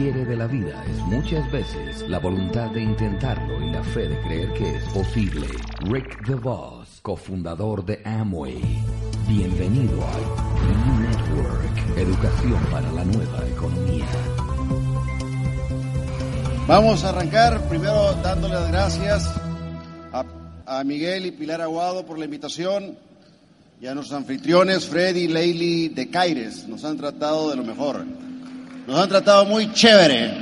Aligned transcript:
Hombre 0.00 0.10
y 0.10 0.12
lo 0.12 0.12
que 0.12 0.12
quiere 0.12 0.24
de 0.24 0.36
la 0.36 0.46
vida 0.46 0.84
es 0.86 0.98
muchas 1.06 1.50
veces 1.50 2.08
la 2.08 2.18
voluntad 2.18 2.70
de 2.70 2.82
intentarlo 2.82 3.60
y 3.62 3.70
la 3.70 3.82
fe 3.82 4.08
de 4.08 4.20
creer 4.22 4.52
que 4.54 4.76
es 4.76 4.84
posible. 4.92 5.46
Rick 5.82 6.26
DeVos, 6.26 7.00
cofundador 7.02 7.84
de 7.84 8.00
Amway. 8.04 8.60
Bienvenido 9.28 10.00
al 10.06 10.22
New 10.68 11.08
Network, 11.08 11.98
educación 11.98 12.60
para 12.70 12.90
la 12.92 13.04
nueva 13.04 13.48
economía. 13.48 14.06
Vamos 16.66 17.04
a 17.04 17.08
arrancar 17.08 17.68
primero 17.68 18.12
dándole 18.22 18.54
las 18.54 18.70
gracias 18.70 19.34
a, 20.12 20.24
a 20.66 20.84
Miguel 20.84 21.26
y 21.26 21.30
Pilar 21.32 21.60
Aguado 21.60 22.06
por 22.06 22.18
la 22.18 22.24
invitación 22.24 22.96
y 23.80 23.86
a 23.86 23.94
nuestros 23.94 24.18
anfitriones 24.18 24.86
Freddy 24.86 25.22
y 25.22 25.28
Leili 25.28 25.88
de 25.88 26.10
Caires. 26.10 26.68
Nos 26.68 26.84
han 26.84 26.96
tratado 26.96 27.50
de 27.50 27.56
lo 27.56 27.64
mejor. 27.64 28.04
Nos 28.90 28.98
han 28.98 29.08
tratado 29.08 29.44
muy 29.44 29.72
chévere, 29.72 30.32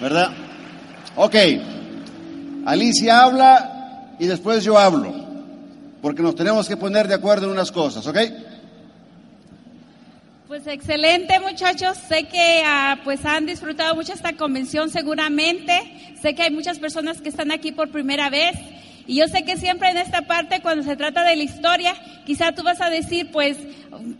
¿verdad? 0.00 0.30
Ok. 1.16 1.34
Alicia 2.66 3.24
habla 3.24 4.14
y 4.20 4.26
después 4.26 4.62
yo 4.62 4.78
hablo, 4.78 5.12
porque 6.00 6.22
nos 6.22 6.36
tenemos 6.36 6.68
que 6.68 6.76
poner 6.76 7.08
de 7.08 7.14
acuerdo 7.14 7.46
en 7.46 7.50
unas 7.50 7.72
cosas, 7.72 8.06
¿ok? 8.06 8.16
Pues 10.46 10.64
excelente 10.68 11.40
muchachos, 11.40 11.98
sé 12.08 12.28
que 12.28 12.62
ah, 12.64 13.00
pues 13.02 13.24
han 13.24 13.44
disfrutado 13.44 13.96
mucho 13.96 14.12
esta 14.12 14.34
convención 14.34 14.88
seguramente, 14.88 16.14
sé 16.22 16.36
que 16.36 16.44
hay 16.44 16.52
muchas 16.52 16.78
personas 16.78 17.20
que 17.20 17.28
están 17.28 17.50
aquí 17.50 17.72
por 17.72 17.90
primera 17.90 18.30
vez 18.30 18.54
y 19.06 19.16
yo 19.16 19.28
sé 19.28 19.44
que 19.44 19.56
siempre 19.56 19.90
en 19.90 19.98
esta 19.98 20.22
parte 20.22 20.60
cuando 20.60 20.82
se 20.82 20.96
trata 20.96 21.24
de 21.24 21.36
la 21.36 21.42
historia, 21.42 21.94
quizá 22.24 22.52
tú 22.52 22.62
vas 22.62 22.80
a 22.80 22.90
decir 22.90 23.30
pues, 23.30 23.58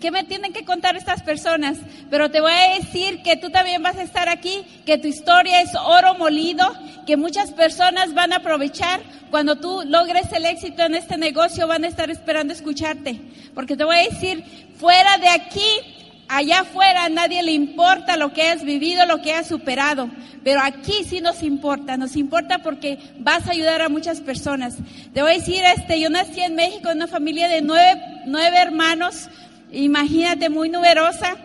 ¿qué 0.00 0.10
me 0.10 0.24
tienen 0.24 0.52
que 0.52 0.64
contar 0.64 0.96
estas 0.96 1.22
personas? 1.22 1.78
Pero 2.10 2.30
te 2.30 2.40
voy 2.40 2.52
a 2.52 2.78
decir 2.78 3.22
que 3.22 3.36
tú 3.36 3.50
también 3.50 3.82
vas 3.82 3.96
a 3.96 4.02
estar 4.02 4.28
aquí, 4.28 4.64
que 4.84 4.98
tu 4.98 5.08
historia 5.08 5.62
es 5.62 5.70
oro 5.74 6.14
molido, 6.14 6.70
que 7.06 7.16
muchas 7.16 7.52
personas 7.52 8.14
van 8.14 8.32
a 8.32 8.36
aprovechar 8.36 9.00
cuando 9.30 9.56
tú 9.56 9.82
logres 9.86 10.30
el 10.32 10.44
éxito 10.44 10.84
en 10.84 10.94
este 10.94 11.16
negocio, 11.16 11.66
van 11.66 11.84
a 11.84 11.88
estar 11.88 12.10
esperando 12.10 12.52
escucharte, 12.52 13.20
porque 13.54 13.76
te 13.76 13.84
voy 13.84 13.96
a 13.96 14.10
decir, 14.10 14.44
fuera 14.76 15.18
de 15.18 15.28
aquí 15.28 15.93
Allá 16.28 16.60
afuera 16.60 17.04
a 17.04 17.08
nadie 17.08 17.42
le 17.42 17.52
importa 17.52 18.16
lo 18.16 18.32
que 18.32 18.48
has 18.48 18.64
vivido, 18.64 19.04
lo 19.06 19.20
que 19.20 19.34
has 19.34 19.46
superado, 19.46 20.08
pero 20.42 20.60
aquí 20.62 21.04
sí 21.04 21.20
nos 21.20 21.42
importa, 21.42 21.96
nos 21.96 22.16
importa 22.16 22.60
porque 22.60 22.98
vas 23.18 23.46
a 23.46 23.52
ayudar 23.52 23.82
a 23.82 23.88
muchas 23.88 24.20
personas. 24.20 24.76
Te 25.12 25.22
voy 25.22 25.32
a 25.32 25.34
decir, 25.34 25.62
este, 25.76 26.00
yo 26.00 26.08
nací 26.08 26.40
en 26.40 26.54
México 26.54 26.90
en 26.90 26.96
una 26.96 27.08
familia 27.08 27.48
de 27.48 27.60
nueve, 27.60 28.00
nueve 28.26 28.56
hermanos, 28.56 29.28
imagínate, 29.70 30.48
muy 30.48 30.70
numerosa. 30.70 31.36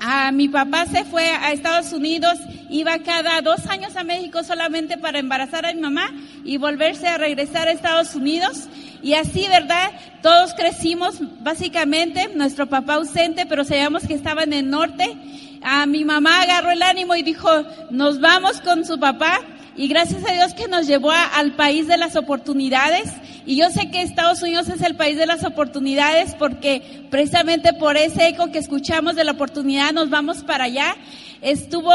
Ah, 0.00 0.32
mi 0.32 0.48
papá 0.48 0.86
se 0.86 1.04
fue 1.04 1.28
a 1.28 1.52
Estados 1.52 1.92
Unidos, 1.92 2.38
iba 2.70 2.98
cada 3.00 3.40
dos 3.42 3.66
años 3.66 3.96
a 3.96 4.02
México 4.02 4.42
solamente 4.42 4.96
para 4.96 5.18
embarazar 5.18 5.66
a 5.66 5.74
mi 5.74 5.80
mamá 5.80 6.10
y 6.44 6.56
volverse 6.56 7.06
a 7.06 7.18
regresar 7.18 7.68
a 7.68 7.72
Estados 7.72 8.14
Unidos. 8.14 8.68
Y 9.02 9.14
así, 9.14 9.46
¿verdad? 9.48 9.90
Todos 10.22 10.54
crecimos 10.54 11.16
básicamente, 11.40 12.28
nuestro 12.34 12.66
papá 12.68 12.94
ausente, 12.94 13.46
pero 13.46 13.64
sabíamos 13.64 14.06
que 14.06 14.14
estaba 14.14 14.42
en 14.42 14.52
el 14.52 14.68
norte. 14.70 15.16
A 15.62 15.86
mi 15.86 16.04
mamá 16.04 16.42
agarró 16.42 16.70
el 16.70 16.82
ánimo 16.82 17.14
y 17.14 17.22
dijo, 17.22 17.48
nos 17.90 18.20
vamos 18.20 18.60
con 18.60 18.84
su 18.84 18.98
papá. 18.98 19.40
Y 19.76 19.88
gracias 19.88 20.22
a 20.28 20.32
Dios 20.32 20.52
que 20.54 20.68
nos 20.68 20.86
llevó 20.86 21.10
a- 21.10 21.24
al 21.24 21.52
país 21.56 21.86
de 21.86 21.96
las 21.96 22.16
oportunidades. 22.16 23.10
Y 23.46 23.56
yo 23.56 23.70
sé 23.70 23.90
que 23.90 24.02
Estados 24.02 24.42
Unidos 24.42 24.68
es 24.68 24.82
el 24.82 24.96
país 24.96 25.16
de 25.16 25.26
las 25.26 25.44
oportunidades 25.44 26.34
porque 26.34 27.06
precisamente 27.10 27.72
por 27.72 27.96
ese 27.96 28.28
eco 28.28 28.52
que 28.52 28.58
escuchamos 28.58 29.16
de 29.16 29.24
la 29.24 29.32
oportunidad 29.32 29.92
nos 29.92 30.10
vamos 30.10 30.38
para 30.42 30.64
allá. 30.64 30.96
Estuvo 31.40 31.92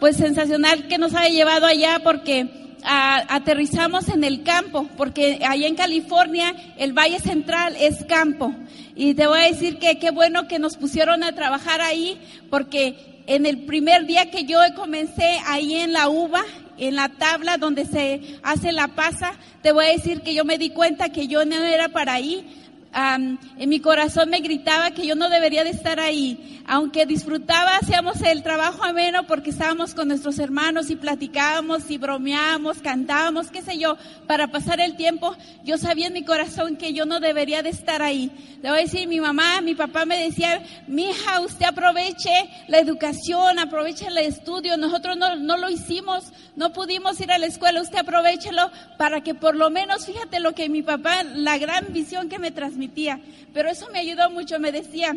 pues 0.00 0.16
sensacional 0.16 0.86
que 0.88 0.96
nos 0.96 1.14
haya 1.14 1.28
llevado 1.28 1.66
allá 1.66 2.00
porque 2.02 2.65
aterrizamos 2.82 4.08
en 4.08 4.24
el 4.24 4.42
campo, 4.42 4.88
porque 4.96 5.40
allá 5.46 5.66
en 5.66 5.74
California 5.74 6.54
el 6.76 6.92
Valle 6.92 7.20
Central 7.20 7.76
es 7.78 8.04
campo. 8.04 8.54
Y 8.94 9.14
te 9.14 9.26
voy 9.26 9.40
a 9.40 9.48
decir 9.48 9.78
que 9.78 9.98
qué 9.98 10.10
bueno 10.10 10.48
que 10.48 10.58
nos 10.58 10.76
pusieron 10.76 11.22
a 11.22 11.32
trabajar 11.32 11.80
ahí, 11.80 12.18
porque 12.50 13.22
en 13.26 13.46
el 13.46 13.64
primer 13.66 14.06
día 14.06 14.30
que 14.30 14.44
yo 14.44 14.58
comencé 14.74 15.38
ahí 15.46 15.74
en 15.74 15.92
la 15.92 16.08
uva, 16.08 16.44
en 16.78 16.94
la 16.94 17.08
tabla 17.08 17.56
donde 17.56 17.86
se 17.86 18.38
hace 18.42 18.72
la 18.72 18.88
pasa, 18.88 19.32
te 19.62 19.72
voy 19.72 19.86
a 19.86 19.92
decir 19.92 20.22
que 20.22 20.34
yo 20.34 20.44
me 20.44 20.58
di 20.58 20.70
cuenta 20.70 21.10
que 21.10 21.26
yo 21.26 21.44
no 21.44 21.56
era 21.56 21.88
para 21.88 22.14
ahí. 22.14 22.65
Am, 22.98 23.38
en 23.58 23.68
mi 23.68 23.80
corazón 23.80 24.30
me 24.30 24.40
gritaba 24.40 24.90
que 24.92 25.06
yo 25.06 25.14
no 25.16 25.28
debería 25.28 25.64
de 25.64 25.70
estar 25.70 26.00
ahí. 26.00 26.62
Aunque 26.66 27.04
disfrutaba, 27.04 27.76
hacíamos 27.76 28.22
el 28.22 28.42
trabajo 28.42 28.82
ameno 28.84 29.26
porque 29.26 29.50
estábamos 29.50 29.94
con 29.94 30.08
nuestros 30.08 30.38
hermanos 30.38 30.88
y 30.88 30.96
platicábamos 30.96 31.90
y 31.90 31.98
bromeábamos, 31.98 32.78
cantábamos, 32.78 33.50
qué 33.50 33.60
sé 33.60 33.76
yo, 33.76 33.98
para 34.26 34.46
pasar 34.46 34.80
el 34.80 34.96
tiempo. 34.96 35.36
Yo 35.62 35.76
sabía 35.76 36.06
en 36.06 36.14
mi 36.14 36.24
corazón 36.24 36.76
que 36.76 36.94
yo 36.94 37.04
no 37.04 37.20
debería 37.20 37.62
de 37.62 37.68
estar 37.68 38.00
ahí. 38.00 38.32
Le 38.62 38.70
voy 38.70 38.78
a 38.78 38.82
decir, 38.82 39.06
mi 39.06 39.20
mamá, 39.20 39.60
mi 39.60 39.74
papá 39.74 40.06
me 40.06 40.16
decía, 40.16 40.62
mi 40.86 41.10
hija, 41.10 41.40
usted 41.40 41.66
aproveche 41.66 42.48
la 42.66 42.78
educación, 42.78 43.58
aproveche 43.58 44.06
el 44.06 44.16
estudio. 44.16 44.78
Nosotros 44.78 45.18
no, 45.18 45.36
no 45.36 45.58
lo 45.58 45.68
hicimos, 45.68 46.32
no 46.56 46.72
pudimos 46.72 47.20
ir 47.20 47.30
a 47.30 47.36
la 47.36 47.46
escuela, 47.46 47.82
usted 47.82 47.98
aprovechelo 47.98 48.70
para 48.96 49.20
que 49.20 49.34
por 49.34 49.54
lo 49.54 49.68
menos, 49.68 50.06
fíjate 50.06 50.40
lo 50.40 50.54
que 50.54 50.70
mi 50.70 50.82
papá, 50.82 51.22
la 51.22 51.58
gran 51.58 51.92
visión 51.92 52.30
que 52.30 52.38
me 52.38 52.50
transmitía. 52.86 53.20
Pero 53.52 53.70
eso 53.70 53.88
me 53.92 53.98
ayudó 53.98 54.30
mucho, 54.30 54.58
me 54.58 54.72
decía, 54.72 55.14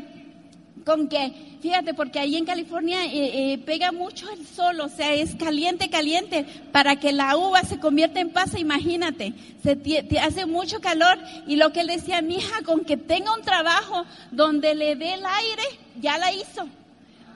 con 0.86 1.08
que, 1.08 1.58
fíjate, 1.62 1.94
porque 1.94 2.20
ahí 2.20 2.38
en 2.38 2.46
California 2.46 3.06
eh, 3.06 3.54
eh, 3.54 3.58
pega 3.60 3.92
mucho 3.92 4.30
el 4.32 4.46
sol, 4.46 4.80
o 4.80 4.90
sea, 4.90 5.14
es 5.14 5.36
caliente, 5.36 5.90
caliente, 5.90 6.46
para 6.72 6.96
que 6.96 7.12
la 7.12 7.36
uva 7.36 7.62
se 7.64 7.80
convierta 7.80 8.20
en 8.20 8.32
pasa, 8.32 8.60
imagínate, 8.60 9.34
se 9.62 9.76
te 9.76 10.20
hace 10.20 10.46
mucho 10.46 10.80
calor 10.80 11.18
y 11.48 11.58
lo 11.58 11.72
que 11.72 11.82
él 11.82 11.88
decía, 11.88 12.22
mi 12.22 12.38
hija, 12.38 12.62
con 12.64 12.86
que 12.86 12.98
tenga 12.98 13.36
un 13.36 13.42
trabajo 13.42 14.06
donde 14.32 14.74
le 14.74 14.96
dé 14.96 15.14
el 15.14 15.26
aire, 15.26 15.64
ya 16.00 16.18
la 16.18 16.32
hizo. 16.32 16.68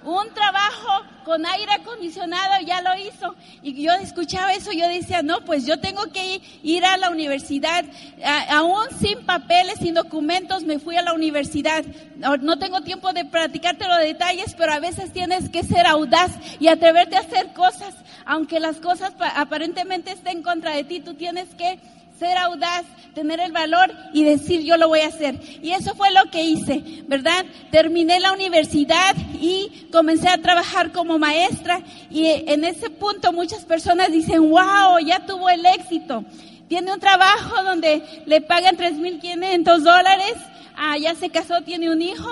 Un 0.06 0.34
trabajo 0.34 1.06
con 1.24 1.46
aire 1.46 1.72
acondicionado 1.72 2.56
ya 2.66 2.82
lo 2.82 2.90
hizo. 2.98 3.36
Y 3.62 3.82
yo 3.82 3.94
escuchaba 3.94 4.52
eso, 4.54 4.72
yo 4.74 4.88
decía, 4.90 5.22
no, 5.22 5.42
pues 5.46 5.66
yo 5.66 5.80
tengo 5.80 6.04
que 6.12 6.42
ir, 6.64 6.86
a 6.86 6.98
la 6.98 7.10
universidad, 7.10 7.86
A- 8.24 8.58
aún 8.58 8.86
sin 9.00 9.26
papeles, 9.26 9.76
sin 9.80 9.94
documentos, 9.94 10.64
me 10.64 10.80
fui 10.80 10.98
a 10.98 11.02
la 11.02 11.14
universidad. 11.14 11.86
No, 12.18 12.36
no 12.38 12.60
tengo 12.60 12.82
tiempo 12.82 13.14
de 13.14 13.24
platicarte 13.24 13.88
los 13.88 14.00
detalles, 14.00 14.54
pero 14.58 14.74
a 14.74 14.80
veces 14.80 15.14
tienes 15.14 15.50
que 15.50 15.64
ser 15.64 15.86
audaz 15.86 16.32
y 16.60 16.68
atreverte 16.68 17.16
a 17.16 17.22
hacer 17.22 17.54
cosas, 17.54 17.96
aunque 18.26 18.60
las 18.60 18.78
cosas 18.78 19.14
pa- 19.14 19.30
aparentemente 19.30 20.12
estén 20.12 20.44
contra 20.44 20.76
de 20.76 20.84
ti, 20.84 21.00
tú 21.00 21.14
tienes 21.14 21.48
que 21.56 21.80
ser 22.24 22.38
audaz, 22.38 22.86
tener 23.14 23.42
el 23.42 23.52
valor 23.52 23.92
y 24.14 24.24
decir 24.24 24.62
yo 24.62 24.78
lo 24.78 24.88
voy 24.88 25.02
a 25.02 25.08
hacer. 25.08 25.38
Y 25.62 25.72
eso 25.72 25.94
fue 25.94 26.10
lo 26.12 26.32
que 26.32 26.42
hice, 26.44 27.04
¿verdad? 27.08 27.46
Terminé 27.70 28.22
la 28.22 28.32
universidad 28.32 29.14
y 29.42 29.90
comencé 29.92 30.30
a 30.30 30.38
trabajar 30.38 30.94
como 30.94 31.20
maestra 31.20 31.82
y 32.10 32.28
en 32.28 32.64
ese 32.64 32.90
punto 32.90 33.34
muchas 33.34 33.66
personas 33.66 34.10
dicen, 34.10 34.50
wow, 34.50 35.00
ya 35.06 35.26
tuvo 35.26 35.50
el 35.50 35.66
éxito. 35.66 36.24
Tiene 36.70 36.94
un 36.94 37.00
trabajo 37.02 37.62
donde 37.64 38.02
le 38.26 38.40
pagan 38.40 38.78
3.500 38.78 39.80
dólares, 39.80 40.36
ah, 40.78 40.98
ya 40.98 41.14
se 41.16 41.30
casó, 41.30 41.62
tiene 41.62 41.92
un 41.92 42.02
hijo. 42.02 42.30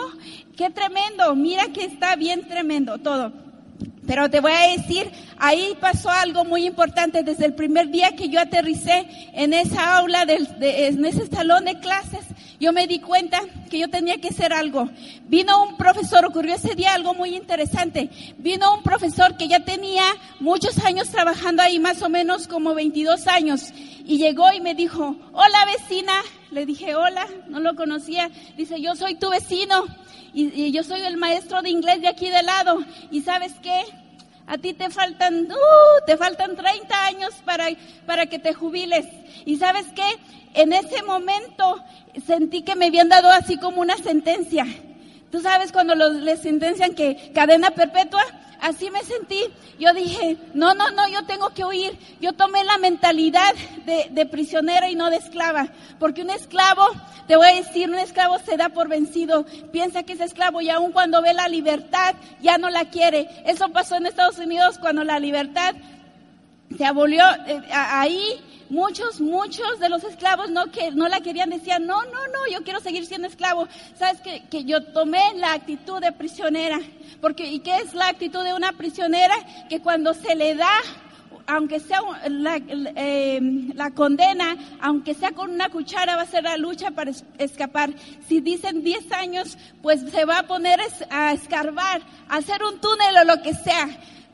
Qué 0.56 0.70
tremendo, 0.70 1.36
mira 1.36 1.66
que 1.74 1.84
está 1.84 2.16
bien 2.16 2.48
tremendo 2.48 2.98
todo. 2.98 3.34
Pero 4.08 4.30
te 4.30 4.40
voy 4.42 4.52
a 4.52 4.76
decir, 4.78 5.10
ahí 5.38 5.76
pasó 5.80 6.10
algo 6.10 6.44
muy 6.44 6.66
importante 6.66 7.24
desde 7.24 7.46
el 7.46 7.54
primer 7.54 7.90
día 7.90 8.16
que 8.16 8.30
yo 8.30 8.40
aterricé 8.42 9.06
en 9.34 9.54
esa 9.54 9.98
aula, 9.98 10.26
del- 10.26 10.60
de- 10.60 10.88
en 10.88 11.06
ese 11.06 11.28
salón 11.28 11.66
de 11.66 11.80
clases. 11.80 12.26
yo 12.60 12.72
me 12.74 12.86
di 12.86 13.00
cuenta 13.00 13.40
que 13.72 13.80
yo 13.80 13.88
tenía 13.90 14.18
que 14.20 14.28
hacer 14.28 14.54
algo. 14.54 14.88
Vino 15.28 15.64
un 15.64 15.78
profesor, 15.78 16.24
ocurrió 16.26 16.54
ese 16.54 16.76
día 16.76 16.94
algo 16.94 17.16
muy 17.16 17.36
interesante. 17.36 18.12
Vino 18.38 18.76
un 18.76 18.84
profesor 18.84 19.36
que 19.36 19.48
ya 19.48 19.62
tenía 19.62 20.04
muchos 20.40 20.78
años 20.86 21.10
trabajando 21.10 21.64
ahí, 21.64 21.80
más 21.80 22.04
o 22.04 22.10
menos 22.10 22.48
como 22.48 22.76
22 22.76 23.26
años, 23.26 23.74
y 24.06 24.20
llegó 24.20 24.52
y 24.54 24.62
me 24.62 24.76
dijo, 24.76 25.16
hola 25.34 25.66
vecina. 25.76 26.14
Le 26.52 26.68
dije, 26.68 26.94
hola, 26.94 27.26
no 27.48 27.60
lo 27.62 27.76
conocía. 27.76 28.30
Dice, 28.58 28.80
yo 28.80 28.94
soy 28.96 29.16
tu 29.16 29.30
vecino 29.32 29.84
y, 30.34 30.72
yo 30.72 30.84
soy 30.84 31.02
el 31.02 31.18
maestro 31.18 31.62
de 31.62 31.70
inglés 31.70 32.02
de 32.02 32.08
aquí 32.08 32.30
de 32.30 32.44
lado. 32.44 32.84
¿Y 33.10 33.22
sabes 33.22 33.54
qué? 33.62 33.82
A 34.48 34.58
ti 34.58 34.74
te 34.74 34.90
faltan, 34.90 35.46
uh, 35.46 36.06
te 36.06 36.18
faltan 36.18 36.56
30 36.56 37.06
años 37.06 37.34
para, 37.46 37.68
para 38.06 38.26
que 38.26 38.40
te 38.40 38.54
jubiles. 38.54 39.06
¿Y 39.46 39.58
sabes 39.58 39.86
qué? 39.96 40.04
En 40.54 40.74
ese 40.74 41.04
momento 41.04 41.84
sentí 42.26 42.62
que 42.62 42.76
me 42.76 42.88
habían 42.88 43.10
dado 43.10 43.30
así 43.30 43.58
como 43.58 43.82
una 43.82 43.98
sentencia. 43.98 44.66
Tú 45.32 45.40
sabes 45.42 45.72
cuando 45.72 45.96
los, 45.96 46.16
les 46.16 46.42
sentencian 46.42 46.94
que 46.94 47.32
cadena 47.34 47.72
perpetua, 47.72 48.24
así 48.62 48.90
me 48.92 49.04
sentí. 49.04 49.44
Yo 49.80 49.94
dije, 49.94 50.38
no, 50.54 50.74
no, 50.74 50.92
no, 50.92 51.08
yo 51.10 51.26
tengo 51.26 51.50
que 51.50 51.66
huir. 51.66 51.98
Yo 52.22 52.34
tomé 52.34 52.64
la 52.64 52.78
mentalidad 52.78 53.54
de, 53.86 54.08
de 54.12 54.26
prisionera 54.26 54.90
y 54.90 54.96
no 54.96 55.10
de 55.10 55.18
esclava. 55.18 55.68
Porque 56.00 56.22
un 56.22 56.30
esclavo, 56.30 56.86
te 57.28 57.36
voy 57.36 57.48
a 57.48 57.56
decir, 57.56 57.90
un 57.90 58.00
esclavo 58.00 58.40
se 58.40 58.58
da 58.58 58.70
por 58.70 58.88
vencido. 58.88 59.46
Piensa 59.72 60.04
que 60.04 60.14
es 60.14 60.22
esclavo 60.22 60.62
y 60.62 60.70
aun 60.70 60.92
cuando 60.92 61.22
ve 61.22 61.34
la 61.34 61.48
libertad, 61.48 62.16
ya 62.42 62.58
no 62.58 62.70
la 62.70 62.86
quiere. 62.86 63.28
Eso 63.46 63.70
pasó 63.70 63.96
en 63.96 64.06
Estados 64.06 64.38
Unidos 64.38 64.78
cuando 64.78 65.04
la 65.04 65.20
libertad 65.20 65.76
se 66.78 66.86
abolió 66.86 67.24
eh, 67.48 67.62
ahí 67.72 68.42
Muchos, 68.72 69.20
muchos 69.20 69.80
de 69.82 69.90
los 69.90 70.02
esclavos 70.06 70.50
no, 70.50 70.72
que, 70.72 70.92
no 70.92 71.10
la 71.10 71.20
querían, 71.20 71.50
decían, 71.50 71.86
no, 71.86 72.04
no, 72.04 72.28
no, 72.28 72.48
yo 72.50 72.64
quiero 72.64 72.80
seguir 72.80 73.06
siendo 73.06 73.28
esclavo. 73.28 73.68
¿Sabes 73.96 74.22
que, 74.22 74.44
que 74.50 74.64
yo 74.64 74.82
tomé 74.82 75.20
la 75.36 75.52
actitud 75.52 76.00
de 76.00 76.14
prisionera? 76.14 76.80
Porque, 77.20 77.52
¿y 77.52 77.60
qué 77.60 77.76
es 77.80 77.94
la 77.94 78.08
actitud 78.08 78.42
de 78.46 78.54
una 78.54 78.72
prisionera? 78.72 79.36
Que 79.68 79.82
cuando 79.82 80.14
se 80.14 80.36
le 80.36 80.56
da 80.56 80.72
aunque 81.48 81.82
sea 81.82 82.00
la, 82.30 82.62
eh, 82.66 83.40
la, 83.74 83.92
condena, 83.92 84.56
aunque 84.80 85.16
sea 85.16 85.32
con 85.32 85.50
una 85.50 85.68
cuchara, 85.68 86.16
va 86.16 86.22
a 86.22 86.26
ser 86.26 86.46
la 86.46 86.56
lucha 86.56 86.92
para 86.92 87.12
escapar. 87.40 87.94
Si 88.30 88.40
dicen 88.40 88.84
10 88.84 89.12
años, 89.12 89.58
pues 89.82 90.00
se 90.12 90.24
va 90.24 90.40
a 90.40 90.48
poner 90.48 90.80
a 91.10 91.34
escarbar, 91.34 92.02
a 92.30 92.38
hacer 92.38 92.64
un 92.64 92.80
túnel 92.80 93.18
o 93.18 93.26
lo 93.26 93.42
que 93.42 93.54
sea 93.54 93.90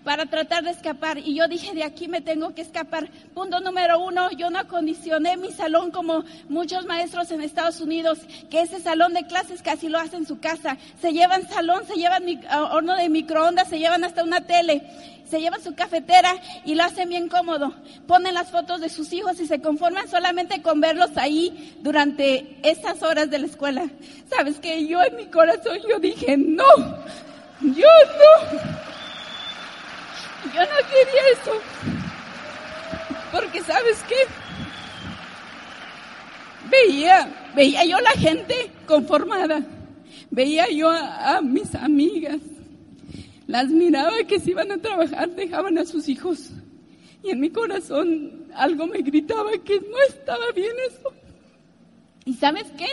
para 0.07 0.25
tratar 0.25 0.63
de 0.63 0.71
escapar. 0.71 1.18
Y 1.18 1.36
yo 1.36 1.50
dije, 1.50 1.75
de 1.75 1.83
aquí 1.83 2.07
me 2.07 2.21
tengo 2.21 2.56
que 2.56 2.62
escapar. 2.62 3.09
Punto 3.33 3.59
número 3.59 4.00
uno, 4.00 4.31
yo 4.31 4.50
no 4.50 4.57
acondicioné 4.57 5.36
mi 5.36 5.51
salón 5.51 5.92
como 5.92 6.24
muchos 6.48 6.86
maestros 6.86 7.30
en 7.31 7.42
Estados 7.42 7.81
Unidos, 7.81 8.19
que 8.50 8.62
ese 8.62 8.80
salón 8.80 9.13
de 9.13 9.27
clases 9.27 9.62
casi 9.62 9.89
lo 9.89 10.00
hacen 10.00 10.19
en 10.19 10.25
su 10.25 10.39
casa. 10.39 10.77
Se 11.01 11.12
llevan 11.12 11.45
salón, 11.50 11.86
se 11.86 11.95
llevan 11.95 12.24
horno 12.71 12.95
de 12.95 13.09
microondas, 13.09 13.68
se 13.68 13.80
llevan 13.80 14.06
hasta 14.06 14.24
una 14.24 14.39
tele 14.39 14.81
se 15.30 15.42
llevan 15.42 15.62
su 15.62 15.75
cafetera 15.75 16.36
y 16.63 16.75
lo 16.75 16.86
hacen 16.86 17.09
bien 17.09 17.27
cómodo. 17.27 17.74
Ponen 18.07 18.33
las 18.33 18.50
fotos 18.50 18.80
de 18.80 18.88
sus 18.88 19.12
hijos 19.12 19.38
y 19.42 19.45
se 19.45 19.59
conforman 19.59 20.07
solamente 20.07 20.62
con 20.62 20.80
verlos 20.80 21.18
ahí 21.18 21.75
durante 21.81 22.57
esas 22.63 23.04
horas 23.04 23.30
de 23.30 23.39
la 23.39 23.48
escuela. 23.48 23.89
Sabes 24.30 24.57
que 24.62 24.88
yo 24.88 25.04
en 25.04 25.18
mi 25.18 25.25
corazón 25.25 25.80
yo 25.89 26.00
dije, 26.00 26.38
no, 26.38 26.63
yo 27.59 27.89
no. 28.63 28.97
Yo 30.45 30.62
no 30.62 30.78
quería 30.89 31.22
eso. 31.34 31.62
Porque 33.31 33.62
sabes 33.62 34.04
qué? 34.07 34.16
Veía, 36.69 37.51
veía 37.56 37.86
yo 37.86 38.00
la 38.00 38.12
gente 38.12 38.72
conformada. 38.86 39.63
Veía 40.30 40.69
yo 40.69 40.89
a, 40.89 41.42
mis 41.42 41.74
amigas. 41.75 42.39
Las 43.48 43.69
miraba 43.69 44.24
que 44.28 44.39
si 44.39 44.51
iban 44.51 44.72
a 44.72 44.78
trabajar 44.78 45.30
dejaban 45.30 45.78
a 45.78 45.86
sus 45.86 46.07
hijos. 46.10 46.51
Y 47.24 47.31
en 47.31 47.40
mi 47.40 47.50
corazón 47.50 48.48
algo 48.54 48.88
me 48.88 49.00
gritaba 49.00 49.51
que 49.63 49.80
no 49.80 49.98
estaba 50.07 50.51
bien 50.56 50.75
eso. 50.90 51.13
¿Y 52.25 52.33
sabes 52.33 52.66
qué? 52.78 52.88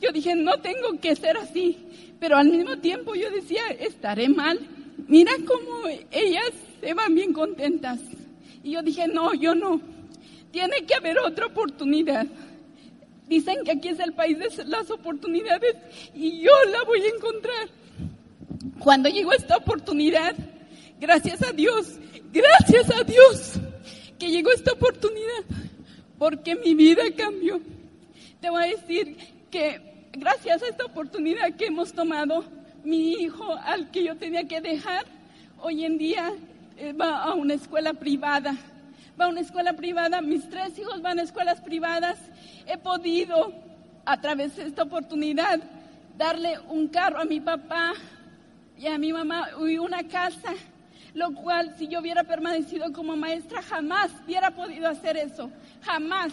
Yo 0.00 0.12
dije, 0.12 0.34
no 0.34 0.58
tengo 0.60 0.98
que 1.00 1.16
ser 1.16 1.36
así. 1.36 1.78
Pero 2.20 2.36
al 2.36 2.48
mismo 2.48 2.78
tiempo 2.78 3.14
yo 3.14 3.30
decía, 3.30 3.62
estaré 3.78 4.28
mal. 4.28 4.60
Mira 5.08 5.32
cómo 5.46 5.88
ellas 6.10 6.52
se 6.80 6.94
van 6.94 7.14
bien 7.14 7.32
contentas. 7.32 8.00
Y 8.62 8.72
yo 8.72 8.82
dije, 8.82 9.06
no, 9.06 9.34
yo 9.34 9.54
no. 9.54 9.80
Tiene 10.50 10.84
que 10.86 10.94
haber 10.94 11.18
otra 11.18 11.46
oportunidad. 11.46 12.26
Dicen 13.28 13.64
que 13.64 13.72
aquí 13.72 13.88
es 13.88 13.98
el 14.00 14.12
país 14.12 14.38
de 14.38 14.64
las 14.64 14.90
oportunidades 14.90 15.76
y 16.14 16.40
yo 16.40 16.52
la 16.70 16.82
voy 16.84 17.02
a 17.02 17.08
encontrar. 17.08 17.68
Cuando 18.78 19.08
llegó 19.08 19.32
esta 19.32 19.56
oportunidad, 19.56 20.34
gracias 21.00 21.42
a 21.42 21.52
Dios, 21.52 21.98
gracias 22.32 22.90
a 22.90 23.02
Dios 23.02 23.54
que 24.18 24.30
llegó 24.30 24.50
esta 24.52 24.72
oportunidad, 24.72 25.44
porque 26.18 26.54
mi 26.54 26.74
vida 26.74 27.02
cambió. 27.16 27.60
Te 28.40 28.50
voy 28.50 28.64
a 28.64 28.66
decir 28.66 29.16
que 29.50 29.80
gracias 30.12 30.62
a 30.62 30.68
esta 30.68 30.84
oportunidad 30.84 31.54
que 31.56 31.66
hemos 31.66 31.92
tomado, 31.92 32.44
mi 32.86 33.14
hijo 33.14 33.52
al 33.64 33.90
que 33.90 34.04
yo 34.04 34.16
tenía 34.16 34.46
que 34.46 34.60
dejar, 34.60 35.04
hoy 35.60 35.84
en 35.84 35.98
día 35.98 36.32
eh, 36.76 36.92
va 36.92 37.24
a 37.24 37.34
una 37.34 37.54
escuela 37.54 37.92
privada. 37.92 38.54
Va 39.20 39.24
a 39.24 39.28
una 39.28 39.40
escuela 39.40 39.72
privada, 39.72 40.20
mis 40.20 40.48
tres 40.48 40.78
hijos 40.78 41.02
van 41.02 41.18
a 41.18 41.22
escuelas 41.22 41.60
privadas. 41.60 42.16
He 42.64 42.78
podido, 42.78 43.52
a 44.04 44.20
través 44.20 44.54
de 44.54 44.66
esta 44.66 44.84
oportunidad, 44.84 45.58
darle 46.16 46.60
un 46.68 46.86
carro 46.86 47.18
a 47.18 47.24
mi 47.24 47.40
papá 47.40 47.94
y 48.78 48.86
a 48.86 48.98
mi 48.98 49.12
mamá 49.12 49.48
y 49.66 49.78
una 49.78 50.04
casa, 50.04 50.52
lo 51.12 51.34
cual 51.34 51.74
si 51.76 51.88
yo 51.88 51.98
hubiera 51.98 52.22
permanecido 52.22 52.92
como 52.92 53.16
maestra 53.16 53.62
jamás 53.62 54.12
hubiera 54.24 54.52
podido 54.52 54.88
hacer 54.88 55.16
eso, 55.16 55.50
jamás. 55.82 56.32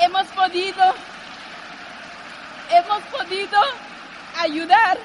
Hemos 0.00 0.26
podido, 0.28 0.82
hemos 2.72 3.02
podido 3.12 3.58
ayudar 4.40 4.98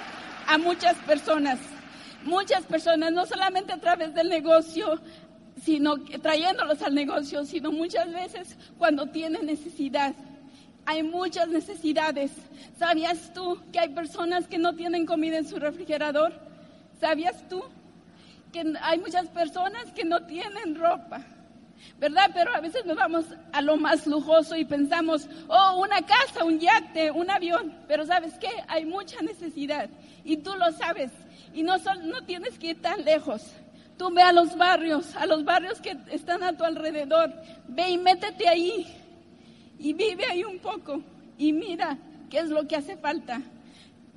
a 0.47 0.57
muchas 0.57 0.95
personas 0.99 1.59
muchas 2.23 2.63
personas, 2.63 3.11
no 3.11 3.25
solamente 3.25 3.73
a 3.73 3.77
través 3.77 4.13
del 4.13 4.29
negocio, 4.29 4.99
sino 5.61 5.95
trayéndolos 6.21 6.81
al 6.81 6.95
negocio, 6.95 7.45
sino 7.45 7.71
muchas 7.71 8.11
veces 8.11 8.57
cuando 8.77 9.07
tienen 9.07 9.45
necesidad. 9.45 10.13
Hay 10.85 11.03
muchas 11.03 11.47
necesidades. 11.47 12.31
¿Sabías 12.77 13.33
tú 13.33 13.57
que 13.71 13.79
hay 13.79 13.89
personas 13.89 14.47
que 14.47 14.57
no 14.57 14.73
tienen 14.73 15.05
comida 15.05 15.37
en 15.37 15.47
su 15.47 15.57
refrigerador? 15.57 16.33
¿Sabías 16.99 17.47
tú 17.47 17.63
que 18.51 18.73
hay 18.81 18.99
muchas 18.99 19.27
personas 19.27 19.91
que 19.93 20.03
no 20.03 20.25
tienen 20.25 20.75
ropa? 20.75 21.21
¿Verdad? 21.99 22.31
Pero 22.33 22.53
a 22.53 22.59
veces 22.59 22.85
nos 22.85 22.97
vamos 22.97 23.25
a 23.51 23.61
lo 23.61 23.77
más 23.77 24.05
lujoso 24.07 24.55
y 24.55 24.65
pensamos, 24.65 25.27
oh, 25.47 25.79
una 25.81 26.01
casa, 26.01 26.43
un 26.43 26.59
yate, 26.59 27.11
un 27.11 27.29
avión. 27.29 27.73
Pero 27.87 28.05
¿sabes 28.05 28.33
qué? 28.39 28.49
Hay 28.67 28.85
mucha 28.85 29.21
necesidad 29.21 29.89
y 30.23 30.37
tú 30.37 30.53
lo 30.55 30.71
sabes. 30.73 31.11
Y 31.53 31.63
no, 31.63 31.77
no 31.77 32.21
tienes 32.25 32.57
que 32.57 32.71
ir 32.71 32.81
tan 32.81 33.05
lejos. 33.05 33.53
Tú 33.97 34.11
ve 34.11 34.23
a 34.23 34.33
los 34.33 34.57
barrios, 34.57 35.15
a 35.15 35.25
los 35.25 35.45
barrios 35.45 35.79
que 35.79 35.95
están 36.11 36.43
a 36.43 36.57
tu 36.57 36.63
alrededor. 36.63 37.31
Ve 37.67 37.91
y 37.91 37.97
métete 37.97 38.47
ahí. 38.47 38.87
Y 39.77 39.93
vive 39.93 40.25
ahí 40.29 40.43
un 40.43 40.59
poco. 40.59 41.01
Y 41.37 41.53
mira 41.53 41.97
qué 42.29 42.39
es 42.39 42.49
lo 42.49 42.67
que 42.67 42.75
hace 42.75 42.97
falta. 42.97 43.41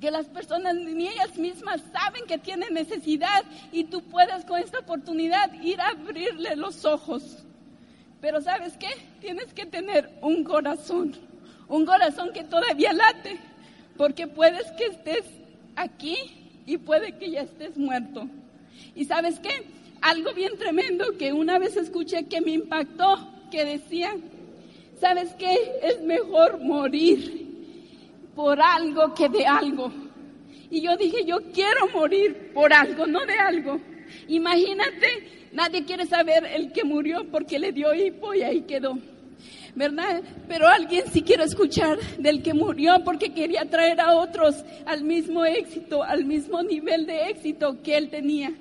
Que 0.01 0.11
las 0.11 0.27
personas 0.27 0.75
ni 0.75 1.07
ellas 1.07 1.37
mismas 1.37 1.81
saben 1.91 2.25
que 2.27 2.37
tienen 2.37 2.73
necesidad 2.73 3.43
y 3.71 3.85
tú 3.85 4.01
puedes 4.03 4.45
con 4.45 4.59
esta 4.59 4.79
oportunidad 4.79 5.53
ir 5.61 5.79
a 5.81 5.89
abrirle 5.89 6.55
los 6.55 6.85
ojos. 6.85 7.46
Pero 8.21 8.41
¿sabes 8.41 8.75
qué? 8.77 8.89
Tienes 9.21 9.53
que 9.53 9.65
tener 9.65 10.09
un 10.21 10.43
corazón. 10.43 11.15
Un 11.67 11.85
corazón 11.85 12.31
que 12.33 12.43
todavía 12.43 12.93
late. 12.93 13.37
Porque 13.95 14.27
puedes 14.27 14.69
que 14.71 14.85
estés 14.85 15.25
aquí 15.75 16.17
y 16.65 16.77
puede 16.77 17.13
que 17.13 17.31
ya 17.31 17.41
estés 17.41 17.77
muerto. 17.77 18.27
¿Y 18.95 19.05
sabes 19.05 19.39
qué? 19.39 19.65
Algo 20.01 20.33
bien 20.33 20.57
tremendo 20.57 21.17
que 21.17 21.33
una 21.33 21.57
vez 21.57 21.77
escuché 21.77 22.25
que 22.25 22.41
me 22.41 22.51
impactó, 22.51 23.31
que 23.49 23.65
decía, 23.65 24.15
¿sabes 24.99 25.33
qué? 25.39 25.55
Es 25.81 26.01
mejor 26.01 26.59
morir 26.59 27.47
por 28.35 28.61
algo 28.61 29.13
que 29.13 29.29
de 29.29 29.45
algo. 29.45 29.91
Y 30.69 30.81
yo 30.81 30.95
dije, 30.97 31.25
yo 31.25 31.37
quiero 31.53 31.87
morir 31.93 32.51
por 32.53 32.73
algo, 32.73 33.07
no 33.07 33.25
de 33.25 33.33
algo. 33.33 33.79
Imagínate, 34.27 35.49
nadie 35.53 35.85
quiere 35.85 36.05
saber 36.05 36.45
el 36.45 36.71
que 36.71 36.83
murió 36.83 37.25
porque 37.31 37.59
le 37.59 37.71
dio 37.71 37.93
hipo 37.93 38.33
y 38.33 38.43
ahí 38.43 38.61
quedó. 38.61 38.97
¿verdad? 39.75 40.23
Pero 40.47 40.67
alguien 40.67 41.03
sí 41.13 41.21
quiere 41.21 41.43
escuchar 41.43 41.99
del 42.17 42.41
que 42.41 42.55
murió 42.55 43.03
porque 43.03 43.31
quería 43.31 43.63
traer 43.69 44.01
a 44.01 44.15
otros 44.15 44.65
al 44.87 45.03
mismo 45.03 45.45
éxito, 45.45 46.01
al 46.01 46.25
mismo 46.25 46.63
nivel 46.63 47.05
de 47.05 47.29
éxito 47.29 47.77
que 47.83 47.95
él 47.95 48.09
tenía. 48.09 48.51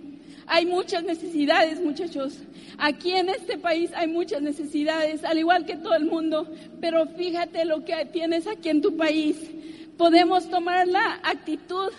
Hay 0.46 0.66
muchas 0.66 1.02
necesidades, 1.02 1.80
muchachos. 1.80 2.38
Aquí 2.78 3.12
en 3.12 3.30
este 3.30 3.56
país 3.56 3.90
hay 3.96 4.06
muchas 4.08 4.42
necesidades, 4.42 5.24
al 5.24 5.38
igual 5.38 5.64
que 5.64 5.76
todo 5.76 5.94
el 5.94 6.04
mundo. 6.04 6.48
Pero 6.80 7.06
fíjate 7.06 7.64
lo 7.64 7.84
que 7.84 8.04
tienes 8.12 8.46
aquí 8.46 8.68
en 8.68 8.82
tu 8.82 8.96
país. 8.96 9.38
Podemos 9.96 10.48
tomar 10.50 10.86
la 10.86 11.18
actitud 11.22 11.92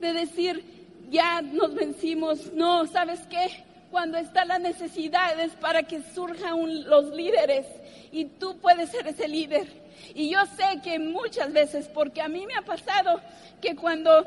de 0.00 0.12
decir, 0.12 0.64
ya 1.12 1.42
nos 1.42 1.74
vencimos. 1.74 2.52
No, 2.54 2.86
¿sabes 2.86 3.20
qué? 3.30 3.64
Cuando 3.90 4.16
está 4.16 4.44
la 4.44 4.58
necesidad 4.58 5.38
es 5.38 5.52
para 5.52 5.82
que 5.82 6.02
surjan 6.14 6.88
los 6.88 7.10
líderes 7.10 7.66
y 8.10 8.24
tú 8.24 8.56
puedes 8.58 8.90
ser 8.90 9.06
ese 9.06 9.28
líder. 9.28 9.68
Y 10.14 10.30
yo 10.30 10.40
sé 10.56 10.80
que 10.82 10.98
muchas 10.98 11.52
veces, 11.52 11.88
porque 11.88 12.22
a 12.22 12.28
mí 12.28 12.46
me 12.46 12.54
ha 12.54 12.62
pasado 12.62 13.20
que 13.60 13.76
cuando 13.76 14.26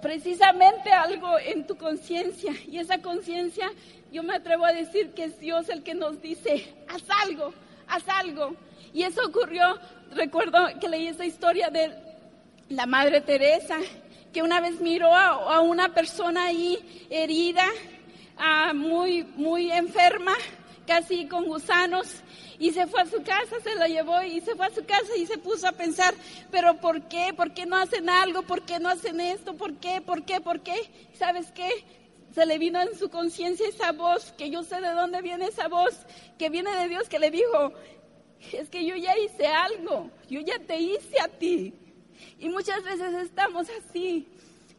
precisamente 0.00 0.92
algo 0.92 1.38
en 1.38 1.66
tu 1.66 1.76
conciencia 1.76 2.54
y 2.66 2.78
esa 2.78 3.02
conciencia, 3.02 3.70
yo 4.12 4.22
me 4.22 4.34
atrevo 4.34 4.64
a 4.64 4.72
decir 4.72 5.10
que 5.10 5.24
es 5.24 5.38
Dios 5.40 5.68
el 5.68 5.82
que 5.82 5.94
nos 5.94 6.22
dice, 6.22 6.74
haz 6.88 7.02
algo, 7.24 7.52
haz 7.88 8.08
algo. 8.08 8.54
Y 8.94 9.02
eso 9.02 9.20
ocurrió, 9.26 9.78
recuerdo 10.12 10.58
que 10.80 10.88
leí 10.88 11.08
esa 11.08 11.24
historia 11.24 11.68
de 11.68 11.92
la 12.68 12.86
Madre 12.86 13.20
Teresa, 13.20 13.78
que 14.32 14.42
una 14.42 14.60
vez 14.60 14.80
miró 14.80 15.14
a, 15.14 15.60
una 15.60 15.92
persona 15.92 16.46
ahí 16.46 17.06
herida, 17.10 17.66
muy, 18.74 19.24
muy 19.36 19.70
enferma, 19.70 20.34
casi 20.86 21.26
con 21.26 21.46
gusanos, 21.46 22.22
y 22.58 22.72
se 22.72 22.86
fue 22.86 23.00
a 23.00 23.06
su 23.06 23.22
casa, 23.22 23.58
se 23.62 23.74
la 23.74 23.88
llevó 23.88 24.22
y 24.22 24.40
se 24.42 24.54
fue 24.54 24.66
a 24.66 24.70
su 24.70 24.84
casa 24.84 25.16
y 25.16 25.26
se 25.26 25.38
puso 25.38 25.66
a 25.66 25.72
pensar, 25.72 26.14
pero 26.50 26.76
¿por 26.76 27.08
qué? 27.08 27.32
¿Por 27.34 27.54
qué 27.54 27.64
no 27.64 27.76
hacen 27.76 28.10
algo? 28.10 28.42
¿Por 28.42 28.62
qué 28.62 28.78
no 28.78 28.90
hacen 28.90 29.18
esto? 29.20 29.56
¿Por 29.56 29.76
qué? 29.76 30.02
¿Por 30.02 30.24
qué? 30.24 30.40
¿Por 30.40 30.60
qué? 30.60 30.76
¿Sabes 31.18 31.50
qué? 31.52 31.70
Se 32.34 32.44
le 32.44 32.58
vino 32.58 32.80
en 32.80 32.96
su 32.98 33.08
conciencia 33.08 33.66
esa 33.66 33.92
voz, 33.92 34.32
que 34.32 34.50
yo 34.50 34.62
sé 34.62 34.80
de 34.80 34.90
dónde 34.90 35.22
viene 35.22 35.46
esa 35.46 35.68
voz, 35.68 36.06
que 36.38 36.50
viene 36.50 36.70
de 36.76 36.88
Dios, 36.88 37.08
que 37.08 37.18
le 37.18 37.30
dijo, 37.30 37.72
es 38.52 38.68
que 38.68 38.84
yo 38.84 38.94
ya 38.94 39.16
hice 39.18 39.46
algo, 39.46 40.10
yo 40.28 40.40
ya 40.40 40.58
te 40.58 40.78
hice 40.78 41.18
a 41.20 41.28
ti. 41.28 41.74
Y 42.38 42.48
muchas 42.48 42.82
veces 42.84 43.12
estamos 43.14 43.68
así, 43.70 44.26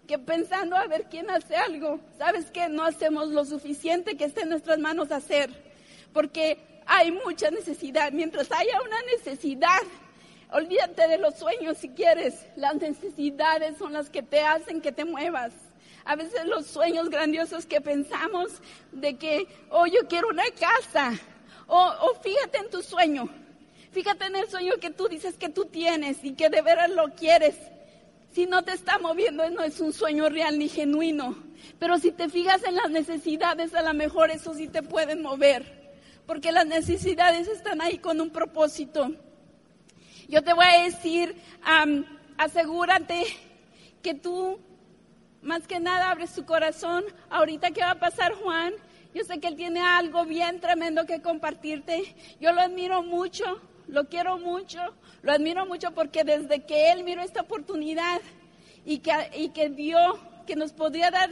que 0.07 0.17
pensando 0.17 0.75
a 0.75 0.87
ver 0.87 1.07
quién 1.09 1.29
hace 1.29 1.55
algo. 1.55 1.99
¿Sabes 2.17 2.51
qué? 2.51 2.67
No 2.67 2.83
hacemos 2.83 3.29
lo 3.29 3.45
suficiente 3.45 4.17
que 4.17 4.25
esté 4.25 4.41
en 4.41 4.49
nuestras 4.49 4.79
manos 4.79 5.11
hacer. 5.11 5.49
Porque 6.13 6.57
hay 6.85 7.11
mucha 7.11 7.51
necesidad. 7.51 8.11
Mientras 8.11 8.51
haya 8.51 8.81
una 8.81 9.01
necesidad, 9.03 9.81
olvídate 10.51 11.07
de 11.07 11.17
los 11.17 11.35
sueños 11.35 11.77
si 11.77 11.89
quieres. 11.89 12.45
Las 12.55 12.75
necesidades 12.75 13.77
son 13.77 13.93
las 13.93 14.09
que 14.09 14.21
te 14.21 14.41
hacen 14.41 14.81
que 14.81 14.91
te 14.91 15.05
muevas. 15.05 15.53
A 16.03 16.15
veces 16.15 16.45
los 16.45 16.67
sueños 16.67 17.09
grandiosos 17.09 17.65
que 17.65 17.79
pensamos 17.79 18.51
de 18.91 19.17
que, 19.17 19.47
oh, 19.69 19.85
yo 19.85 20.07
quiero 20.07 20.29
una 20.29 20.49
casa. 20.59 21.13
O, 21.67 21.77
o 21.77 22.15
fíjate 22.21 22.57
en 22.57 22.69
tu 22.69 22.81
sueño. 22.81 23.29
Fíjate 23.91 24.25
en 24.25 24.35
el 24.35 24.49
sueño 24.49 24.73
que 24.79 24.89
tú 24.89 25.07
dices 25.07 25.37
que 25.37 25.49
tú 25.49 25.65
tienes 25.65 26.23
y 26.23 26.33
que 26.33 26.49
de 26.49 26.61
veras 26.61 26.89
lo 26.89 27.13
quieres. 27.13 27.55
Si 28.33 28.45
no 28.45 28.63
te 28.63 28.71
está 28.71 28.97
moviendo, 28.99 29.49
no 29.49 29.63
es 29.63 29.79
un 29.81 29.91
sueño 29.91 30.29
real 30.29 30.57
ni 30.57 30.69
genuino. 30.69 31.35
Pero 31.79 31.97
si 31.99 32.11
te 32.11 32.29
fijas 32.29 32.63
en 32.63 32.75
las 32.75 32.89
necesidades, 32.89 33.73
a 33.73 33.81
lo 33.81 33.93
mejor 33.93 34.31
eso 34.31 34.53
sí 34.53 34.67
te 34.67 34.81
puede 34.81 35.15
mover 35.15 35.81
porque 36.25 36.53
las 36.53 36.65
necesidades 36.65 37.49
están 37.49 37.81
ahí 37.81 37.97
con 37.97 38.21
un 38.21 38.29
propósito. 38.29 39.11
Yo 40.27 40.41
te 40.41 40.53
voy 40.53 40.65
a 40.65 40.83
decir, 40.83 41.35
asegúrate 42.37 43.25
que 44.01 44.13
tú, 44.13 44.57
más 45.41 45.67
que 45.67 45.81
nada, 45.81 46.09
abres 46.09 46.33
tu 46.33 46.45
corazón. 46.45 47.03
Ahorita 47.29 47.71
que 47.71 47.81
va 47.81 47.91
a 47.91 47.99
pasar 47.99 48.33
Juan, 48.35 48.73
yo 49.13 49.25
sé 49.25 49.39
que 49.39 49.47
él 49.47 49.57
tiene 49.57 49.81
algo 49.81 50.25
bien 50.25 50.61
tremendo 50.61 51.05
que 51.05 51.21
compartirte. 51.21 52.15
Yo 52.39 52.53
lo 52.53 52.61
admiro 52.61 53.03
mucho, 53.03 53.61
lo 53.91 54.07
quiero 54.07 54.37
mucho, 54.39 54.79
lo 55.21 55.31
admiro 55.31 55.65
mucho 55.65 55.91
porque 55.91 56.23
desde 56.23 56.63
que 56.63 56.91
él 56.91 57.03
miró 57.03 57.21
esta 57.21 57.41
oportunidad 57.41 58.21
y 58.85 58.99
que, 58.99 59.11
y 59.35 59.49
que 59.49 59.69
que 60.47 60.55
nos 60.55 60.71
podía 60.71 61.11
dar 61.11 61.29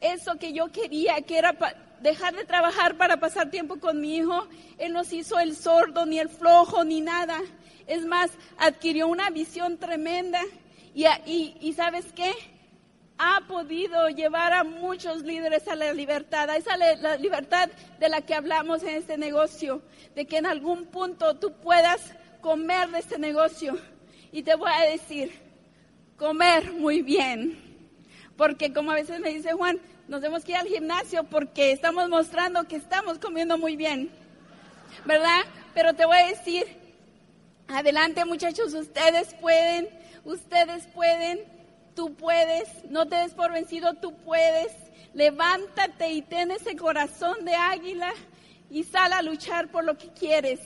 eso 0.00 0.36
que 0.36 0.52
yo 0.52 0.70
quería, 0.70 1.20
que 1.22 1.36
era 1.38 1.56
dejar 2.00 2.34
de 2.34 2.44
trabajar 2.44 2.96
para 2.96 3.18
pasar 3.18 3.50
tiempo 3.50 3.78
con 3.78 4.00
mi 4.00 4.16
hijo. 4.16 4.46
Él 4.78 4.92
no 4.92 5.02
hizo 5.02 5.38
el 5.38 5.56
sordo, 5.56 6.06
ni 6.06 6.18
el 6.18 6.28
flojo, 6.28 6.84
ni 6.84 7.00
nada. 7.00 7.40
Es 7.86 8.06
más, 8.06 8.30
adquirió 8.58 9.08
una 9.08 9.30
visión 9.30 9.78
tremenda. 9.78 10.40
Y, 10.94 11.56
y, 11.60 11.72
sabes 11.74 12.06
qué? 12.14 12.32
Ha 13.18 13.40
podido 13.48 14.08
llevar 14.08 14.52
a 14.52 14.64
muchos 14.64 15.22
líderes 15.22 15.66
a 15.68 15.74
la 15.74 15.92
libertad, 15.92 16.48
a 16.50 16.56
esa 16.56 16.76
la 16.76 17.16
libertad 17.16 17.68
de 17.98 18.08
la 18.08 18.20
que 18.20 18.34
hablamos 18.34 18.82
en 18.82 18.90
este 18.90 19.18
negocio, 19.18 19.82
de 20.14 20.26
que 20.26 20.38
en 20.38 20.46
algún 20.46 20.86
punto 20.86 21.34
tú 21.34 21.52
puedas 21.52 22.14
comer 22.40 22.88
de 22.90 23.00
este 23.00 23.18
negocio. 23.18 23.76
Y 24.30 24.42
te 24.42 24.54
voy 24.54 24.70
a 24.72 24.90
decir, 24.90 25.32
comer 26.16 26.72
muy 26.72 27.02
bien. 27.02 27.58
Porque 28.36 28.72
como 28.72 28.92
a 28.92 28.94
veces 28.94 29.20
me 29.20 29.30
dice 29.30 29.52
Juan, 29.52 29.80
nos 30.06 30.20
tenemos 30.20 30.44
que 30.44 30.52
ir 30.52 30.58
al 30.58 30.68
gimnasio 30.68 31.24
porque 31.24 31.72
estamos 31.72 32.08
mostrando 32.08 32.64
que 32.64 32.76
estamos 32.76 33.18
comiendo 33.18 33.58
muy 33.58 33.76
bien, 33.76 34.10
¿verdad? 35.04 35.42
Pero 35.74 35.94
te 35.94 36.06
voy 36.06 36.16
a 36.16 36.26
decir, 36.28 36.64
adelante 37.68 38.24
muchachos, 38.24 38.74
ustedes 38.74 39.34
pueden, 39.34 39.88
ustedes 40.24 40.86
pueden, 40.94 41.40
tú 41.98 42.14
puedes, 42.14 42.68
no 42.90 43.08
te 43.08 43.16
des 43.16 43.34
por 43.34 43.52
vencido, 43.52 43.94
tú 43.94 44.14
puedes, 44.18 44.72
levántate 45.14 46.12
y 46.12 46.22
ten 46.22 46.52
ese 46.52 46.76
corazón 46.76 47.44
de 47.44 47.56
águila 47.56 48.12
y 48.70 48.84
sal 48.84 49.12
a 49.12 49.20
luchar 49.20 49.66
por 49.72 49.82
lo 49.82 49.98
que 49.98 50.06
quieres 50.10 50.60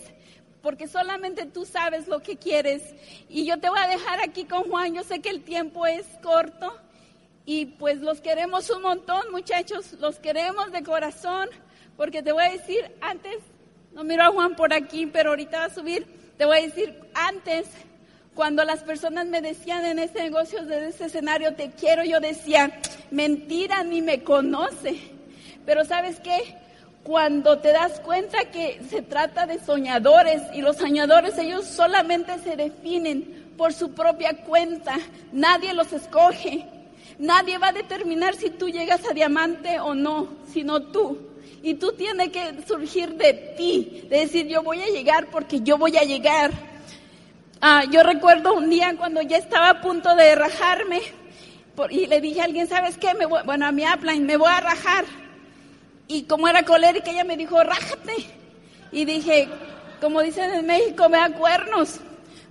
porque 0.60 0.86
solamente 0.86 1.46
tú 1.46 1.64
sabes 1.64 2.06
lo 2.06 2.20
que 2.20 2.36
quieres. 2.36 2.82
Y 3.30 3.46
yo 3.46 3.58
te 3.58 3.70
voy 3.70 3.78
a 3.82 3.88
dejar 3.88 4.20
aquí 4.20 4.44
con 4.44 4.64
Juan, 4.64 4.94
yo 4.94 5.02
sé 5.04 5.20
que 5.20 5.30
el 5.30 5.42
tiempo 5.42 5.86
es 5.86 6.06
corto, 6.22 6.78
y 7.46 7.64
pues 7.64 8.00
los 8.00 8.20
queremos 8.20 8.68
un 8.68 8.82
montón, 8.82 9.32
muchachos, 9.32 9.94
los 9.94 10.18
queremos 10.18 10.70
de 10.70 10.82
corazón, 10.82 11.48
porque 11.96 12.22
te 12.22 12.32
voy 12.32 12.44
a 12.44 12.52
decir, 12.52 12.94
antes, 13.00 13.38
no 13.92 14.04
miro 14.04 14.22
a 14.22 14.28
Juan 14.28 14.54
por 14.54 14.74
aquí, 14.74 15.06
pero 15.06 15.30
ahorita 15.30 15.60
va 15.60 15.64
a 15.64 15.74
subir, 15.74 16.06
te 16.36 16.44
voy 16.44 16.58
a 16.58 16.62
decir, 16.62 16.94
antes, 17.14 17.66
cuando 18.34 18.64
las 18.64 18.82
personas 18.82 19.26
me 19.26 19.42
decían 19.42 19.84
en 19.84 19.98
ese 19.98 20.22
negocio, 20.22 20.64
de 20.64 20.88
ese 20.88 21.06
escenario, 21.06 21.54
te 21.54 21.70
quiero, 21.70 22.04
yo 22.04 22.18
decía, 22.20 22.80
mentira, 23.10 23.84
ni 23.84 24.00
me 24.00 24.22
conoce. 24.22 24.96
Pero 25.66 25.84
sabes 25.84 26.18
qué? 26.20 26.56
Cuando 27.02 27.58
te 27.58 27.72
das 27.72 28.00
cuenta 28.00 28.50
que 28.50 28.80
se 28.88 29.02
trata 29.02 29.46
de 29.46 29.58
soñadores 29.58 30.42
y 30.54 30.62
los 30.62 30.76
soñadores 30.76 31.36
ellos 31.36 31.66
solamente 31.66 32.38
se 32.38 32.56
definen 32.56 33.52
por 33.56 33.72
su 33.72 33.92
propia 33.92 34.44
cuenta, 34.44 34.96
nadie 35.32 35.74
los 35.74 35.92
escoge. 35.92 36.66
Nadie 37.18 37.58
va 37.58 37.68
a 37.68 37.72
determinar 37.72 38.34
si 38.34 38.50
tú 38.50 38.68
llegas 38.68 39.02
a 39.08 39.14
diamante 39.14 39.78
o 39.78 39.94
no, 39.94 40.28
sino 40.52 40.82
tú. 40.82 41.18
Y 41.62 41.74
tú 41.74 41.92
tienes 41.92 42.30
que 42.30 42.62
surgir 42.66 43.14
de 43.14 43.34
ti, 43.56 44.04
de 44.08 44.20
decir 44.20 44.48
yo 44.48 44.62
voy 44.62 44.82
a 44.82 44.86
llegar 44.86 45.28
porque 45.30 45.60
yo 45.60 45.76
voy 45.78 45.96
a 45.96 46.02
llegar. 46.02 46.71
Ah, 47.64 47.84
yo 47.88 48.02
recuerdo 48.02 48.54
un 48.54 48.68
día 48.68 48.92
cuando 48.98 49.22
ya 49.22 49.36
estaba 49.36 49.70
a 49.70 49.80
punto 49.80 50.16
de 50.16 50.34
rajarme 50.34 51.00
y 51.90 52.08
le 52.08 52.20
dije 52.20 52.40
a 52.40 52.44
alguien, 52.44 52.66
¿sabes 52.66 52.98
qué? 52.98 53.14
Me 53.14 53.24
bueno, 53.24 53.64
a 53.64 53.70
mi 53.70 53.84
upline, 53.86 54.26
me 54.26 54.36
voy 54.36 54.50
a 54.50 54.58
rajar. 54.58 55.04
Y 56.08 56.24
como 56.24 56.48
era 56.48 56.64
colérica, 56.64 57.12
ella 57.12 57.22
me 57.22 57.36
dijo, 57.36 57.62
rájate. 57.62 58.14
Y 58.90 59.04
dije, 59.04 59.48
como 60.00 60.22
dicen 60.22 60.52
en 60.52 60.66
México, 60.66 61.08
me 61.08 61.18
da 61.18 61.30
cuernos, 61.30 62.00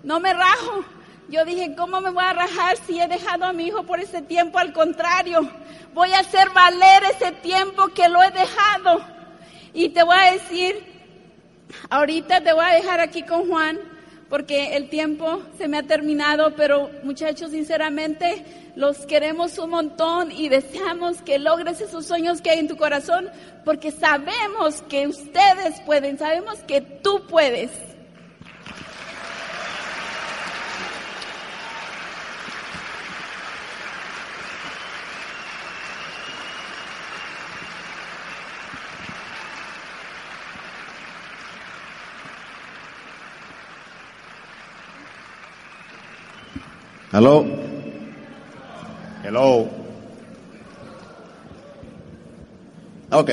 no 0.01 0.21
me 0.21 0.33
rajo. 0.33 0.85
Yo 1.27 1.43
dije, 1.43 1.75
¿cómo 1.75 1.99
me 1.99 2.11
voy 2.11 2.23
a 2.23 2.31
rajar 2.31 2.77
si 2.87 3.01
he 3.01 3.07
dejado 3.09 3.43
a 3.43 3.51
mi 3.51 3.67
hijo 3.67 3.83
por 3.83 3.99
ese 3.99 4.21
tiempo? 4.21 4.59
Al 4.59 4.71
contrario, 4.71 5.41
voy 5.93 6.13
a 6.13 6.19
hacer 6.19 6.51
valer 6.51 7.03
ese 7.13 7.33
tiempo 7.33 7.89
que 7.89 8.07
lo 8.07 8.23
he 8.23 8.31
dejado. 8.31 9.01
Y 9.73 9.89
te 9.89 10.03
voy 10.03 10.15
a 10.17 10.31
decir, 10.31 10.85
ahorita 11.89 12.39
te 12.39 12.53
voy 12.53 12.63
a 12.63 12.75
dejar 12.75 13.01
aquí 13.01 13.23
con 13.23 13.49
Juan, 13.49 13.90
porque 14.31 14.77
el 14.77 14.87
tiempo 14.87 15.41
se 15.57 15.67
me 15.67 15.77
ha 15.77 15.83
terminado, 15.83 16.55
pero 16.55 16.89
muchachos, 17.03 17.51
sinceramente, 17.51 18.45
los 18.77 19.05
queremos 19.05 19.57
un 19.57 19.71
montón 19.71 20.31
y 20.31 20.47
deseamos 20.47 21.21
que 21.21 21.37
logres 21.37 21.81
esos 21.81 22.05
sueños 22.05 22.41
que 22.41 22.49
hay 22.49 22.59
en 22.59 22.69
tu 22.69 22.77
corazón, 22.77 23.29
porque 23.65 23.91
sabemos 23.91 24.81
que 24.83 25.05
ustedes 25.05 25.81
pueden, 25.81 26.17
sabemos 26.17 26.59
que 26.59 26.79
tú 26.79 27.27
puedes. 27.27 27.90
Hello. 47.13 47.45
Hello. 49.21 49.67
Ok. 53.11 53.31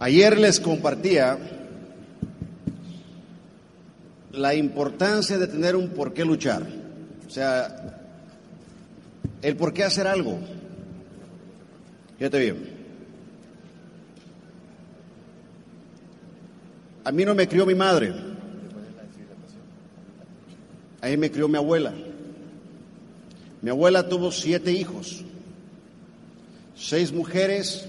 Ayer 0.00 0.38
les 0.38 0.60
compartía 0.60 1.38
la 4.32 4.54
importancia 4.54 5.38
de 5.38 5.46
tener 5.46 5.74
un 5.74 5.88
por 5.88 6.12
qué 6.12 6.22
luchar. 6.26 6.66
O 7.26 7.30
sea, 7.30 7.96
el 9.40 9.56
por 9.56 9.72
qué 9.72 9.84
hacer 9.84 10.06
algo. 10.06 10.38
Fíjate 12.18 12.38
bien. 12.38 12.69
A 17.04 17.12
mí 17.12 17.24
no 17.24 17.34
me 17.34 17.48
crió 17.48 17.64
mi 17.64 17.74
madre. 17.74 18.14
A 21.00 21.06
mí 21.06 21.16
me 21.16 21.30
crió 21.30 21.48
mi 21.48 21.56
abuela. 21.56 21.92
Mi 23.62 23.70
abuela 23.70 24.08
tuvo 24.08 24.32
siete 24.32 24.72
hijos, 24.72 25.22
seis 26.74 27.12
mujeres, 27.12 27.86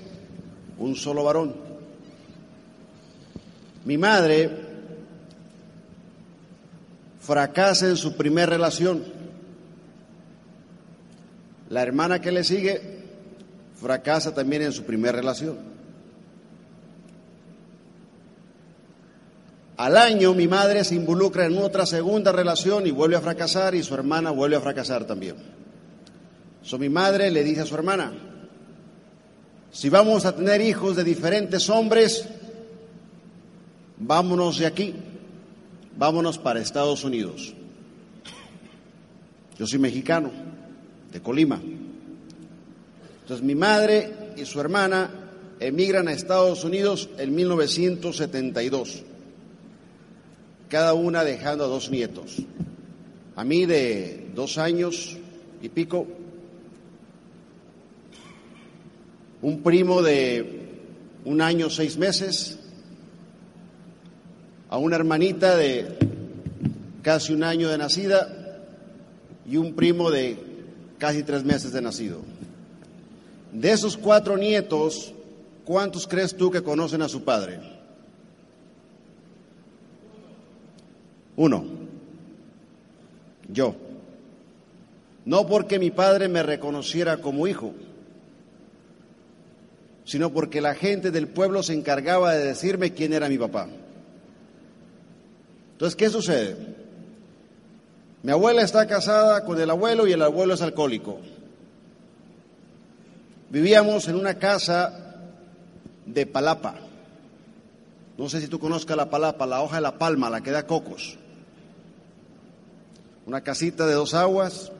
un 0.78 0.96
solo 0.96 1.24
varón. 1.24 1.56
Mi 3.86 3.98
madre 3.98 4.50
fracasa 7.22 7.88
en 7.88 7.96
su 7.96 8.16
primera 8.16 8.48
relación. 8.48 9.04
La 11.70 11.82
hermana 11.82 12.20
que 12.20 12.32
le 12.32 12.44
sigue 12.44 12.82
fracasa 13.80 14.34
también 14.34 14.64
en 14.64 14.74
su 14.74 14.84
primera 14.84 15.14
relación. 15.14 15.71
Al 19.82 19.98
año 19.98 20.36
mi 20.36 20.48
madre 20.48 20.84
se 20.84 20.94
involucra 20.94 21.48
en 21.48 21.58
otra 21.58 21.88
segunda 21.88 22.32
relación 22.32 22.86
y 22.86 22.92
vuelve 22.92 23.16
a 23.16 23.22
fracasar 23.22 23.74
y 23.74 23.82
su 23.82 23.96
hermana 23.96 24.30
vuelve 24.30 24.56
a 24.56 24.62
fracasar 24.62 25.06
también. 25.08 25.38
So, 26.62 26.78
mi 26.78 26.88
madre 26.88 27.32
le 27.32 27.44
dice 27.44 27.62
a 27.62 27.66
su 27.66 27.74
hermana, 27.74 28.14
si 29.72 29.90
vamos 29.90 30.26
a 30.26 30.36
tener 30.36 30.62
hijos 30.62 30.96
de 30.98 31.04
diferentes 31.04 31.68
hombres, 31.68 32.28
vámonos 33.98 34.60
de 34.60 34.68
aquí, 34.68 34.94
vámonos 35.98 36.38
para 36.38 36.60
Estados 36.60 37.04
Unidos. 37.04 37.56
Yo 39.58 39.66
soy 39.66 39.80
mexicano, 39.80 40.30
de 41.12 41.22
Colima. 41.22 41.60
Entonces 43.22 43.44
mi 43.44 43.56
madre 43.56 44.34
y 44.38 44.46
su 44.46 44.62
hermana 44.62 45.10
emigran 45.60 46.08
a 46.08 46.14
Estados 46.14 46.64
Unidos 46.64 47.10
en 47.18 47.34
1972, 47.34 49.06
cada 50.72 50.94
una 50.94 51.26
dejando 51.26 51.66
a 51.66 51.68
dos 51.68 51.92
nietos. 51.92 52.38
A 53.36 53.44
mí 53.44 53.66
de 53.66 54.32
dos 54.34 54.58
años 54.58 55.18
y 55.62 55.68
pico 55.68 56.08
un 59.42 59.62
primo 59.64 60.02
de 60.02 60.70
un 61.26 61.42
año, 61.42 61.70
seis 61.70 61.98
meses, 61.98 62.58
a 64.70 64.78
una 64.78 64.96
hermanita 64.96 65.58
de 65.58 65.98
casi 67.02 67.34
un 67.34 67.44
año 67.44 67.68
de 67.68 67.78
nacida 67.78 68.62
y 69.46 69.58
un 69.58 69.74
primo 69.74 70.10
de 70.10 70.38
casi 70.98 71.24
tres 71.24 71.44
meses 71.44 71.74
de 71.74 71.82
nacido. 71.82 72.22
De 73.52 73.72
esos 73.72 73.98
cuatro 73.98 74.38
nietos, 74.38 75.14
¿cuántos 75.66 76.08
crees 76.08 76.38
tú 76.38 76.50
que 76.50 76.64
conocen 76.64 77.02
a 77.02 77.10
su 77.10 77.24
padre? 77.26 77.71
Uno. 81.42 81.64
Yo. 83.52 83.74
No 85.26 85.48
porque 85.48 85.80
mi 85.80 85.90
padre 85.90 86.28
me 86.28 86.44
reconociera 86.44 87.18
como 87.18 87.48
hijo, 87.48 87.74
sino 90.06 90.32
porque 90.32 90.62
la 90.62 90.76
gente 90.76 91.10
del 91.10 91.28
pueblo 91.28 91.64
se 91.64 91.74
encargaba 91.74 92.34
de 92.34 92.46
decirme 92.46 92.94
quién 92.94 93.12
era 93.14 93.28
mi 93.28 93.40
papá. 93.40 93.68
Entonces, 95.72 95.96
¿qué 95.96 96.12
sucede? 96.12 96.58
Mi 98.22 98.32
abuela 98.32 98.62
está 98.62 98.86
casada 98.86 99.44
con 99.44 99.60
el 99.60 99.72
abuelo 99.72 100.06
y 100.06 100.12
el 100.12 100.22
abuelo 100.22 100.54
es 100.54 100.62
alcohólico. 100.62 101.18
Vivíamos 103.50 104.08
en 104.08 104.16
una 104.16 104.36
casa 104.36 105.16
de 106.06 106.28
palapa. 106.28 106.76
No 108.20 108.30
sé 108.30 108.42
si 108.42 108.48
tú 108.48 108.60
conozcas 108.60 108.96
la 108.96 109.10
palapa, 109.10 109.48
la 109.48 109.64
hoja 109.64 109.78
de 109.78 109.82
la 109.82 109.98
palma, 109.98 110.30
la 110.30 110.42
que 110.42 110.52
da 110.52 110.68
cocos. 110.68 111.18
Una 113.32 113.40
casita 113.40 113.88
de 113.88 113.94
dos 113.94 114.14
aguas. 114.14 114.74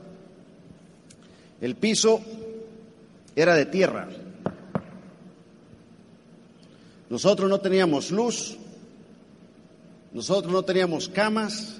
El 1.62 1.74
piso 1.74 2.20
era 3.34 3.54
de 3.54 3.64
tierra. 3.64 4.10
Nosotros 7.08 7.48
no 7.48 7.60
teníamos 7.62 8.10
luz, 8.10 8.58
nosotros 10.12 10.52
no 10.52 10.66
teníamos 10.66 11.08
camas, 11.08 11.78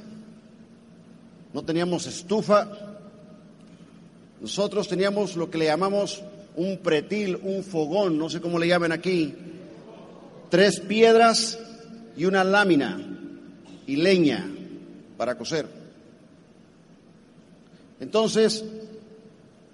no 1.53 1.63
teníamos 1.63 2.07
estufa, 2.07 2.71
nosotros 4.41 4.89
teníamos 4.89 5.37
lo 5.37 5.51
que 5.51 5.59
le 5.59 5.67
llamamos 5.67 6.23
un 6.57 6.79
pretil, 6.79 7.37
un 7.43 7.65
fogón, 7.65 8.17
no 8.17 8.31
sé 8.31 8.41
cómo 8.41 8.59
le 8.59 8.69
llaman 8.69 8.93
aquí, 8.93 9.35
tres 10.49 10.81
piedras 10.81 11.59
y 12.17 12.25
una 12.25 12.43
lámina 12.45 12.99
y 13.87 13.97
leña 13.97 14.51
para 15.19 15.37
coser. 15.37 15.82
Entonces, 18.03 18.65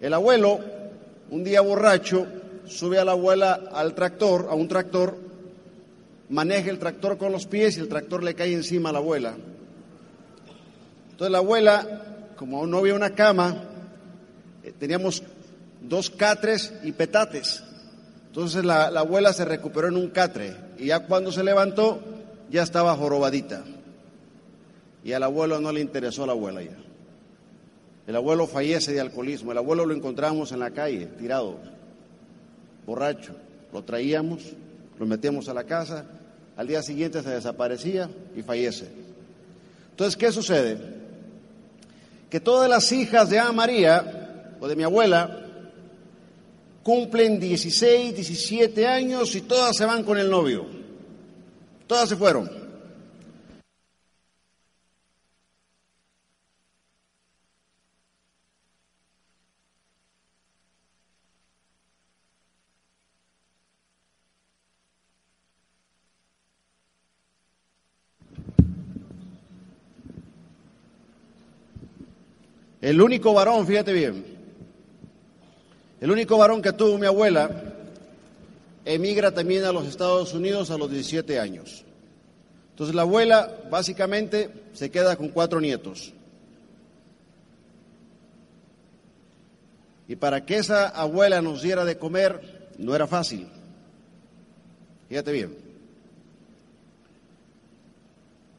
el 0.02 0.12
abuelo, 0.12 0.60
un 1.30 1.44
día 1.44 1.62
borracho, 1.62 2.26
sube 2.66 2.98
a 2.98 3.04
la 3.06 3.12
abuela 3.12 3.70
al 3.72 3.94
tractor, 3.94 4.48
a 4.50 4.54
un 4.54 4.68
tractor, 4.68 5.16
maneja 6.28 6.68
el 6.68 6.78
tractor 6.78 7.16
con 7.16 7.32
los 7.32 7.46
pies 7.46 7.78
y 7.78 7.80
el 7.80 7.88
tractor 7.88 8.22
le 8.22 8.34
cae 8.34 8.52
encima 8.52 8.90
a 8.90 8.92
la 8.92 8.98
abuela. 8.98 9.34
Entonces 11.10 11.32
la 11.32 11.38
abuela, 11.38 12.02
como 12.36 12.66
no 12.66 12.76
había 12.76 12.92
una 12.92 13.14
cama, 13.14 13.64
eh, 14.62 14.74
teníamos 14.78 15.22
dos 15.80 16.10
catres 16.10 16.74
y 16.84 16.92
petates. 16.92 17.64
Entonces 18.26 18.62
la, 18.62 18.88
abuela 18.88 19.32
se 19.32 19.46
recuperó 19.46 19.88
en 19.88 19.96
un 19.96 20.10
catre 20.10 20.54
y 20.76 20.88
ya 20.88 21.06
cuando 21.06 21.32
se 21.32 21.42
levantó 21.42 22.02
ya 22.50 22.62
estaba 22.62 22.94
jorobadita. 22.94 23.64
Y 25.02 25.14
al 25.14 25.22
abuelo 25.22 25.60
no 25.60 25.72
le 25.72 25.80
interesó 25.80 26.26
la 26.26 26.32
abuela 26.32 26.60
ya. 26.60 26.87
El 28.08 28.16
abuelo 28.16 28.48
fallece 28.48 28.92
de 28.92 29.00
alcoholismo. 29.00 29.52
El 29.52 29.58
abuelo 29.58 29.86
lo 29.86 29.94
encontramos 29.94 30.50
en 30.50 30.58
la 30.58 30.72
calle, 30.72 31.06
tirado, 31.06 31.58
borracho. 32.84 33.36
Lo 33.72 33.84
traíamos, 33.84 34.42
lo 34.98 35.06
metíamos 35.06 35.48
a 35.48 35.54
la 35.54 35.62
casa 35.62 36.04
al 36.58 36.66
día 36.66 36.82
siguiente 36.82 37.22
se 37.22 37.30
desaparecía 37.30 38.10
y 38.36 38.42
fallece. 38.42 38.88
Entonces, 39.90 40.16
¿qué 40.16 40.32
sucede? 40.32 40.76
Que 42.28 42.40
todas 42.40 42.68
las 42.68 42.90
hijas 42.90 43.30
de 43.30 43.38
Ana 43.38 43.52
María 43.52 44.56
o 44.58 44.66
de 44.66 44.74
mi 44.74 44.82
abuela 44.82 45.46
cumplen 46.82 47.38
16, 47.38 48.12
17 48.12 48.88
años 48.88 49.36
y 49.36 49.42
todas 49.42 49.76
se 49.76 49.84
van 49.84 50.02
con 50.02 50.18
el 50.18 50.28
novio. 50.28 50.66
Todas 51.86 52.08
se 52.08 52.16
fueron. 52.16 52.50
El 72.88 73.02
único 73.02 73.34
varón, 73.34 73.66
fíjate 73.66 73.92
bien, 73.92 74.24
el 76.00 76.10
único 76.10 76.38
varón 76.38 76.62
que 76.62 76.72
tuvo 76.72 76.96
mi 76.96 77.04
abuela 77.04 77.74
emigra 78.86 79.30
también 79.30 79.66
a 79.66 79.72
los 79.72 79.86
Estados 79.86 80.32
Unidos 80.32 80.70
a 80.70 80.78
los 80.78 80.90
17 80.90 81.38
años. 81.38 81.84
Entonces 82.70 82.96
la 82.96 83.02
abuela 83.02 83.58
básicamente 83.70 84.48
se 84.72 84.90
queda 84.90 85.16
con 85.16 85.28
cuatro 85.28 85.60
nietos. 85.60 86.14
Y 90.08 90.16
para 90.16 90.46
que 90.46 90.56
esa 90.56 90.88
abuela 90.88 91.42
nos 91.42 91.60
diera 91.60 91.84
de 91.84 91.98
comer 91.98 92.70
no 92.78 92.94
era 92.94 93.06
fácil. 93.06 93.48
Fíjate 95.10 95.30
bien. 95.30 95.54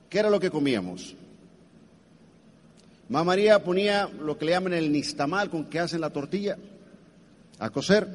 ¿Qué 0.08 0.20
era 0.20 0.30
lo 0.30 0.40
que 0.40 0.52
comíamos? 0.52 1.16
Mamá 3.10 3.24
María 3.24 3.64
ponía 3.64 4.08
lo 4.08 4.38
que 4.38 4.46
le 4.46 4.52
llaman 4.52 4.74
el 4.74 4.92
nistamal 4.92 5.50
con 5.50 5.66
que 5.66 5.80
hacen 5.80 6.02
la 6.02 6.12
tortilla 6.12 6.58
a 7.58 7.70
cocer. 7.72 8.08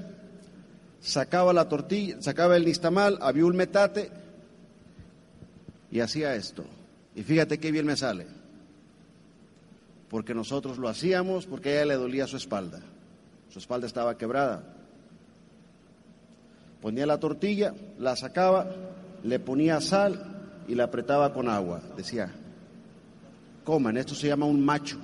Sacaba 1.00 1.52
la 1.52 1.68
tortilla, 1.68 2.22
sacaba 2.22 2.56
el 2.56 2.64
nistamal, 2.64 3.18
había 3.20 3.44
un 3.44 3.56
metate 3.56 4.10
y 5.90 6.00
hacía 6.00 6.34
esto. 6.36 6.64
Y 7.16 7.24
fíjate 7.24 7.58
qué 7.58 7.72
bien 7.72 7.86
me 7.86 7.96
sale. 7.96 8.26
Porque 10.08 10.32
nosotros 10.32 10.78
lo 10.78 10.88
hacíamos 10.88 11.46
porque 11.46 11.70
a 11.70 11.72
ella 11.74 11.86
le 11.86 11.94
dolía 11.94 12.28
su 12.28 12.36
espalda. 12.36 12.80
Su 13.50 13.58
espalda 13.58 13.88
estaba 13.88 14.16
quebrada. 14.16 14.62
Ponía 16.80 17.04
la 17.04 17.18
tortilla, 17.18 17.74
la 17.98 18.14
sacaba, 18.14 18.70
le 19.24 19.40
ponía 19.40 19.80
sal 19.80 20.62
y 20.68 20.74
la 20.76 20.84
apretaba 20.84 21.32
con 21.32 21.48
agua. 21.48 21.80
Decía, 21.96 22.30
coman, 23.64 23.96
esto 23.96 24.14
se 24.14 24.28
llama 24.28 24.46
un 24.46 24.64
macho. 24.64 24.98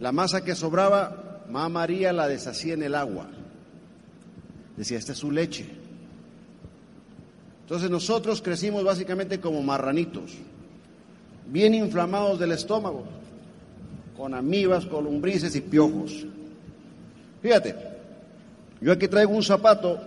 La 0.00 0.12
masa 0.12 0.44
que 0.44 0.54
sobraba, 0.54 1.44
mamá 1.46 1.68
María 1.68 2.12
la 2.12 2.28
deshacía 2.28 2.74
en 2.74 2.82
el 2.82 2.94
agua. 2.94 3.26
Decía, 4.76 4.98
esta 4.98 5.12
es 5.12 5.18
su 5.18 5.30
leche. 5.30 5.66
Entonces 7.62 7.90
nosotros 7.90 8.40
crecimos 8.40 8.84
básicamente 8.84 9.40
como 9.40 9.62
marranitos, 9.62 10.32
bien 11.46 11.74
inflamados 11.74 12.38
del 12.38 12.52
estómago, 12.52 13.04
con 14.16 14.34
amibas, 14.34 14.86
con 14.86 15.04
lombrices 15.04 15.54
y 15.54 15.60
piojos. 15.60 16.26
Fíjate, 17.42 17.74
yo 18.80 18.92
aquí 18.92 19.06
traigo 19.06 19.32
un 19.32 19.42
zapato, 19.42 19.98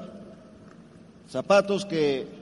zapatos 1.30 1.86
que 1.86 2.41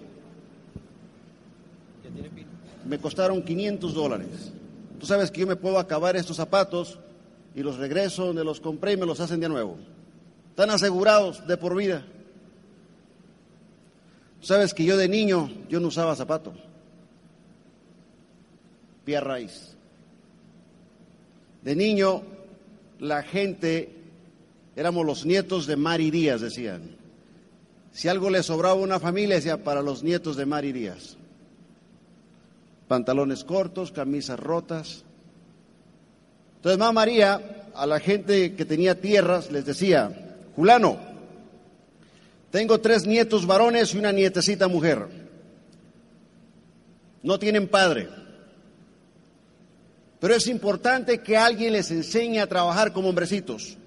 me 2.90 2.98
costaron 2.98 3.44
500 3.44 3.94
dólares. 3.94 4.52
Tú 5.00 5.06
sabes 5.06 5.30
que 5.30 5.42
yo 5.42 5.48
me 5.48 5.56
puedo 5.56 5.78
acabar 5.78 6.16
estos 6.16 6.38
zapatos 6.38 6.98
y 7.54 7.62
los 7.62 7.78
regreso 7.78 8.26
donde 8.26 8.44
los 8.44 8.60
compré 8.60 8.94
y 8.94 8.98
me 8.98 9.06
los 9.06 9.20
hacen 9.20 9.40
de 9.40 9.48
nuevo. 9.48 9.78
Están 10.50 10.72
asegurados 10.72 11.46
de 11.46 11.56
por 11.56 11.76
vida. 11.76 12.04
Sabes 14.42 14.74
que 14.74 14.84
yo 14.84 14.98
de 14.98 15.08
niño, 15.08 15.52
yo 15.70 15.80
no 15.80 15.90
usaba 15.90 16.16
zapato. 16.16 16.52
Pie 19.06 19.20
raíz. 19.22 19.78
De 21.62 21.76
niño, 21.76 22.24
la 22.98 23.22
gente, 23.22 23.94
éramos 24.76 25.06
los 25.06 25.28
nietos 25.28 25.68
de 25.68 25.76
Mari 25.76 26.10
Díaz, 26.10 26.42
decían. 26.42 26.98
Si 27.92 28.08
algo 28.08 28.32
le 28.32 28.42
sobraba 28.42 28.80
a 28.80 28.84
una 28.84 29.00
familia, 29.00 29.36
decía, 29.36 29.64
para 29.64 29.84
los 29.84 30.02
nietos 30.02 30.38
de 30.38 30.48
Mari 30.48 30.72
Díaz. 30.72 31.19
Pantalones 32.90 33.44
cortos, 33.44 33.92
camisas 33.92 34.40
rotas. 34.40 35.06
Entonces, 36.56 36.80
mamá 36.80 36.92
María, 36.92 37.70
a 37.76 37.86
la 37.86 38.00
gente 38.00 38.56
que 38.56 38.66
tenía 38.66 39.00
tierras, 39.00 39.52
les 39.52 39.64
decía, 39.64 40.38
Julano, 40.56 40.98
tengo 42.50 42.80
tres 42.82 43.06
nietos 43.06 43.46
varones 43.46 43.94
y 43.94 44.00
una 44.00 44.12
nietecita 44.12 44.68
mujer. 44.68 45.06
No 47.22 47.38
tienen 47.38 47.68
padre. 47.68 48.10
Pero 50.20 50.34
es 50.34 50.48
importante 50.48 51.20
que 51.20 51.38
alguien 51.38 51.74
les 51.74 51.92
enseñe 51.92 52.40
a 52.40 52.48
trabajar 52.48 52.92
como 52.92 53.10
hombrecitos. 53.10 53.78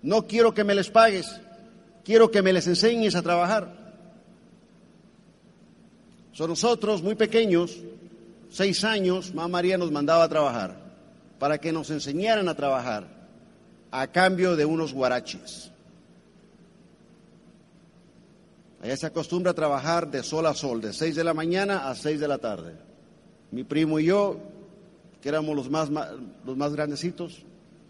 No 0.00 0.26
quiero 0.26 0.54
que 0.54 0.64
me 0.64 0.74
les 0.74 0.88
pagues, 0.88 1.38
quiero 2.02 2.30
que 2.30 2.40
me 2.40 2.54
les 2.54 2.66
enseñes 2.66 3.14
a 3.14 3.22
trabajar. 3.22 3.86
Son 6.32 6.50
nosotros 6.50 7.02
muy 7.02 7.14
pequeños, 7.14 7.76
seis 8.50 8.84
años, 8.84 9.34
mamá 9.34 9.48
María 9.48 9.78
nos 9.78 9.90
mandaba 9.90 10.24
a 10.24 10.28
trabajar 10.28 10.76
para 11.38 11.58
que 11.58 11.72
nos 11.72 11.90
enseñaran 11.90 12.48
a 12.48 12.54
trabajar 12.54 13.06
a 13.90 14.06
cambio 14.08 14.56
de 14.56 14.64
unos 14.64 14.92
guaraches. 14.92 15.70
Allá 18.82 18.96
se 18.96 19.06
acostumbra 19.06 19.52
a 19.52 19.54
trabajar 19.54 20.10
de 20.10 20.22
sol 20.22 20.46
a 20.46 20.54
sol, 20.54 20.80
de 20.80 20.92
6 20.92 21.16
de 21.16 21.24
la 21.24 21.34
mañana 21.34 21.88
a 21.88 21.94
6 21.94 22.20
de 22.20 22.28
la 22.28 22.38
tarde. 22.38 22.74
Mi 23.50 23.64
primo 23.64 23.98
y 23.98 24.04
yo, 24.04 24.38
que 25.20 25.28
éramos 25.28 25.56
los 25.56 25.70
más, 25.70 25.90
los 25.90 26.56
más 26.56 26.72
grandecitos, 26.74 27.42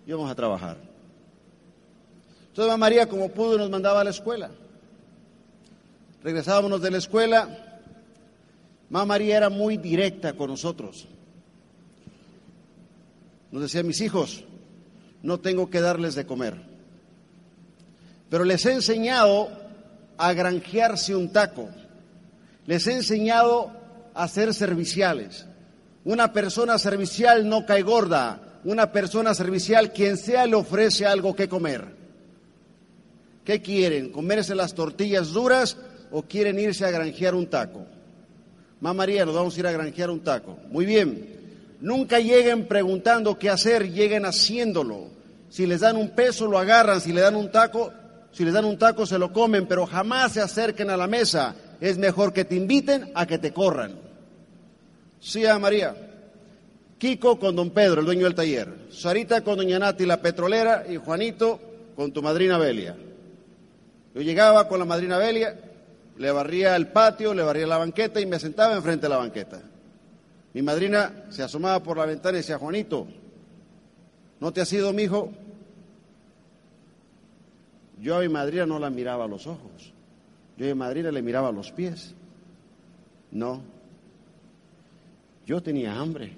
íbamos 0.06 0.30
a 0.30 0.34
trabajar. 0.34 0.76
Entonces 2.48 2.70
mamá 2.72 2.86
María, 2.86 3.08
como 3.08 3.28
pudo, 3.28 3.58
nos 3.58 3.68
mandaba 3.68 4.00
a 4.00 4.04
la 4.04 4.10
escuela. 4.10 4.50
Regresábamos 6.22 6.80
de 6.80 6.90
la 6.90 6.98
escuela. 6.98 7.65
Mamá 8.88 9.06
María 9.06 9.36
era 9.36 9.50
muy 9.50 9.76
directa 9.76 10.34
con 10.34 10.50
nosotros. 10.50 11.08
Nos 13.50 13.62
decía, 13.62 13.82
mis 13.82 14.00
hijos, 14.00 14.44
no 15.22 15.40
tengo 15.40 15.70
que 15.70 15.80
darles 15.80 16.14
de 16.14 16.26
comer. 16.26 16.54
Pero 18.30 18.44
les 18.44 18.64
he 18.66 18.72
enseñado 18.72 19.48
a 20.18 20.32
granjearse 20.32 21.14
un 21.14 21.32
taco. 21.32 21.68
Les 22.66 22.86
he 22.86 22.92
enseñado 22.92 23.72
a 24.14 24.28
ser 24.28 24.54
serviciales. 24.54 25.46
Una 26.04 26.32
persona 26.32 26.78
servicial 26.78 27.48
no 27.48 27.66
cae 27.66 27.82
gorda. 27.82 28.60
Una 28.64 28.90
persona 28.92 29.34
servicial, 29.34 29.92
quien 29.92 30.16
sea, 30.16 30.46
le 30.46 30.56
ofrece 30.56 31.06
algo 31.06 31.34
que 31.34 31.48
comer. 31.48 31.84
¿Qué 33.44 33.62
quieren? 33.62 34.10
¿Comerse 34.10 34.54
las 34.54 34.74
tortillas 34.74 35.32
duras 35.32 35.76
o 36.10 36.22
quieren 36.22 36.58
irse 36.58 36.84
a 36.84 36.90
granjear 36.90 37.34
un 37.34 37.46
taco? 37.46 37.86
Mamá 38.80 38.98
María, 38.98 39.24
nos 39.24 39.34
vamos 39.34 39.56
a 39.56 39.60
ir 39.60 39.66
a 39.66 39.72
granjear 39.72 40.10
un 40.10 40.20
taco. 40.20 40.58
Muy 40.70 40.84
bien. 40.84 41.36
Nunca 41.80 42.20
lleguen 42.20 42.66
preguntando 42.66 43.38
qué 43.38 43.50
hacer, 43.50 43.90
lleguen 43.90 44.24
haciéndolo. 44.24 45.08
Si 45.48 45.66
les 45.66 45.80
dan 45.80 45.96
un 45.96 46.10
peso, 46.10 46.46
lo 46.46 46.58
agarran. 46.58 47.00
Si 47.00 47.12
le 47.12 47.20
dan 47.20 47.36
un 47.36 47.50
taco, 47.50 47.92
si 48.32 48.44
les 48.44 48.52
dan 48.52 48.64
un 48.64 48.78
taco 48.78 49.06
se 49.06 49.18
lo 49.18 49.32
comen, 49.32 49.66
pero 49.66 49.86
jamás 49.86 50.32
se 50.32 50.40
acerquen 50.40 50.90
a 50.90 50.96
la 50.96 51.06
mesa. 51.06 51.54
Es 51.80 51.98
mejor 51.98 52.32
que 52.32 52.44
te 52.44 52.54
inviten 52.54 53.10
a 53.14 53.26
que 53.26 53.38
te 53.38 53.52
corran. 53.52 53.94
Sí, 55.20 55.46
a 55.46 55.58
María. 55.58 55.94
Kiko 56.98 57.38
con 57.38 57.56
don 57.56 57.70
Pedro, 57.70 58.00
el 58.00 58.06
dueño 58.06 58.24
del 58.24 58.34
taller. 58.34 58.68
Sarita 58.90 59.42
con 59.42 59.56
doña 59.56 59.78
Nati, 59.78 60.06
la 60.06 60.20
petrolera. 60.20 60.84
Y 60.88 60.96
Juanito 60.96 61.60
con 61.94 62.12
tu 62.12 62.22
madrina 62.22 62.58
Belia. 62.58 62.96
Yo 64.14 64.22
llegaba 64.22 64.66
con 64.66 64.78
la 64.78 64.86
madrina 64.86 65.18
Belia, 65.18 65.58
le 66.18 66.30
barría 66.30 66.76
el 66.76 66.88
patio, 66.88 67.34
le 67.34 67.42
barría 67.42 67.66
la 67.66 67.78
banqueta 67.78 68.20
y 68.20 68.26
me 68.26 68.38
sentaba 68.38 68.74
enfrente 68.74 69.06
de 69.06 69.10
la 69.10 69.18
banqueta. 69.18 69.60
Mi 70.54 70.62
madrina 70.62 71.26
se 71.30 71.42
asomaba 71.42 71.82
por 71.82 71.98
la 71.98 72.06
ventana 72.06 72.38
y 72.38 72.40
decía, 72.40 72.58
Juanito, 72.58 73.06
¿no 74.40 74.52
te 74.52 74.62
has 74.62 74.72
ido, 74.72 74.92
mi 74.92 75.02
hijo? 75.02 75.30
Yo 78.00 78.16
a 78.16 78.20
mi 78.20 78.28
madrina 78.28 78.66
no 78.66 78.78
la 78.78 78.90
miraba 78.90 79.24
a 79.24 79.28
los 79.28 79.46
ojos, 79.46 79.92
yo 80.56 80.64
a 80.64 80.68
mi 80.68 80.74
madrina 80.74 81.10
le 81.10 81.22
miraba 81.22 81.48
a 81.48 81.52
los 81.52 81.72
pies. 81.72 82.14
No, 83.30 83.60
yo 85.44 85.62
tenía 85.62 85.98
hambre. 85.98 86.32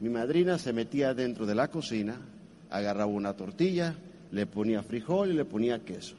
Mi 0.00 0.08
madrina 0.08 0.58
se 0.58 0.72
metía 0.72 1.14
dentro 1.14 1.46
de 1.46 1.54
la 1.54 1.68
cocina, 1.68 2.16
agarraba 2.70 3.06
una 3.06 3.34
tortilla, 3.34 3.94
le 4.30 4.46
ponía 4.46 4.82
frijol 4.82 5.30
y 5.30 5.34
le 5.34 5.44
ponía 5.44 5.84
queso. 5.84 6.16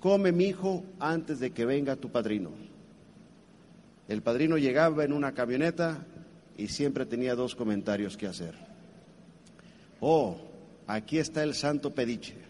Come, 0.00 0.32
mi 0.32 0.44
hijo, 0.44 0.84
antes 1.00 1.40
de 1.40 1.50
que 1.50 1.64
venga 1.64 1.96
tu 1.96 2.10
padrino. 2.10 2.50
El 4.06 4.22
padrino 4.22 4.56
llegaba 4.56 5.04
en 5.04 5.12
una 5.12 5.32
camioneta 5.32 6.06
y 6.56 6.68
siempre 6.68 7.04
tenía 7.06 7.34
dos 7.34 7.54
comentarios 7.54 8.16
que 8.16 8.26
hacer. 8.26 8.54
Oh, 10.00 10.36
aquí 10.86 11.18
está 11.18 11.42
el 11.42 11.54
santo 11.54 11.94
pediche 11.94 12.48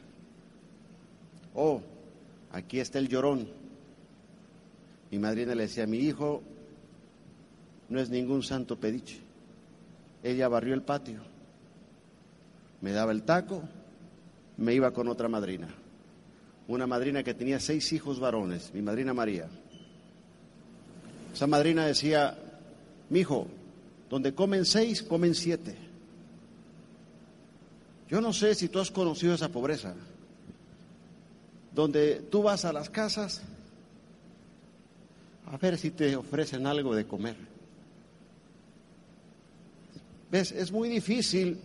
oh, 1.59 1.83
aquí 2.53 2.79
está 2.81 2.99
el 2.99 3.09
llorón. 3.09 3.49
Mi 5.11 5.19
madrina 5.19 5.55
le 5.55 5.65
decía, 5.65 5.87
mi 5.87 5.99
hijo 5.99 6.43
no 7.89 7.99
es 7.99 8.11
ningún 8.11 8.43
santo 8.43 8.79
pediche. 8.79 9.21
Ella 10.23 10.49
barrió 10.49 10.75
el 10.75 10.83
patio, 10.83 11.21
me 12.81 12.93
daba 12.93 13.13
el 13.13 13.23
taco, 13.23 13.63
me 14.57 14.75
iba 14.75 14.93
con 14.93 15.09
otra 15.09 15.29
madrina. 15.29 15.69
Una 16.69 16.87
madrina 16.87 17.25
que 17.25 17.35
tenía 17.35 17.59
seis 17.59 17.93
hijos 17.93 18.21
varones, 18.21 18.73
mi 18.75 18.83
madrina 18.83 19.13
María. 19.13 19.49
Esa 21.33 21.47
madrina 21.47 21.87
decía, 21.87 22.39
mi 23.09 23.21
hijo, 23.21 23.49
donde 24.11 24.35
comen 24.35 24.65
seis, 24.65 25.03
comen 25.03 25.35
siete. 25.35 25.77
Yo 28.09 28.21
no 28.21 28.33
sé 28.33 28.55
si 28.55 28.69
tú 28.69 28.79
has 28.81 28.91
conocido 28.91 29.35
esa 29.35 29.49
pobreza 29.49 29.95
donde 31.75 32.17
tú 32.31 32.43
vas 32.43 32.65
a 32.65 32.73
las 32.73 32.91
casas 32.91 33.43
a 35.47 35.57
ver 35.57 35.79
si 35.79 35.91
te 35.91 36.17
ofrecen 36.17 36.67
algo 36.67 36.95
de 36.95 37.07
comer. 37.07 37.37
¿Ves? 40.31 40.53
Es 40.53 40.73
muy 40.73 40.89
difícil 40.89 41.59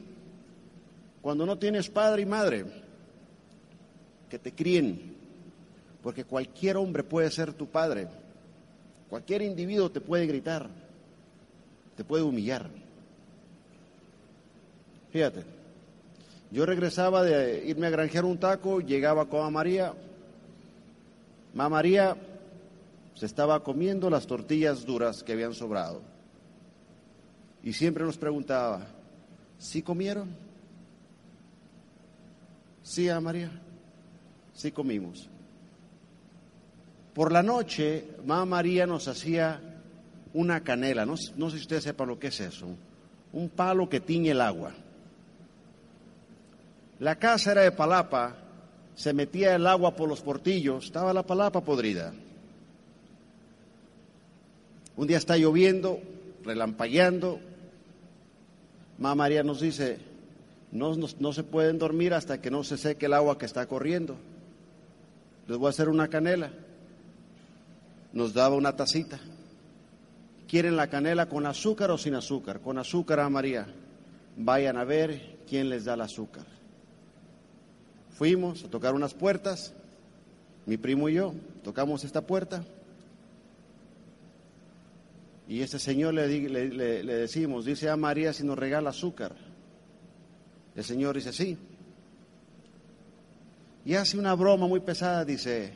cuando 1.22 1.46
no 1.46 1.58
tienes 1.58 1.90
padre 1.90 2.22
y 2.22 2.26
madre 2.26 2.83
que 4.34 4.40
te 4.40 4.52
críen, 4.52 5.14
porque 6.02 6.26
cualquier 6.26 6.78
hombre 6.78 7.04
puede 7.04 7.30
ser 7.30 7.54
tu 7.54 7.68
padre, 7.68 8.08
cualquier 9.08 9.44
individuo 9.44 9.92
te 9.92 10.02
puede 10.02 10.26
gritar, 10.26 10.68
te 11.96 12.04
puede 12.04 12.24
humillar. 12.24 12.68
Fíjate, 15.12 15.44
yo 16.50 16.66
regresaba 16.66 17.22
de 17.22 17.64
irme 17.68 17.86
a 17.86 17.92
granjear 17.92 18.26
un 18.26 18.40
taco, 18.40 18.80
llegaba 18.80 19.30
con 19.30 19.54
María. 19.54 19.94
Mamá 21.54 21.70
María 21.70 22.18
se 23.14 23.28
estaba 23.28 23.64
comiendo 23.64 24.10
las 24.10 24.26
tortillas 24.26 24.84
duras 24.84 25.22
que 25.22 25.34
habían 25.34 25.54
sobrado. 25.54 26.02
Y 27.62 27.72
siempre 27.72 28.04
nos 28.04 28.18
preguntaba, 28.18 28.88
¿sí 29.60 29.84
comieron? 29.84 30.36
Sí, 32.82 33.10
a 33.10 33.22
María. 33.22 33.52
Sí 34.54 34.72
comimos. 34.72 35.30
Por 37.14 37.32
la 37.32 37.44
noche, 37.44 38.08
mamá 38.26 38.46
María 38.46 38.88
nos 38.88 39.08
hacía 39.08 39.60
una 40.34 40.64
canela. 40.64 41.06
No, 41.06 41.18
sé 41.18 41.34
si 41.36 41.62
ustedes 41.62 41.84
sepan 41.84 42.08
lo 42.08 42.20
que 42.20 42.28
es 42.28 42.40
eso. 42.40 42.68
Un 43.32 43.50
palo 43.50 43.90
que 43.90 44.00
tiñe 44.00 44.32
el 44.32 44.42
agua. 44.42 44.74
La 47.00 47.18
casa 47.18 47.52
era 47.52 47.62
de 47.62 47.72
palapa, 47.72 48.36
se 48.96 49.14
metía 49.14 49.56
el 49.56 49.68
agua 49.68 49.96
por 49.96 50.08
los 50.08 50.22
portillos, 50.22 50.86
estaba 50.86 51.14
la 51.14 51.24
palapa 51.24 51.62
podrida. 51.62 52.14
Un 54.96 55.08
día 55.08 55.18
está 55.18 55.36
lloviendo, 55.38 56.00
relampagueando. 56.44 57.40
Mamá 59.00 59.16
María 59.16 59.44
nos 59.44 59.60
dice, 59.60 59.98
no, 60.72 60.96
no, 60.96 61.08
no, 61.20 61.34
se 61.34 61.44
pueden 61.44 61.80
dormir 61.80 62.14
hasta 62.14 62.42
que 62.42 62.52
no 62.52 62.64
se 62.64 62.78
seque 62.78 63.08
el 63.08 63.14
agua 63.14 63.38
que 63.38 63.46
está 63.46 63.66
corriendo. 63.66 64.16
Les 65.48 65.58
voy 65.58 65.68
a 65.68 65.70
hacer 65.70 65.90
una 65.90 66.08
canela. 66.08 66.52
Nos 68.14 68.34
daba 68.34 68.56
una 68.56 68.76
tacita. 68.76 69.20
¿Quieren 70.48 70.76
la 70.76 70.88
canela 70.88 71.28
con 71.28 71.46
azúcar 71.46 71.92
o 71.92 71.98
sin 71.98 72.16
azúcar? 72.16 72.62
Con 72.62 72.78
azúcar 72.78 73.28
María. 73.30 73.68
Vayan 74.38 74.78
a 74.78 74.84
ver 74.84 75.38
quién 75.50 75.70
les 75.70 75.86
da 75.86 75.96
el 75.96 76.02
azúcar. 76.02 76.46
Fuimos 78.12 78.64
a 78.64 78.70
tocar 78.70 78.94
unas 78.94 79.14
puertas, 79.14 79.74
mi 80.66 80.78
primo 80.78 81.10
y 81.10 81.16
yo, 81.16 81.34
tocamos 81.64 82.04
esta 82.04 82.22
puerta. 82.22 82.64
Y 85.48 85.62
ese 85.62 85.80
señor 85.80 86.14
le, 86.14 86.28
le 87.04 87.14
decimos, 87.16 87.66
dice 87.66 87.90
a 87.90 87.98
María 87.98 88.32
si 88.32 88.44
nos 88.44 88.58
regala 88.58 88.92
azúcar. 88.92 89.36
El 90.76 90.84
señor 90.84 91.16
dice, 91.16 91.34
sí. 91.34 91.58
Y 93.86 93.96
hace 93.96 94.18
una 94.18 94.34
broma 94.34 94.68
muy 94.68 94.80
pesada, 94.80 95.26
dice, 95.26 95.74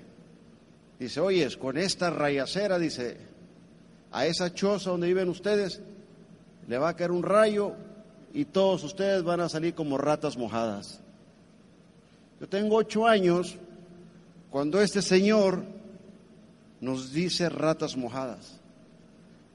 dice, 1.00 1.20
oyes, 1.20 1.58
con 1.58 1.78
esta 1.78 2.10
rayacera, 2.10 2.80
dice, 2.80 3.18
a 4.12 4.26
esa 4.26 4.54
choza 4.54 4.92
donde 4.92 5.08
viven 5.08 5.30
ustedes, 5.30 5.82
le 6.68 6.78
va 6.78 6.90
a 6.90 6.96
caer 6.96 7.12
un 7.12 7.24
rayo 7.24 7.74
y 8.34 8.46
todos 8.46 8.84
ustedes 8.84 9.24
van 9.24 9.42
a 9.42 9.50
salir 9.50 9.74
como 9.74 9.98
ratas 9.98 10.38
mojadas. 10.38 11.02
Yo 12.40 12.48
tengo 12.48 12.76
ocho 12.76 13.08
años 13.08 13.58
cuando 14.50 14.82
este 14.82 15.02
señor 15.02 15.64
nos 16.80 17.12
dice 17.12 17.50
ratas 17.50 17.98
mojadas. 17.98 18.60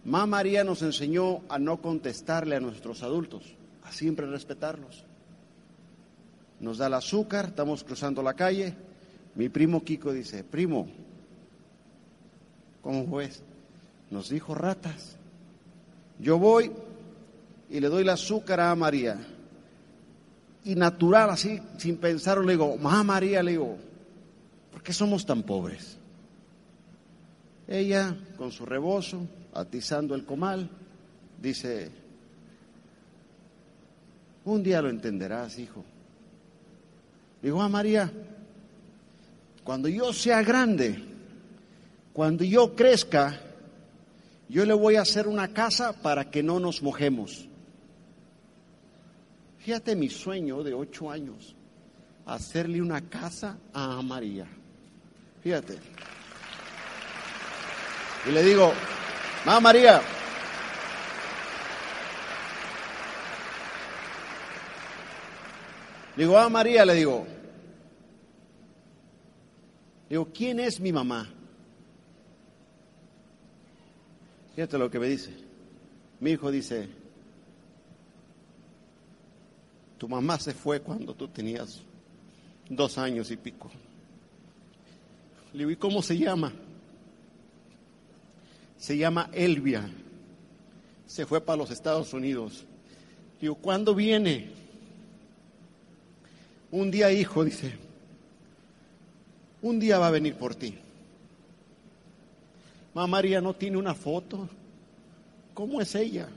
Mamá 0.05 0.27
María 0.27 0.65
nos 0.65 0.83
enseñó 0.83 1.43
a 1.49 1.59
no 1.59 1.81
contestarle 1.81 2.57
a 2.57 2.61
nuestros 2.61 3.03
adultos, 3.03 3.45
a 3.85 3.93
siempre 3.93 4.27
respetarlos. 4.27 5.05
Nos 6.63 6.79
da 6.79 6.87
el 6.87 6.95
azúcar, 6.95 7.47
estamos 7.47 7.83
cruzando 7.83 8.23
la 8.23 8.35
calle. 8.35 8.73
Mi 9.35 9.49
primo 9.49 9.83
Kiko 9.83 10.13
dice, 10.13 10.45
primo, 10.45 10.87
¿cómo 12.81 13.17
ves? 13.17 13.43
Nos 14.11 14.29
dijo 14.29 14.55
ratas. 14.55 15.17
Yo 16.21 16.39
voy 16.39 16.71
y 17.69 17.81
le 17.81 17.89
doy 17.89 18.03
el 18.03 18.11
azúcar 18.11 18.61
a 18.61 18.75
María 18.77 19.19
y 20.65 20.77
natural, 20.77 21.31
así, 21.31 21.61
sin 21.79 21.97
pensarlo, 21.97 22.45
le 22.45 22.53
digo, 22.53 22.77
mamá 22.77 23.03
María, 23.03 23.43
le 23.43 23.53
digo, 23.53 23.77
¿por 24.71 24.85
qué 24.85 24.93
somos 24.93 25.27
tan 25.27 25.43
pobres? 25.43 25.99
Ella, 27.67 28.17
con 28.37 28.53
su 28.53 28.65
rebozo, 28.65 29.27
atizando 29.53 30.15
el 30.15 30.25
comal, 30.25 30.71
dice, 31.41 31.91
un 34.45 34.63
día 34.63 34.81
lo 34.81 34.91
entenderás, 34.91 35.59
hijo. 35.59 35.85
Digo, 37.43 37.61
a 37.61 37.69
María, 37.69 38.11
cuando 39.65 39.89
yo 39.89 40.13
sea 40.13 40.43
grande, 40.43 41.03
cuando 42.13 42.45
yo 42.45 42.77
crezca, 42.77 43.41
yo 44.49 44.65
le 44.65 44.75
voy 44.75 44.97
a 44.97 45.03
hacer 45.03 45.27
una 45.27 45.49
casa 45.49 45.93
para 45.93 46.31
que 46.31 46.43
no 46.43 46.61
nos 46.61 46.83
mojemos. 46.83 47.49
Fíjate 49.59 49.97
mi 49.97 50.09
sueño 50.09 50.63
de 50.63 50.75
ocho 50.75 51.11
años, 51.11 51.57
hacerle 52.27 52.81
una 52.81 53.01
casa 53.09 53.59
a 53.73 54.01
María. 54.03 54.47
Fíjate. 55.43 55.79
Y 58.29 58.31
le 58.31 58.43
digo, 58.45 58.73
mamá 59.45 59.61
María, 59.61 60.01
digo, 66.17 66.39
a 66.39 66.49
María, 66.49 66.85
le 66.85 66.95
digo, 66.95 67.27
digo, 70.09 70.29
¿quién 70.33 70.61
es 70.61 70.81
mi 70.81 70.93
mamá? 70.93 71.29
Fíjate 74.55 74.77
lo 74.79 74.91
que 74.91 74.99
me 74.99 75.09
dice. 75.09 75.33
Mi 76.21 76.33
hijo 76.33 76.51
dice, 76.51 76.89
tu 79.99 80.09
mamá 80.09 80.39
se 80.39 80.53
fue 80.53 80.81
cuando 80.81 81.15
tú 81.15 81.29
tenías 81.29 81.81
dos 82.69 82.99
años 82.99 83.31
y 83.31 83.37
pico. 83.37 83.71
Le 85.53 85.61
digo, 85.61 85.71
¿y 85.71 85.77
cómo 85.77 86.03
se 86.03 86.19
llama? 86.19 86.53
Se 88.79 88.97
llama 88.97 89.31
Elvia. 89.33 89.89
Se 91.07 91.27
fue 91.27 91.41
para 91.41 91.59
los 91.59 91.71
Estados 91.71 92.13
Unidos. 92.13 92.65
Digo, 93.41 93.55
¿cuándo 93.55 93.95
viene? 93.95 94.62
Un 96.73 96.91
día, 96.91 97.13
hijo, 97.13 97.45
dice, 97.45 97.75
un 99.61 99.79
día 99.79 99.99
va 99.99 100.09
a 100.09 100.11
venir 100.11 100.35
por 100.35 100.55
ti. 100.55 100.75
Mamá 102.95 103.07
María 103.07 103.43
no 103.43 103.55
tiene 103.55 103.77
una 103.77 103.95
foto. 103.95 104.49
¿Cómo 105.53 105.83
es 105.83 105.95
ella? 105.95 106.29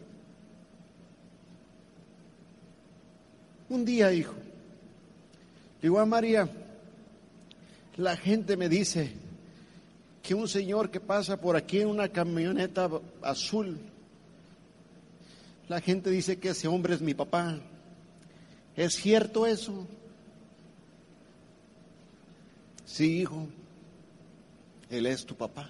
Un 3.70 3.86
día, 3.86 4.12
hijo, 4.12 4.36
digo 5.82 6.00
a 6.00 6.06
María, 6.06 6.50
la 7.96 8.18
gente 8.18 8.58
me 8.58 8.68
dice 8.68 9.14
que 10.22 10.36
un 10.36 10.50
señor 10.50 10.92
que 10.92 11.00
pasa 11.00 11.40
por 11.40 11.56
aquí 11.56 11.80
en 11.80 11.88
una 11.88 12.10
camioneta 12.10 12.90
azul, 13.22 13.80
la 15.70 15.80
gente 15.80 16.10
dice 16.10 16.38
que 16.40 16.50
ese 16.50 16.68
hombre 16.68 16.94
es 16.94 17.02
mi 17.02 17.14
papá. 17.14 17.58
¿Es 18.76 18.96
cierto 18.96 19.48
eso? 19.48 19.88
Sí, 22.96 23.24
hijo, 23.24 23.46
él 24.90 25.06
es 25.06 25.26
tu 25.26 25.36
papá. 25.36 25.70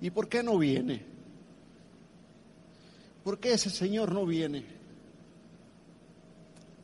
¿Y 0.00 0.08
por 0.08 0.30
qué 0.30 0.42
no 0.42 0.56
viene? 0.56 1.02
¿Por 3.22 3.38
qué 3.38 3.52
ese 3.52 3.68
señor 3.68 4.12
no 4.12 4.24
viene? 4.24 4.64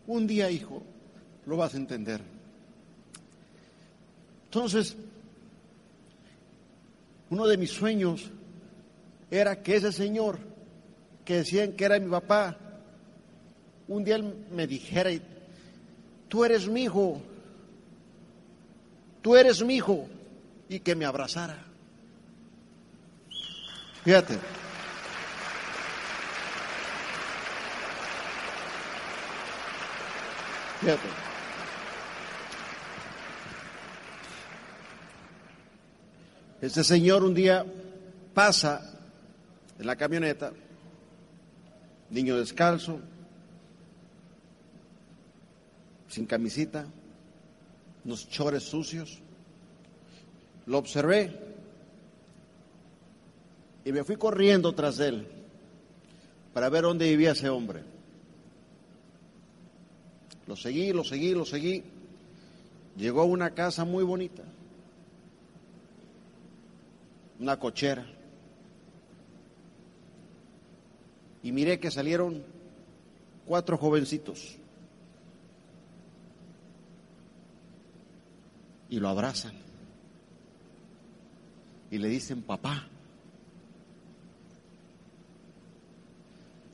Un 0.06 0.26
día, 0.26 0.50
hijo, 0.50 0.82
lo 1.46 1.56
vas 1.56 1.72
a 1.72 1.78
entender. 1.78 2.20
Entonces, 4.44 4.94
uno 7.30 7.46
de 7.46 7.56
mis 7.56 7.70
sueños 7.70 8.30
era 9.30 9.62
que 9.62 9.76
ese 9.76 9.92
señor 9.92 10.38
que 11.24 11.36
decían 11.36 11.72
que 11.72 11.86
era 11.86 11.98
mi 11.98 12.10
papá, 12.10 12.58
un 13.88 14.04
día 14.04 14.16
él 14.16 14.44
me 14.52 14.66
dijera, 14.66 15.08
tú 16.28 16.44
eres 16.44 16.68
mi 16.68 16.82
hijo, 16.82 17.22
tú 19.22 19.36
eres 19.36 19.62
mi 19.62 19.76
hijo, 19.76 20.08
y 20.70 20.78
que 20.78 20.94
me 20.94 21.04
abrazara. 21.04 21.58
Fíjate. 24.04 24.38
Fíjate. 30.80 31.08
Este 36.60 36.84
señor 36.84 37.24
un 37.24 37.34
día 37.34 37.66
pasa 38.32 38.96
en 39.76 39.86
la 39.86 39.96
camioneta, 39.96 40.52
niño 42.10 42.36
descalzo, 42.36 43.00
sin 46.06 46.26
camisita, 46.26 46.86
unos 48.04 48.28
chores 48.28 48.62
sucios. 48.62 49.18
Lo 50.66 50.78
observé 50.78 51.38
y 53.84 53.92
me 53.92 54.04
fui 54.04 54.16
corriendo 54.16 54.74
tras 54.74 54.98
él 55.00 55.26
para 56.52 56.68
ver 56.68 56.82
dónde 56.82 57.08
vivía 57.08 57.32
ese 57.32 57.48
hombre. 57.48 57.82
Lo 60.46 60.56
seguí, 60.56 60.92
lo 60.92 61.04
seguí, 61.04 61.32
lo 61.34 61.44
seguí. 61.44 61.84
Llegó 62.96 63.22
a 63.22 63.24
una 63.24 63.54
casa 63.54 63.84
muy 63.84 64.04
bonita, 64.04 64.42
una 67.38 67.58
cochera. 67.58 68.06
Y 71.42 71.52
miré 71.52 71.80
que 71.80 71.90
salieron 71.90 72.42
cuatro 73.46 73.78
jovencitos. 73.78 74.59
Y 78.90 78.98
lo 78.98 79.08
abrazan 79.08 79.70
y 81.90 81.98
le 81.98 82.08
dicen 82.08 82.42
papá. 82.42 82.86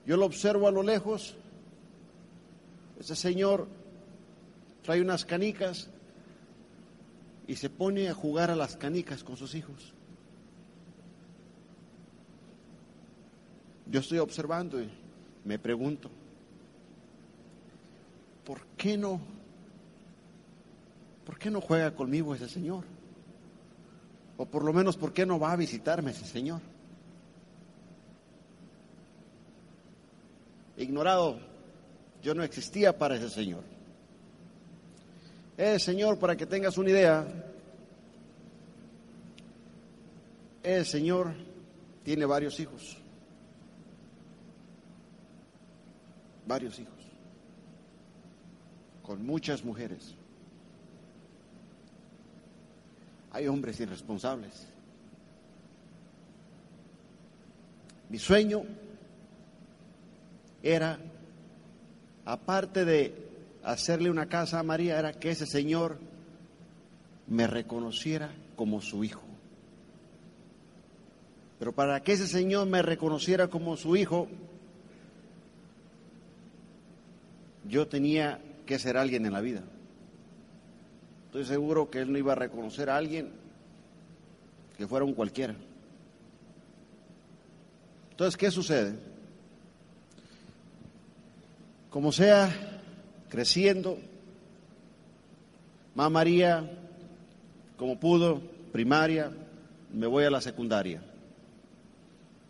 Yo 0.05 0.17
lo 0.17 0.27
observo 0.27 0.69
a 0.69 0.71
lo 0.71 0.83
lejos. 0.83 1.37
Ese 3.01 3.17
señor 3.17 3.67
trae 4.83 5.01
unas 5.01 5.25
canicas 5.25 5.89
y 7.47 7.57
se 7.57 7.71
pone 7.71 8.09
a 8.09 8.15
jugar 8.15 8.51
a 8.51 8.57
las 8.57 8.77
canicas 8.77 9.25
con 9.25 9.37
sus 9.37 9.55
hijos. 9.55 9.93
Yo 13.91 14.01
estoy 14.01 14.19
observando 14.19 14.83
y 14.83 14.91
me 15.45 15.59
pregunto, 15.59 16.11
¿por 18.45 18.67
qué 18.77 18.97
no? 18.97 19.36
¿Por 21.27 21.39
qué 21.39 21.51
no 21.51 21.61
juega 21.61 21.91
conmigo 21.91 22.37
ese 22.37 22.49
señor? 22.49 22.85
O 24.37 24.47
por 24.47 24.65
lo 24.65 24.73
menos, 24.73 24.97
¿por 24.97 25.13
qué 25.13 25.27
no 25.27 25.41
va 25.41 25.53
a 25.53 25.57
visitarme 25.57 26.13
ese 26.13 26.25
señor? 26.25 26.61
Ignorado, 30.77 31.41
yo 32.23 32.33
no 32.33 32.45
existía 32.45 32.97
para 32.97 33.17
ese 33.17 33.29
señor. 33.29 33.65
Ese 35.57 35.81
señor, 35.81 36.19
para 36.19 36.37
que 36.37 36.47
tengas 36.47 36.79
una 36.79 36.91
idea, 36.91 37.27
ese 40.63 40.85
señor 40.85 41.35
tiene 42.05 42.25
varios 42.25 42.61
hijos. 42.61 42.99
Varios 46.47 46.79
hijos. 46.79 46.95
Con 49.03 49.27
muchas 49.27 49.65
mujeres. 49.65 50.15
Hay 53.37 53.49
hombres 53.49 53.79
irresponsables. 53.81 54.67
Mi 58.09 58.19
sueño 58.19 58.63
era, 60.63 60.99
aparte 62.25 62.87
de 62.87 63.15
hacerle 63.63 64.09
una 64.09 64.27
casa 64.27 64.59
a 64.59 64.63
María, 64.63 64.99
era 64.99 65.13
que 65.13 65.31
ese 65.31 65.45
Señor 65.45 65.99
me 67.27 67.47
reconociera 67.47 68.31
como 68.57 68.81
su 68.81 69.05
hijo. 69.05 69.23
Pero 71.59 71.75
para 71.75 72.03
que 72.03 72.13
ese 72.13 72.27
Señor 72.27 72.67
me 72.69 72.81
reconociera 72.81 73.49
como 73.49 73.77
su 73.77 73.97
hijo, 73.97 74.29
yo 77.69 77.87
tenía 77.87 78.41
que 78.65 78.79
ser 78.79 78.97
alguien 78.97 79.27
en 79.27 79.33
la 79.35 79.43
vida. 79.43 79.63
Estoy 81.37 81.55
seguro 81.55 81.91
que 81.91 82.01
él 82.01 82.11
no 82.11 82.17
iba 82.17 82.33
a 82.33 82.35
reconocer 82.35 82.89
a 82.89 82.97
alguien 82.97 83.31
que 84.79 84.87
fuera 84.87 85.05
un 85.05 85.13
cualquiera. 85.13 85.55
Entonces, 88.11 88.39
¿qué 88.39 88.51
sucede? 88.51 88.95
Como 91.91 92.11
sea, 92.11 92.81
creciendo, 93.29 93.99
Mamá 95.95 96.09
María, 96.09 96.71
como 97.77 98.01
pudo, 98.01 98.41
primaria, 98.73 99.31
me 99.93 100.07
voy 100.07 100.25
a 100.25 100.31
la 100.31 100.41
secundaria. 100.41 101.03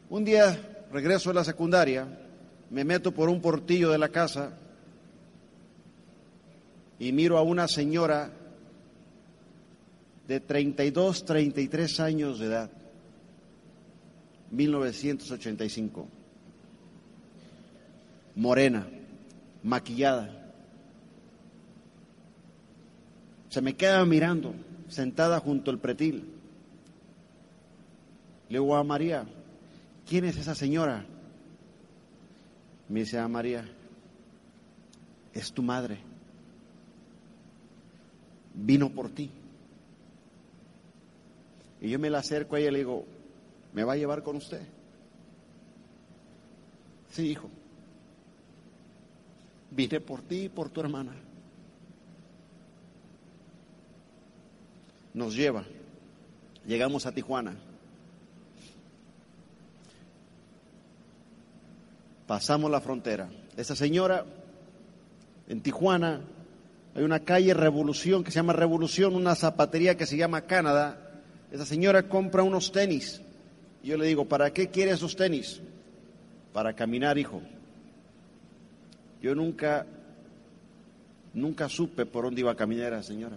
Un 0.09 0.25
día 0.25 0.87
regreso 0.93 1.31
a 1.31 1.35
la 1.35 1.43
secundaria, 1.43 2.07
me 2.71 2.85
meto 2.85 3.11
por 3.11 3.31
un 3.31 3.41
portillo 3.41 3.91
de 3.91 3.99
la 3.99 4.11
casa 4.11 4.57
y 7.01 7.11
miro 7.11 7.37
a 7.37 7.43
una 7.43 7.67
señora 7.67 8.31
de 10.27 10.41
32, 10.41 11.25
33 11.25 12.01
años 12.01 12.39
de 12.39 12.47
edad, 12.47 12.71
1985, 14.51 16.09
morena, 18.35 18.87
maquillada. 19.63 20.53
Se 23.49 23.61
me 23.61 23.77
queda 23.77 24.05
mirando, 24.05 24.55
sentada 24.89 25.41
junto 25.41 25.71
al 25.71 25.79
pretil. 25.79 26.25
Le 28.49 28.59
digo 28.59 28.77
a 28.77 28.85
María, 28.85 29.27
¿quién 30.09 30.25
es 30.25 30.37
esa 30.37 30.55
señora? 30.55 31.05
Me 32.89 33.01
dice 33.01 33.19
a 33.19 33.27
María, 33.27 33.69
es 35.33 35.53
tu 35.53 35.63
madre. 35.63 35.99
Vino 38.55 38.89
por 38.91 39.11
ti. 39.11 39.31
Y 41.87 41.91
yo 41.91 42.01
me 42.01 42.11
la 42.11 42.19
acerco 42.19 42.57
a 42.57 42.59
ella 42.59 42.71
y 42.71 42.73
le 42.73 42.79
digo, 42.79 43.05
¿me 43.73 43.85
va 43.85 43.93
a 43.93 43.97
llevar 43.97 44.25
con 44.25 44.35
usted? 44.35 44.61
Sí, 47.13 47.29
hijo. 47.29 47.49
Vine 49.71 50.01
por 50.01 50.21
ti 50.23 50.47
y 50.47 50.49
por 50.49 50.69
tu 50.69 50.81
hermana. 50.81 51.13
Nos 55.15 55.37
lleva. 55.37 55.63
Llegamos 56.67 57.07
a 57.07 57.13
Tijuana. 57.13 57.55
Pasamos 62.27 62.69
la 62.69 62.81
frontera. 62.81 63.31
Esa 63.57 63.77
señora 63.77 64.27
en 65.47 65.61
Tijuana 65.61 66.21
hay 66.97 67.05
una 67.05 67.21
calle 67.21 67.55
Revolución 67.55 68.25
que 68.25 68.33
se 68.33 68.41
llama 68.41 68.55
Revolución, 68.55 69.15
una 69.15 69.37
zapatería 69.37 69.97
que 69.97 70.07
se 70.07 70.17
llama 70.17 70.47
Canadá 70.47 71.06
esa 71.57 71.67
señora 71.67 72.09
compra 72.09 72.43
unos 72.43 72.71
tenis. 72.71 73.21
Y 73.83 73.89
yo 73.89 73.97
le 73.97 74.07
digo, 74.07 74.27
¿para 74.27 74.53
qué 74.53 74.69
quiere 74.69 74.93
esos 74.93 75.17
tenis? 75.17 75.61
Para 76.53 76.75
caminar, 76.75 77.19
hijo. 77.19 77.43
Yo 79.23 79.35
nunca, 79.35 79.87
nunca 81.35 81.69
supe 81.69 82.07
por 82.07 82.25
dónde 82.25 82.41
iba 82.41 82.53
a 82.53 82.57
caminar 82.57 82.93
esa 82.93 83.03
señora. 83.03 83.37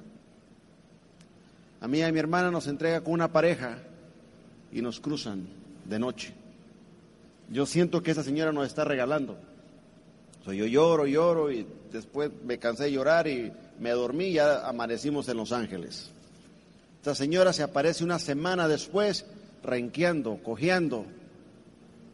A 1.82 1.88
mí 1.88 2.00
y 2.00 2.02
a 2.02 2.12
mi 2.12 2.20
hermana 2.20 2.52
nos 2.52 2.68
entrega 2.68 3.02
con 3.02 3.14
una 3.14 3.32
pareja 3.32 3.80
y 4.72 4.82
nos 4.82 5.00
cruzan 5.00 5.48
de 5.86 5.98
noche. 5.98 6.34
Yo 7.50 7.66
siento 7.66 8.04
que 8.04 8.12
esa 8.12 8.24
señora 8.24 8.52
nos 8.52 8.68
está 8.68 8.84
regalando. 8.84 9.38
yo 10.46 10.66
lloro, 10.66 11.08
lloro 11.08 11.52
y 11.52 11.66
después 11.92 12.32
me 12.46 12.60
cansé 12.60 12.86
de 12.86 12.92
llorar 12.92 13.28
y 13.28 13.52
me 13.80 13.92
dormí 13.92 14.26
y 14.26 14.34
ya 14.34 14.68
amanecimos 14.68 15.30
en 15.30 15.38
Los 15.38 15.52
Ángeles. 15.52 16.12
Esta 17.00 17.16
señora 17.16 17.54
se 17.54 17.64
aparece 17.64 18.04
una 18.04 18.20
semana 18.20 18.68
después, 18.68 19.26
renqueando, 19.64 20.38
cojeando. 20.44 21.06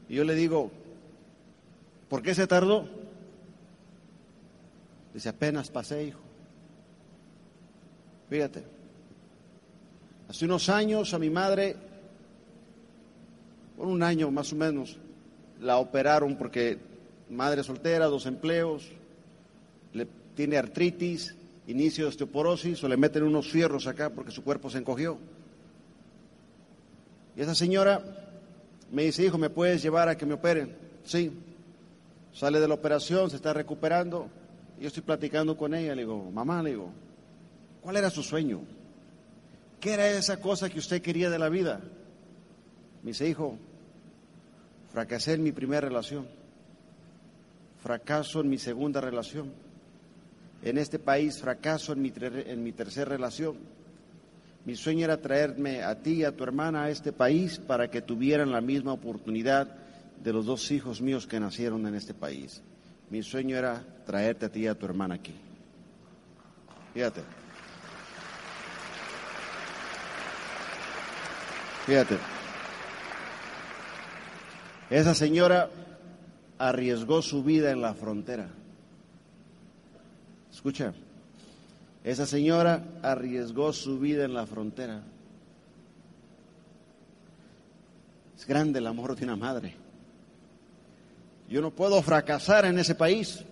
Y 0.07 0.15
yo 0.15 0.23
le 0.23 0.35
digo, 0.35 0.71
¿por 2.07 2.21
qué 2.21 2.35
se 2.35 2.45
tardó? 2.45 2.87
Dice, 5.11 5.29
apenas 5.29 5.71
pasé, 5.71 6.05
hijo. 6.05 6.19
Fíjate, 8.29 8.63
hace 10.29 10.45
unos 10.45 10.69
años 10.69 11.15
a 11.15 11.19
mi 11.19 11.31
madre, 11.31 11.75
por 13.75 13.87
un 13.87 14.03
año 14.03 14.29
más 14.29 14.53
o 14.53 14.55
menos, 14.55 14.97
la 15.61 15.77
operaron 15.77 16.37
porque 16.37 16.77
madre 17.31 17.63
soltera, 17.63 18.05
dos 18.05 18.27
empleos, 18.27 18.87
le 19.93 20.07
tiene 20.35 20.57
artritis, 20.57 21.35
inicio 21.67 22.06
de 22.06 22.10
osteoporosis 22.10 22.84
o 22.84 22.88
le 22.88 22.97
meten 22.97 23.23
unos 23.23 23.49
fierros 23.49 23.88
acá 23.88 24.10
porque 24.10 24.32
su 24.32 24.43
cuerpo 24.43 24.69
se 24.69 24.78
encogió. 24.78 25.17
Y 27.36 27.41
esa 27.41 27.56
señora 27.56 28.01
me 28.91 29.04
dice, 29.04 29.25
hijo, 29.25 29.38
¿me 29.38 29.49
puedes 29.49 29.82
llevar 29.82 30.08
a 30.08 30.15
que 30.15 30.25
me 30.25 30.36
operen? 30.36 30.75
Sí. 31.04 31.32
Sale 32.34 32.60
de 32.60 32.67
la 32.67 32.73
operación, 32.73 33.30
se 33.30 33.38
está 33.38 33.54
recuperando. 33.54 34.30
Yo 34.80 34.88
estoy 34.88 35.04
platicando 35.04 35.58
con 35.58 35.73
ella, 35.73 35.95
le 35.95 36.04
digo, 36.04 36.30
mamá, 36.32 36.62
le 36.62 36.71
digo, 36.71 36.91
¿cuál 37.82 37.97
era 37.97 38.09
su 38.09 38.24
sueño? 38.24 38.61
¿Qué 39.80 39.93
era 39.93 40.09
esa 40.09 40.39
cosa 40.39 40.70
que 40.70 40.80
usted 40.80 41.01
quería 41.01 41.30
de 41.30 41.39
la 41.39 41.49
vida? 41.49 41.80
Me 43.03 43.11
dice, 43.11 43.28
hijo, 43.28 43.57
fracasé 44.91 45.34
en 45.34 45.43
mi 45.43 45.51
primera 45.51 45.82
relación, 45.82 46.28
fracaso 47.82 48.41
en 48.41 48.49
mi 48.49 48.57
segunda 48.57 48.99
relación 48.99 49.64
en 50.66 50.80
este 50.80 50.97
país, 50.97 51.39
fracaso 51.39 51.93
en 51.93 52.01
mi, 52.01 52.11
en 52.18 52.63
mi 52.63 52.72
tercera 52.72 53.05
relación. 53.05 53.55
Mi 54.66 54.76
sueño 54.76 55.05
era 55.05 55.22
traerme 55.22 55.84
a 55.84 56.01
ti 56.01 56.13
y 56.13 56.24
a 56.24 56.36
tu 56.36 56.43
hermana 56.43 56.86
a 56.86 56.89
este 56.89 57.13
país 57.13 57.59
para 57.59 57.91
que 57.91 58.01
tuvieran 58.01 58.51
la 58.51 58.61
misma 58.61 58.91
oportunidad 58.91 59.78
de 60.24 60.34
los 60.34 60.47
dos 60.47 60.72
hijos 60.72 61.01
míos 61.01 61.28
que 61.28 61.39
nacieron 61.39 61.86
en 61.86 61.93
este 61.93 62.16
país. 62.16 62.63
Mi 63.11 63.22
sueño 63.22 63.55
era 63.55 63.84
traerte 64.07 64.47
a 64.47 64.49
ti 64.49 64.61
y 64.61 64.68
a 64.68 64.74
tu 64.74 64.88
hermana 64.88 65.16
aquí. 65.16 65.36
Fíjate. 66.95 67.22
Fíjate. 71.86 72.18
Esa 74.89 75.13
señora 75.13 75.70
arriesgó 76.57 77.22
su 77.22 77.43
vida 77.43 77.70
en 77.70 77.82
la 77.82 77.93
frontera. 77.93 78.49
Escucha, 80.56 80.93
Esa 82.01 82.26
señora 82.26 82.82
arriesgó 83.03 83.74
su 83.74 83.99
vida 83.99 84.24
en 84.24 84.34
la 84.34 84.47
frontera. 84.47 85.03
Es 88.38 88.47
grande 88.47 88.80
el 88.80 88.88
amor 88.88 89.18
de 89.18 89.26
una 89.26 89.36
madre. 89.36 89.76
Yo 91.49 91.62
no 91.62 91.72
puedo 91.72 92.01
fracasar 92.01 92.64
en 92.66 92.80
ese 92.80 92.95
país. 92.95 93.43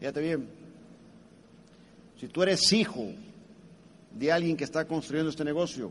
Fíjate 0.00 0.20
bien, 0.22 0.48
si 2.18 2.26
tú 2.28 2.42
eres 2.42 2.72
hijo 2.72 3.04
de 4.10 4.32
alguien 4.32 4.56
que 4.56 4.64
está 4.64 4.86
construyendo 4.86 5.28
este 5.28 5.44
negocio, 5.44 5.90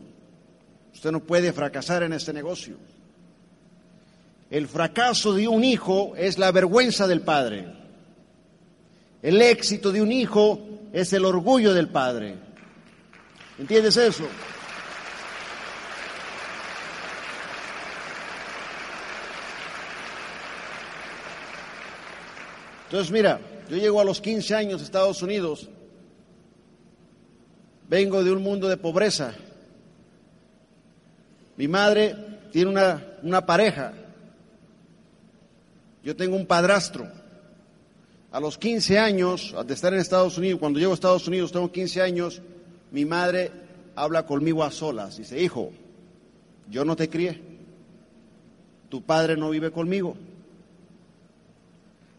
usted 0.92 1.12
no 1.12 1.20
puede 1.20 1.52
fracasar 1.52 2.02
en 2.02 2.12
este 2.12 2.32
negocio. 2.32 2.78
El 4.50 4.66
fracaso 4.66 5.34
de 5.34 5.46
un 5.46 5.62
hijo 5.62 6.14
es 6.16 6.36
la 6.36 6.50
vergüenza 6.50 7.06
del 7.06 7.20
padre. 7.20 7.83
El 9.24 9.40
éxito 9.40 9.90
de 9.90 10.02
un 10.02 10.12
hijo 10.12 10.60
es 10.92 11.14
el 11.14 11.24
orgullo 11.24 11.72
del 11.72 11.88
padre. 11.88 12.34
¿Entiendes 13.58 13.96
eso? 13.96 14.24
Entonces, 22.84 23.10
mira, 23.10 23.40
yo 23.70 23.78
llego 23.78 23.98
a 23.98 24.04
los 24.04 24.20
15 24.20 24.54
años 24.56 24.82
a 24.82 24.84
Estados 24.84 25.22
Unidos, 25.22 25.70
vengo 27.88 28.22
de 28.22 28.30
un 28.30 28.42
mundo 28.42 28.68
de 28.68 28.76
pobreza. 28.76 29.32
Mi 31.56 31.66
madre 31.66 32.14
tiene 32.52 32.70
una, 32.70 33.02
una 33.22 33.46
pareja, 33.46 33.94
yo 36.02 36.14
tengo 36.14 36.36
un 36.36 36.44
padrastro. 36.44 37.23
A 38.34 38.40
los 38.40 38.58
15 38.58 38.98
años, 38.98 39.54
de 39.64 39.74
estar 39.74 39.94
en 39.94 40.00
Estados 40.00 40.38
Unidos, 40.38 40.58
cuando 40.58 40.80
llego 40.80 40.90
a 40.90 40.94
Estados 40.94 41.28
Unidos, 41.28 41.52
tengo 41.52 41.70
15 41.70 42.02
años, 42.02 42.42
mi 42.90 43.04
madre 43.04 43.52
habla 43.94 44.26
conmigo 44.26 44.64
a 44.64 44.72
solas. 44.72 45.18
Dice, 45.18 45.40
hijo, 45.40 45.70
yo 46.68 46.84
no 46.84 46.96
te 46.96 47.08
crié. 47.08 47.40
Tu 48.88 49.02
padre 49.02 49.36
no 49.36 49.50
vive 49.50 49.70
conmigo. 49.70 50.16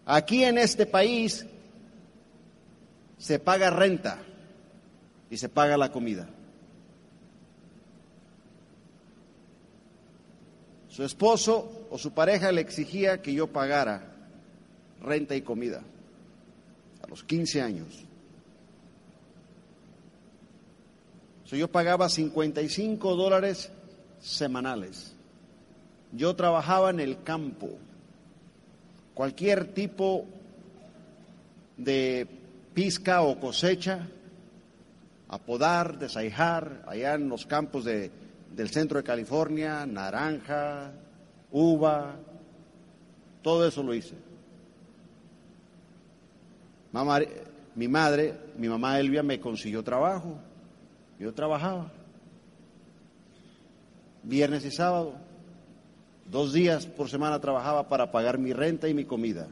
Aquí 0.05 0.45
en 0.45 0.57
este 0.57 0.85
país 0.85 1.45
se 3.17 3.37
paga 3.37 3.69
renta 3.69 4.19
y 5.29 5.35
se 5.35 5.49
paga 5.49 5.75
la 5.75 5.91
comida. 5.91 6.29
Su 10.87 11.03
esposo 11.03 11.87
o 11.91 11.97
su 11.97 12.13
pareja 12.13 12.53
le 12.53 12.61
exigía 12.61 13.21
que 13.21 13.33
yo 13.33 13.47
pagara 13.47 14.15
renta 15.01 15.35
y 15.35 15.41
comida 15.41 15.83
a 17.05 17.07
los 17.07 17.23
15 17.23 17.61
años. 17.61 18.05
yo 21.51 21.69
pagaba 21.69 22.09
55 22.09 23.15
dólares 23.15 23.71
semanales. 24.19 25.15
Yo 26.11 26.35
trabajaba 26.35 26.89
en 26.89 26.99
el 26.99 27.23
campo 27.23 27.69
cualquier 29.13 29.73
tipo 29.73 30.25
de 31.77 32.27
pizca 32.73 33.21
o 33.21 33.39
cosecha, 33.39 34.07
a 35.29 35.37
podar, 35.39 35.97
desaijar, 35.97 36.83
allá 36.87 37.13
en 37.13 37.29
los 37.29 37.45
campos 37.45 37.85
de, 37.85 38.11
del 38.53 38.69
centro 38.69 38.97
de 38.97 39.03
California, 39.03 39.85
naranja, 39.85 40.91
uva, 41.51 42.15
todo 43.41 43.65
eso 43.65 43.81
lo 43.81 43.93
hice. 43.93 44.24
Mi 47.75 47.87
madre, 47.87 48.33
mi 48.57 48.69
mamá 48.69 48.99
Elvia 48.99 49.21
me 49.21 49.39
consiguió 49.39 49.83
trabajo, 49.83 50.37
yo 51.19 51.33
trabajaba, 51.33 51.91
viernes 54.23 54.65
y 54.65 54.71
sábado. 54.71 55.13
Dos 56.31 56.53
días 56.53 56.87
por 56.87 57.09
semana 57.09 57.39
trabajaba 57.39 57.87
para 57.87 58.11
pagar 58.11 58.39
mi 58.39 58.51
renta 58.51 58.89
y 58.89 58.93
mi 58.93 59.05
comida. 59.05 59.47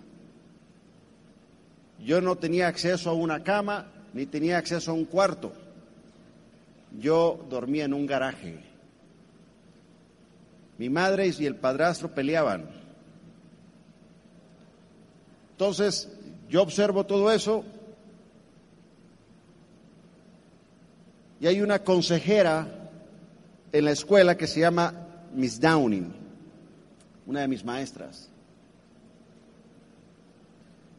Yo 1.99 2.19
no 2.19 2.35
tenía 2.35 2.67
acceso 2.67 3.09
a 3.09 3.13
una 3.13 3.43
cama 3.43 3.87
ni 4.13 4.25
tenía 4.25 4.57
acceso 4.57 4.91
a 4.91 4.93
un 4.93 5.05
cuarto. 5.05 5.53
Yo 6.99 7.45
dormía 7.49 7.85
en 7.85 7.93
un 7.93 8.05
garaje. 8.05 8.59
Mi 10.77 10.89
madre 10.89 11.31
y 11.37 11.45
el 11.45 11.55
padrastro 11.55 12.09
peleaban. 12.09 12.67
Entonces, 15.51 16.11
yo 16.53 16.61
observo 16.61 17.03
todo 17.03 17.31
eso 17.31 17.63
y 21.39 21.47
hay 21.47 21.61
una 21.61 21.79
consejera 21.79 22.91
en 23.71 23.85
la 23.85 23.89
escuela 23.89 24.37
que 24.37 24.45
se 24.45 24.59
llama 24.59 24.93
Miss 25.33 25.59
Downing 25.59 26.13
una 27.25 27.41
de 27.41 27.47
mis 27.47 27.65
maestras. 27.65 28.29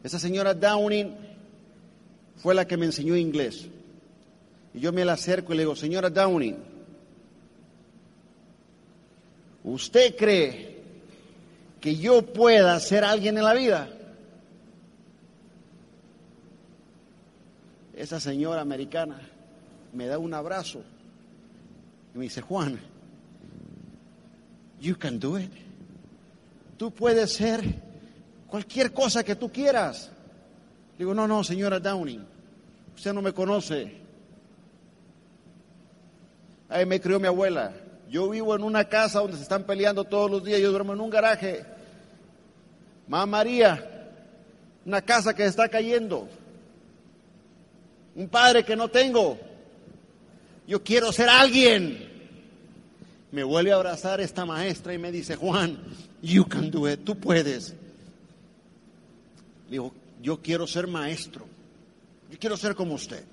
Esa 0.03 0.19
señora 0.19 0.53
Downing 0.53 1.15
fue 2.35 2.53
la 2.53 2.67
que 2.67 2.75
me 2.75 2.87
enseñó 2.87 3.15
inglés. 3.15 3.65
Y 4.73 4.81
yo 4.81 4.91
me 4.91 5.05
la 5.05 5.13
acerco 5.13 5.53
y 5.53 5.55
le 5.55 5.61
digo, 5.61 5.77
señora 5.77 6.09
Downing, 6.09 6.57
¿usted 9.63 10.17
cree 10.17 10.81
que 11.79 11.95
yo 11.95 12.25
pueda 12.25 12.77
ser 12.81 13.05
alguien 13.05 13.37
en 13.37 13.45
la 13.45 13.53
vida? 13.53 13.89
Esa 17.95 18.19
señora 18.19 18.59
americana 18.59 19.21
me 19.93 20.07
da 20.07 20.17
un 20.17 20.33
abrazo 20.33 20.81
y 22.13 22.17
me 22.17 22.23
dice, 22.25 22.41
Juan, 22.41 22.77
you 24.81 24.97
can 24.97 25.17
do 25.17 25.39
it. 25.39 25.51
Tú 26.77 26.91
puedes 26.91 27.33
ser 27.33 27.63
cualquier 28.47 28.91
cosa 28.91 29.23
que 29.23 29.35
tú 29.35 29.49
quieras. 29.49 30.11
Digo, 30.97 31.13
no, 31.13 31.25
no, 31.25 31.41
señora 31.43 31.79
Downing, 31.79 32.25
usted 32.95 33.13
no 33.13 33.21
me 33.21 33.31
conoce. 33.31 34.01
Ahí 36.67 36.85
me 36.85 36.99
crió 36.99 37.17
mi 37.17 37.27
abuela. 37.27 37.71
Yo 38.09 38.29
vivo 38.29 38.55
en 38.55 38.63
una 38.63 38.85
casa 38.85 39.19
donde 39.19 39.37
se 39.37 39.43
están 39.43 39.63
peleando 39.63 40.03
todos 40.03 40.29
los 40.29 40.43
días. 40.43 40.59
Yo 40.59 40.71
duermo 40.71 40.93
en 40.93 40.99
un 40.99 41.09
garaje. 41.09 41.65
Mamá 43.07 43.25
María, 43.25 44.11
una 44.85 45.01
casa 45.01 45.33
que 45.33 45.43
se 45.43 45.49
está 45.49 45.69
cayendo. 45.69 46.27
Un 48.15 48.29
padre 48.29 48.63
que 48.63 48.75
no 48.75 48.87
tengo. 48.87 49.37
Yo 50.67 50.83
quiero 50.83 51.11
ser 51.11 51.29
alguien. 51.29 52.13
Me 53.31 53.43
vuelve 53.43 53.71
a 53.71 53.75
abrazar 53.75 54.21
esta 54.21 54.45
maestra 54.45 54.93
y 54.93 54.97
me 54.97 55.11
dice, 55.11 55.35
Juan, 55.35 55.77
You 56.25 56.43
can 56.43 56.71
do 56.71 56.87
it. 56.87 57.03
Tú 57.03 57.15
puedes. 57.19 57.75
Dijo, 59.69 59.93
yo 60.23 60.41
quiero 60.41 60.65
ser 60.65 60.87
maestro. 60.87 61.45
Yo 62.31 62.39
quiero 62.39 62.57
ser 62.57 62.73
como 62.73 62.95
usted. 62.95 63.23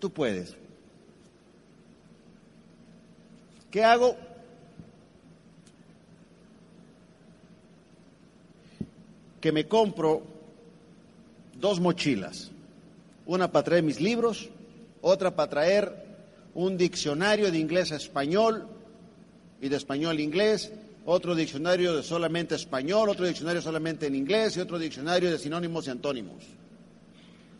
Tú 0.00 0.10
puedes. 0.10 0.56
¿Qué 3.70 3.84
hago? 3.84 4.16
Que 9.40 9.52
me 9.52 9.68
compro 9.68 10.24
dos 11.54 11.78
mochilas. 11.78 12.50
Una 13.26 13.50
para 13.50 13.64
traer 13.64 13.82
mis 13.82 14.00
libros, 14.00 14.48
otra 15.02 15.34
para 15.34 15.50
traer 15.50 16.06
un 16.54 16.78
diccionario 16.78 17.50
de 17.50 17.58
inglés 17.58 17.92
a 17.92 17.96
español 17.96 18.66
y 19.60 19.68
de 19.68 19.76
español 19.76 20.16
a 20.16 20.20
inglés 20.20 20.72
otro 21.06 21.36
diccionario 21.36 21.96
de 21.96 22.02
solamente 22.02 22.56
español, 22.56 23.08
otro 23.08 23.26
diccionario 23.26 23.62
solamente 23.62 24.06
en 24.06 24.16
inglés 24.16 24.56
y 24.56 24.60
otro 24.60 24.78
diccionario 24.78 25.30
de 25.30 25.38
sinónimos 25.38 25.86
y 25.86 25.90
antónimos. 25.90 26.42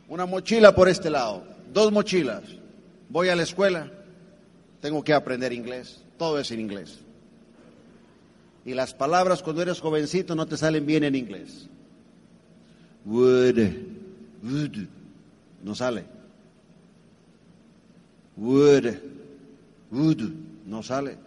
Una 0.09 0.27
mochila 0.27 0.75
por 0.75 0.89
este 0.89 1.11
lado, 1.11 1.45
dos 1.73 1.93
mochilas. 1.93 2.43
Voy 3.09 3.29
a 3.29 3.37
la 3.37 3.45
escuela, 3.45 3.91
tengo 4.81 5.03
que 5.05 5.13
aprender 5.13 5.53
inglés, 5.53 6.03
todo 6.19 6.41
es 6.41 6.51
en 6.51 6.61
inglés. 6.61 6.99
Y 8.65 8.75
las 8.75 8.95
palabras 8.95 9.45
cuando 9.45 9.63
eres 9.63 9.81
jovencito 9.81 10.35
no 10.35 10.47
te 10.47 10.57
salen 10.57 10.85
bien 10.85 11.05
en 11.05 11.15
inglés. 11.15 11.69
Would, 13.05 13.59
would, 14.43 14.89
no 15.67 15.75
sale. 15.75 16.05
Would, 18.37 18.87
would, 19.91 20.21
no 20.65 20.81
sale. 20.81 21.19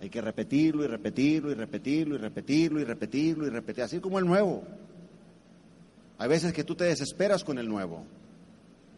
Hay 0.00 0.08
que 0.08 0.22
repetirlo 0.22 0.82
y 0.82 0.86
repetirlo 0.86 1.50
y 1.50 1.54
repetirlo 1.54 2.14
y 2.14 2.18
repetirlo 2.18 2.80
y 2.80 2.84
repetirlo 2.84 3.46
y 3.46 3.50
repetir, 3.50 3.84
así 3.84 4.00
como 4.00 4.18
el 4.18 4.24
nuevo. 4.24 4.64
Hay 6.16 6.28
veces 6.30 6.54
que 6.54 6.64
tú 6.64 6.74
te 6.74 6.84
desesperas 6.84 7.44
con 7.44 7.58
el 7.58 7.68
nuevo, 7.68 8.04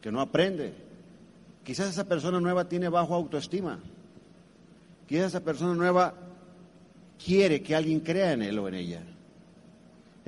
que 0.00 0.12
no 0.12 0.20
aprende. 0.20 0.72
Quizás 1.64 1.88
esa 1.88 2.06
persona 2.06 2.38
nueva 2.38 2.68
tiene 2.68 2.88
bajo 2.88 3.16
autoestima. 3.16 3.80
Quizás 5.08 5.26
esa 5.26 5.40
persona 5.40 5.74
nueva 5.74 6.14
quiere 7.22 7.60
que 7.62 7.74
alguien 7.74 7.98
crea 7.98 8.32
en 8.32 8.42
él 8.42 8.56
o 8.60 8.68
en 8.68 8.74
ella. 8.74 9.02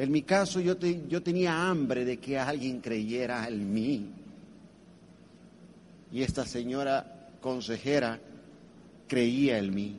En 0.03 0.11
mi 0.11 0.23
caso 0.23 0.59
yo, 0.59 0.77
yo 0.81 1.23
tenía 1.23 1.71
hambre 1.71 2.05
de 2.05 2.17
que 2.19 2.37
alguien 2.37 2.81
creyera 2.81 3.47
en 3.47 3.73
mí. 3.73 4.11
Y 6.11 6.25
esta 6.25 6.45
señora 6.45 7.31
consejera 7.41 8.19
creía 9.07 9.59
en 9.59 9.73
mí. 9.73 9.97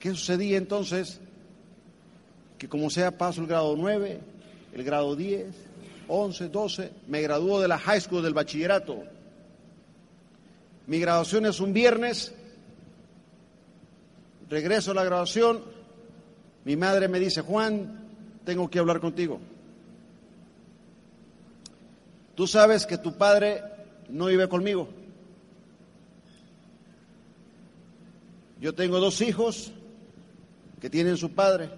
¿Qué 0.00 0.10
sucedía 0.10 0.58
entonces? 0.58 1.20
Que 2.58 2.68
como 2.68 2.90
sea 2.90 3.16
paso 3.16 3.40
el 3.40 3.46
grado 3.46 3.76
9, 3.76 4.20
el 4.72 4.82
grado 4.82 5.14
10, 5.14 5.54
11, 6.08 6.48
12, 6.48 6.90
me 7.06 7.22
graduó 7.22 7.60
de 7.60 7.68
la 7.68 7.78
high 7.78 8.00
school 8.00 8.24
del 8.24 8.34
bachillerato. 8.34 9.04
Mi 10.88 10.98
graduación 10.98 11.46
es 11.46 11.60
un 11.60 11.72
viernes, 11.72 12.34
regreso 14.50 14.90
a 14.90 14.94
la 14.94 15.04
graduación, 15.04 15.62
mi 16.64 16.74
madre 16.74 17.06
me 17.06 17.20
dice, 17.20 17.40
Juan, 17.40 18.03
tengo 18.44 18.70
que 18.70 18.78
hablar 18.78 19.00
contigo. 19.00 19.40
Tú 22.34 22.46
sabes 22.46 22.86
que 22.86 22.98
tu 22.98 23.16
padre 23.16 23.62
no 24.08 24.26
vive 24.26 24.48
conmigo. 24.48 24.88
Yo 28.60 28.74
tengo 28.74 28.98
dos 28.98 29.20
hijos 29.20 29.72
que 30.80 30.90
tienen 30.90 31.16
su 31.16 31.32
padre 31.32 31.70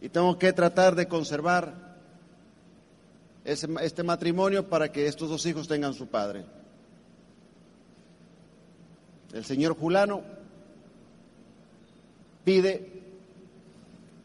y 0.00 0.08
tengo 0.08 0.38
que 0.38 0.52
tratar 0.52 0.94
de 0.94 1.08
conservar 1.08 1.96
este 3.44 4.02
matrimonio 4.02 4.68
para 4.68 4.90
que 4.90 5.06
estos 5.06 5.28
dos 5.28 5.44
hijos 5.46 5.68
tengan 5.68 5.94
su 5.94 6.06
padre. 6.06 6.44
El 9.32 9.44
señor 9.44 9.76
Julano 9.76 10.22
pide 12.44 13.02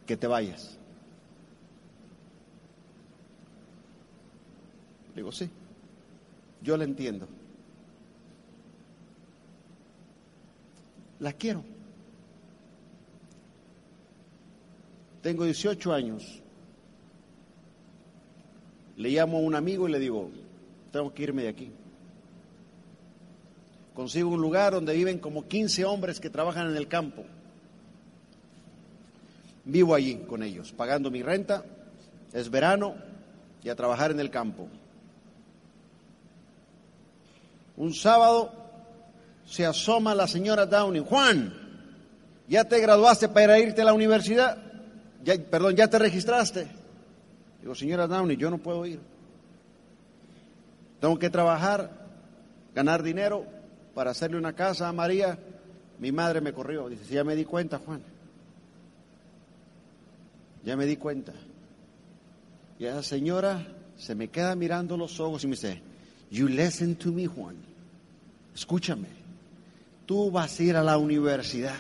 que 0.05 0.17
te 0.17 0.27
vayas. 0.27 0.77
Digo, 5.15 5.31
sí, 5.31 5.49
yo 6.61 6.77
la 6.77 6.83
entiendo. 6.83 7.27
La 11.19 11.33
quiero. 11.33 11.63
Tengo 15.21 15.45
18 15.45 15.93
años. 15.93 16.41
Le 18.97 19.09
llamo 19.09 19.37
a 19.37 19.41
un 19.41 19.55
amigo 19.55 19.87
y 19.87 19.91
le 19.91 19.99
digo, 19.99 20.31
tengo 20.91 21.13
que 21.13 21.23
irme 21.23 21.43
de 21.43 21.49
aquí. 21.49 21.71
Consigo 23.93 24.29
un 24.29 24.41
lugar 24.41 24.73
donde 24.73 24.93
viven 24.93 25.19
como 25.19 25.47
15 25.47 25.85
hombres 25.85 26.19
que 26.19 26.29
trabajan 26.29 26.69
en 26.69 26.77
el 26.77 26.87
campo. 26.87 27.23
Vivo 29.65 29.93
allí 29.93 30.15
con 30.27 30.41
ellos, 30.41 30.71
pagando 30.71 31.11
mi 31.11 31.21
renta, 31.21 31.63
es 32.33 32.49
verano 32.49 32.95
y 33.63 33.69
a 33.69 33.75
trabajar 33.75 34.11
en 34.11 34.19
el 34.19 34.31
campo. 34.31 34.67
Un 37.77 37.93
sábado 37.93 38.51
se 39.45 39.65
asoma 39.65 40.15
la 40.15 40.27
señora 40.27 40.65
Downing, 40.65 41.03
Juan, 41.03 41.53
¿ya 42.47 42.63
te 42.63 42.79
graduaste 42.79 43.29
para 43.29 43.59
irte 43.59 43.81
a 43.81 43.85
la 43.85 43.93
universidad? 43.93 44.57
Ya, 45.23 45.35
perdón, 45.37 45.75
¿ya 45.75 45.87
te 45.87 45.99
registraste? 45.99 46.67
Digo, 47.61 47.75
señora 47.75 48.07
Downey, 48.07 48.37
yo 48.37 48.49
no 48.49 48.57
puedo 48.57 48.85
ir. 48.85 48.99
Tengo 50.99 51.17
que 51.19 51.29
trabajar, 51.29 51.91
ganar 52.73 53.03
dinero 53.03 53.45
para 53.93 54.11
hacerle 54.11 54.37
una 54.37 54.53
casa 54.53 54.87
a 54.87 54.93
María. 54.93 55.37
Mi 55.99 56.11
madre 56.11 56.41
me 56.41 56.53
corrió. 56.53 56.89
Dice, 56.89 57.13
ya 57.13 57.23
me 57.23 57.35
di 57.35 57.45
cuenta, 57.45 57.79
Juan. 57.79 58.01
Ya 60.63 60.75
me 60.75 60.85
di 60.85 60.97
cuenta. 60.97 61.33
Y 62.79 62.85
esa 62.85 63.03
señora 63.03 63.67
se 63.97 64.15
me 64.15 64.29
queda 64.29 64.55
mirando 64.55 64.97
los 64.97 65.19
ojos 65.19 65.43
y 65.43 65.47
me 65.47 65.51
dice, 65.51 65.81
You 66.31 66.47
listen 66.47 66.95
to 66.95 67.11
me, 67.11 67.27
Juan. 67.27 67.57
Escúchame. 68.55 69.07
Tú 70.05 70.31
vas 70.31 70.59
a 70.59 70.63
ir 70.63 70.75
a 70.77 70.83
la 70.83 70.97
universidad. 70.97 71.75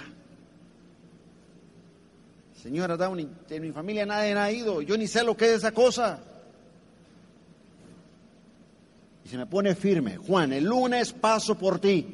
Señora 2.61 2.95
Downey, 2.95 3.27
en 3.49 3.61
mi 3.61 3.71
familia 3.71 4.05
nadie 4.05 4.33
ha 4.35 4.51
ido. 4.51 4.81
Yo 4.81 4.97
ni 4.97 5.07
sé 5.07 5.23
lo 5.23 5.35
que 5.35 5.45
es 5.45 5.51
esa 5.53 5.71
cosa. 5.71 6.19
Y 9.25 9.29
se 9.29 9.37
me 9.37 9.45
pone 9.45 9.73
firme. 9.73 10.17
Juan, 10.17 10.53
el 10.53 10.65
lunes 10.65 11.13
paso 11.13 11.57
por 11.57 11.79
ti. 11.79 12.05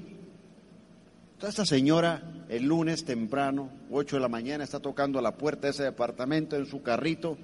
Entonces 1.33 1.59
esta 1.59 1.65
señora, 1.65 2.21
el 2.49 2.63
lunes 2.65 3.03
temprano, 3.03 3.69
8 3.91 4.15
de 4.15 4.21
la 4.21 4.29
mañana, 4.29 4.63
está 4.63 4.79
tocando 4.79 5.19
a 5.19 5.21
la 5.21 5.35
puerta 5.35 5.67
de 5.67 5.71
ese 5.71 5.83
departamento 5.83 6.55
en 6.55 6.65
su 6.65 6.81
carrito. 6.81 7.37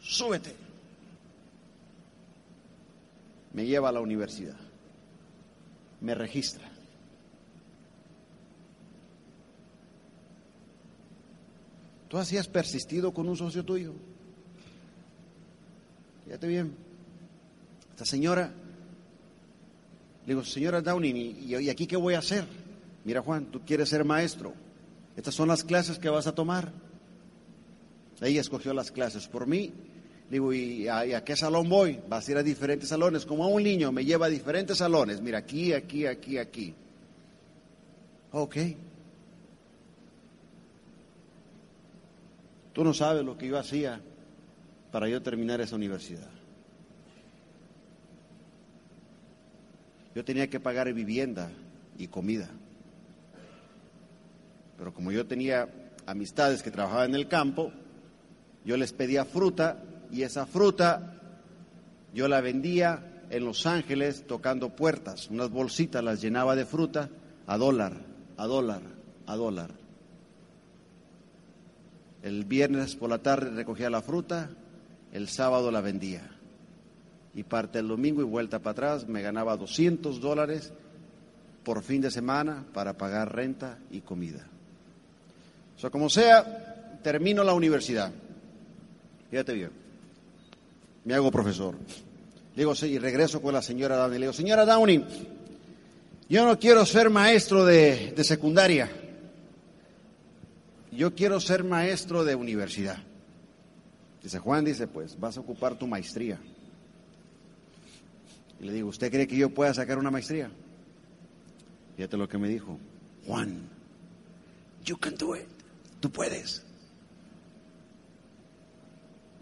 Súbete. 0.00 0.61
Me 3.52 3.66
lleva 3.66 3.88
a 3.88 3.92
la 3.92 4.00
universidad. 4.00 4.56
Me 6.00 6.14
registra. 6.14 6.68
¿Tú 12.08 12.18
así 12.18 12.36
has 12.36 12.48
persistido 12.48 13.14
con 13.14 13.28
un 13.28 13.36
socio 13.36 13.64
tuyo? 13.64 13.94
Fíjate 16.26 16.46
bien. 16.46 16.74
Esta 17.90 18.04
señora, 18.04 18.52
le 20.26 20.34
digo, 20.34 20.44
señora 20.44 20.80
Downing, 20.80 21.16
¿y 21.16 21.68
aquí 21.68 21.86
qué 21.86 21.96
voy 21.96 22.14
a 22.14 22.18
hacer? 22.18 22.46
Mira 23.04 23.22
Juan, 23.22 23.46
tú 23.46 23.60
quieres 23.64 23.88
ser 23.88 24.04
maestro. 24.04 24.54
Estas 25.16 25.34
son 25.34 25.48
las 25.48 25.64
clases 25.64 25.98
que 25.98 26.08
vas 26.08 26.26
a 26.26 26.34
tomar. 26.34 26.72
Ella 28.20 28.40
escogió 28.40 28.72
las 28.72 28.90
clases 28.90 29.26
por 29.26 29.46
mí. 29.46 29.72
Digo, 30.32 30.50
¿y 30.54 30.88
a, 30.88 31.22
qué 31.22 31.36
salón 31.36 31.68
voy? 31.68 32.00
Vas 32.08 32.26
a 32.26 32.30
ir 32.30 32.38
a 32.38 32.42
diferentes 32.42 32.88
salones. 32.88 33.26
Como 33.26 33.44
a 33.44 33.48
un 33.48 33.62
niño 33.62 33.92
me 33.92 34.02
lleva 34.02 34.24
a 34.24 34.28
diferentes 34.30 34.78
salones. 34.78 35.20
Mira, 35.20 35.36
aquí, 35.36 35.74
aquí, 35.74 36.06
aquí, 36.06 36.38
aquí. 36.38 36.74
Ok. 38.32 38.56
Tú 42.72 42.82
no 42.82 42.94
sabes 42.94 43.22
lo 43.26 43.36
que 43.36 43.46
yo 43.46 43.58
hacía 43.58 44.00
para 44.90 45.06
yo 45.06 45.20
terminar 45.20 45.60
esa 45.60 45.76
universidad. 45.76 46.30
Yo 50.14 50.24
tenía 50.24 50.48
que 50.48 50.60
pagar 50.60 50.90
vivienda 50.94 51.50
y 51.98 52.08
comida. 52.08 52.48
Pero 54.78 54.94
como 54.94 55.12
yo 55.12 55.26
tenía 55.26 55.68
amistades 56.06 56.62
que 56.62 56.70
trabajaban 56.70 57.10
en 57.10 57.16
el 57.16 57.28
campo, 57.28 57.70
yo 58.64 58.78
les 58.78 58.94
pedía 58.94 59.26
fruta 59.26 59.76
y 60.12 60.22
esa 60.22 60.46
fruta 60.46 61.14
yo 62.14 62.28
la 62.28 62.42
vendía 62.42 63.24
en 63.30 63.46
Los 63.46 63.64
Ángeles 63.66 64.26
tocando 64.26 64.76
puertas. 64.76 65.28
Unas 65.30 65.50
bolsitas 65.50 66.04
las 66.04 66.20
llenaba 66.20 66.54
de 66.54 66.66
fruta 66.66 67.08
a 67.46 67.56
dólar, 67.56 67.94
a 68.36 68.46
dólar, 68.46 68.82
a 69.26 69.36
dólar. 69.36 69.70
El 72.22 72.44
viernes 72.44 72.94
por 72.94 73.08
la 73.08 73.18
tarde 73.18 73.50
recogía 73.50 73.88
la 73.88 74.02
fruta, 74.02 74.50
el 75.12 75.28
sábado 75.28 75.70
la 75.70 75.80
vendía. 75.80 76.30
Y 77.34 77.44
parte 77.44 77.78
el 77.78 77.88
domingo 77.88 78.20
y 78.20 78.24
vuelta 78.24 78.58
para 78.58 78.72
atrás 78.72 79.08
me 79.08 79.22
ganaba 79.22 79.56
200 79.56 80.20
dólares 80.20 80.74
por 81.64 81.82
fin 81.82 82.02
de 82.02 82.10
semana 82.10 82.66
para 82.74 82.98
pagar 82.98 83.34
renta 83.34 83.78
y 83.90 84.02
comida. 84.02 84.46
O 85.74 85.80
sea, 85.80 85.88
como 85.88 86.10
sea, 86.10 87.00
termino 87.02 87.42
la 87.42 87.54
universidad. 87.54 88.12
Fíjate 89.30 89.54
bien. 89.54 89.81
Me 91.04 91.14
hago 91.14 91.30
profesor. 91.30 91.76
Digo, 92.54 92.74
sí, 92.74 92.86
y 92.86 92.98
regreso 92.98 93.40
con 93.40 93.54
la 93.54 93.62
señora 93.62 93.96
Downey. 93.96 94.18
Le 94.18 94.26
digo, 94.26 94.32
señora 94.32 94.64
Downey, 94.64 95.04
yo 96.28 96.46
no 96.46 96.58
quiero 96.58 96.84
ser 96.86 97.10
maestro 97.10 97.64
de, 97.64 98.12
de 98.12 98.24
secundaria. 98.24 98.90
Yo 100.92 101.14
quiero 101.14 101.40
ser 101.40 101.64
maestro 101.64 102.24
de 102.24 102.34
universidad. 102.34 102.98
Dice 104.22 104.38
Juan, 104.38 104.64
dice, 104.64 104.86
pues 104.86 105.18
vas 105.18 105.36
a 105.36 105.40
ocupar 105.40 105.78
tu 105.78 105.86
maestría. 105.86 106.38
Y 108.60 108.66
le 108.66 108.72
digo, 108.72 108.88
¿usted 108.88 109.10
cree 109.10 109.26
que 109.26 109.36
yo 109.36 109.50
pueda 109.50 109.74
sacar 109.74 109.98
una 109.98 110.10
maestría? 110.10 110.50
Fíjate 111.96 112.16
lo 112.16 112.28
que 112.28 112.38
me 112.38 112.48
dijo. 112.48 112.78
Juan, 113.26 113.68
you 114.84 114.96
can 114.96 115.16
do 115.16 115.34
it. 115.34 115.46
Tú 116.00 116.10
puedes. 116.10 116.62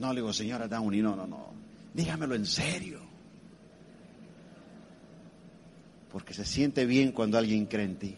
No, 0.01 0.13
le 0.13 0.21
digo, 0.21 0.33
señora 0.33 0.67
Downey, 0.67 1.01
no, 1.01 1.15
no, 1.15 1.27
no. 1.27 1.53
Dígamelo 1.95 2.35
en 2.35 2.45
serio. 2.45 3.01
Porque 6.11 6.35
se 6.35 6.45
siente 6.45 6.85
bien 6.87 7.13
cuando 7.13 7.39
alguien 7.39 7.67
cree 7.67 7.85
en 7.85 7.97
ti. 7.97 8.17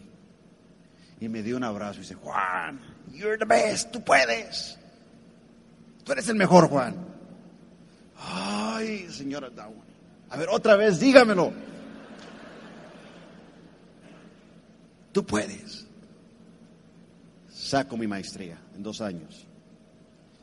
Y 1.19 1.29
me 1.29 1.43
dio 1.43 1.55
un 1.55 1.63
abrazo 1.63 1.99
y 1.99 2.01
dice, 2.01 2.15
Juan, 2.15 2.79
you're 3.11 3.37
the 3.37 3.45
best, 3.45 3.91
tú 3.91 4.03
puedes. 4.03 4.79
Tú 6.03 6.11
eres 6.13 6.27
el 6.27 6.35
mejor, 6.35 6.67
Juan. 6.69 6.95
Ay, 8.17 9.07
señora 9.11 9.51
Downey. 9.51 9.93
A 10.31 10.37
ver, 10.37 10.49
otra 10.49 10.75
vez, 10.75 10.99
dígamelo. 10.99 11.53
Tú 15.11 15.23
puedes 15.23 15.83
saco 17.73 17.97
mi 17.97 18.05
maestría 18.05 18.57
en 18.75 18.83
dos 18.83 19.01
años. 19.01 19.47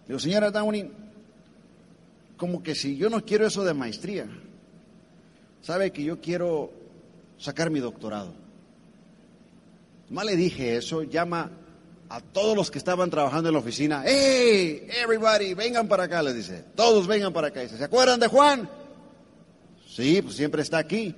Digo, 0.09 0.18
señora 0.18 0.51
Downing, 0.51 0.91
como 2.41 2.62
que 2.62 2.74
si 2.74 2.97
yo 2.97 3.11
no 3.11 3.22
quiero 3.22 3.47
eso 3.47 3.64
de 3.64 3.74
maestría, 3.74 4.26
sabe 5.61 5.93
que 5.93 6.03
yo 6.03 6.22
quiero 6.22 6.72
sacar 7.36 7.68
mi 7.68 7.80
doctorado. 7.80 8.32
Más 10.09 10.24
le 10.24 10.36
dije 10.36 10.74
eso, 10.74 11.03
llama 11.03 11.51
a 12.09 12.22
todos 12.22 12.57
los 12.57 12.70
que 12.70 12.78
estaban 12.78 13.11
trabajando 13.11 13.51
en 13.51 13.53
la 13.53 13.61
oficina, 13.61 14.05
hey, 14.07 14.88
everybody, 15.03 15.53
vengan 15.53 15.86
para 15.86 16.05
acá, 16.05 16.22
les 16.22 16.34
dice, 16.34 16.64
todos 16.74 17.07
vengan 17.07 17.30
para 17.34 17.49
acá. 17.49 17.61
Dice, 17.61 17.76
¿se 17.76 17.84
acuerdan 17.84 18.18
de 18.18 18.28
Juan? 18.28 18.70
Sí, 19.86 20.22
pues 20.22 20.34
siempre 20.34 20.62
está 20.62 20.78
aquí. 20.78 21.14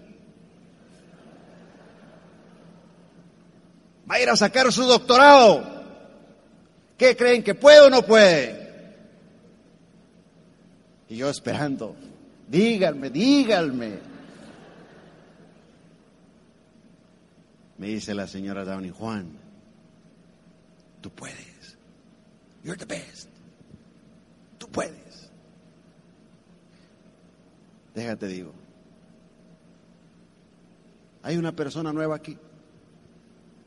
Va 4.11 4.17
a 4.17 4.21
ir 4.21 4.29
a 4.29 4.35
sacar 4.35 4.73
su 4.73 4.83
doctorado. 4.83 5.85
¿Qué 6.99 7.17
creen 7.17 7.45
que 7.45 7.55
puede 7.55 7.79
o 7.79 7.91
no 7.91 8.03
puede? 8.03 8.62
Y 11.13 11.17
yo 11.17 11.29
esperando, 11.29 11.95
díganme, 12.49 13.11
díganme. 13.11 13.99
Me 17.77 17.87
dice 17.87 18.15
la 18.15 18.27
señora 18.27 18.65
Downey, 18.65 18.89
Juan, 18.89 19.37
Tú 21.03 21.11
puedes. 21.11 21.77
You're 22.65 22.79
the 22.79 22.87
best. 22.87 23.29
Tú 24.57 24.69
puedes. 24.69 25.31
Déjate 27.95 28.27
digo. 28.27 28.55
Hay 31.25 31.37
una 31.37 31.55
persona 31.55 31.93
nueva 31.93 32.17
aquí. 32.17 32.39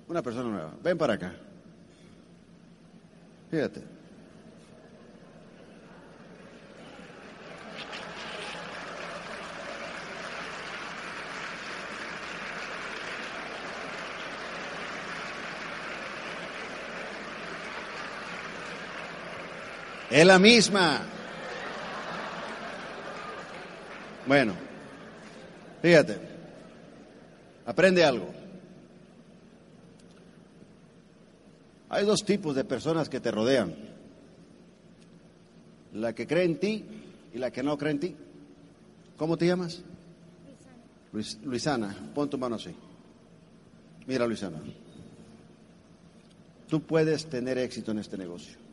Una 0.08 0.24
persona 0.24 0.50
nueva. 0.50 0.74
Ven 0.82 0.98
para 0.98 1.14
acá. 1.14 1.36
Fíjate. 3.52 3.95
Es 20.16 20.26
la 20.26 20.40
misma. 20.40 21.02
Bueno, 24.26 24.54
fíjate, 25.82 26.18
aprende 27.66 28.02
algo. 28.02 28.34
Hay 31.90 32.06
dos 32.06 32.24
tipos 32.24 32.56
de 32.56 32.64
personas 32.64 33.10
que 33.10 33.20
te 33.20 33.30
rodean. 33.30 33.76
La 35.92 36.16
que 36.16 36.26
cree 36.26 36.46
en 36.46 36.62
ti 36.62 36.86
y 37.34 37.38
la 37.38 37.52
que 37.52 37.62
no 37.62 37.78
cree 37.78 37.92
en 37.92 38.00
ti. 38.00 38.16
¿Cómo 39.18 39.36
te 39.36 39.48
llamas? 39.48 39.84
Luisana. 41.12 41.44
Luisana, 41.44 41.96
pon 42.16 42.30
tu 42.30 42.38
mano 42.38 42.56
así. 42.56 42.74
Mira, 44.08 44.26
Luisana. 44.26 44.62
Tú 46.70 46.82
puedes 46.84 47.26
tener 47.26 47.58
éxito 47.58 47.92
en 47.92 48.00
este 48.00 48.18
negocio. 48.18 48.65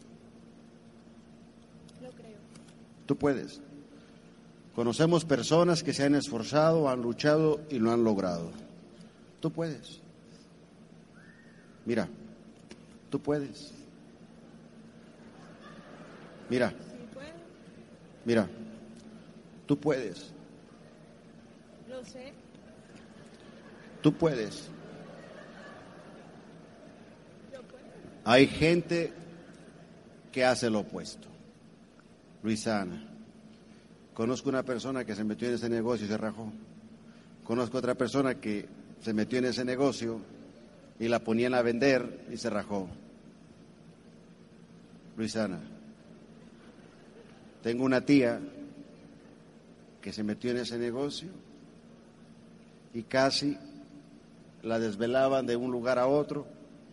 Tú 3.12 3.18
puedes. 3.18 3.60
Conocemos 4.74 5.26
personas 5.26 5.82
que 5.82 5.92
se 5.92 6.02
han 6.02 6.14
esforzado, 6.14 6.88
han 6.88 7.02
luchado 7.02 7.60
y 7.68 7.78
lo 7.78 7.92
han 7.92 8.04
logrado. 8.04 8.50
Tú 9.38 9.52
puedes. 9.52 10.00
Mira, 11.84 12.08
tú 13.10 13.20
puedes. 13.20 13.70
Mira. 16.48 16.72
Mira, 18.24 18.48
tú 19.66 19.78
puedes. 19.78 20.32
Lo 21.90 22.02
sé. 22.06 22.32
Tú 24.00 24.14
puedes. 24.14 24.70
Hay 28.24 28.46
gente 28.46 29.12
que 30.32 30.46
hace 30.46 30.70
lo 30.70 30.78
opuesto. 30.80 31.31
Luisana. 32.42 33.08
Conozco 34.14 34.48
una 34.48 34.62
persona 34.62 35.04
que 35.04 35.14
se 35.14 35.24
metió 35.24 35.48
en 35.48 35.54
ese 35.54 35.68
negocio 35.68 36.06
y 36.06 36.08
se 36.08 36.18
rajó. 36.18 36.52
Conozco 37.44 37.78
otra 37.78 37.94
persona 37.94 38.34
que 38.34 38.68
se 39.00 39.12
metió 39.12 39.38
en 39.38 39.46
ese 39.46 39.64
negocio 39.64 40.20
y 40.98 41.08
la 41.08 41.20
ponían 41.20 41.54
a 41.54 41.62
vender 41.62 42.26
y 42.30 42.36
se 42.36 42.50
rajó. 42.50 42.88
Luisana, 45.16 45.60
tengo 47.62 47.84
una 47.84 48.00
tía 48.02 48.40
que 50.00 50.12
se 50.12 50.22
metió 50.22 50.50
en 50.50 50.58
ese 50.58 50.78
negocio 50.78 51.28
y 52.92 53.02
casi 53.02 53.56
la 54.62 54.78
desvelaban 54.78 55.46
de 55.46 55.56
un 55.56 55.70
lugar 55.70 55.98
a 55.98 56.06
otro 56.06 56.46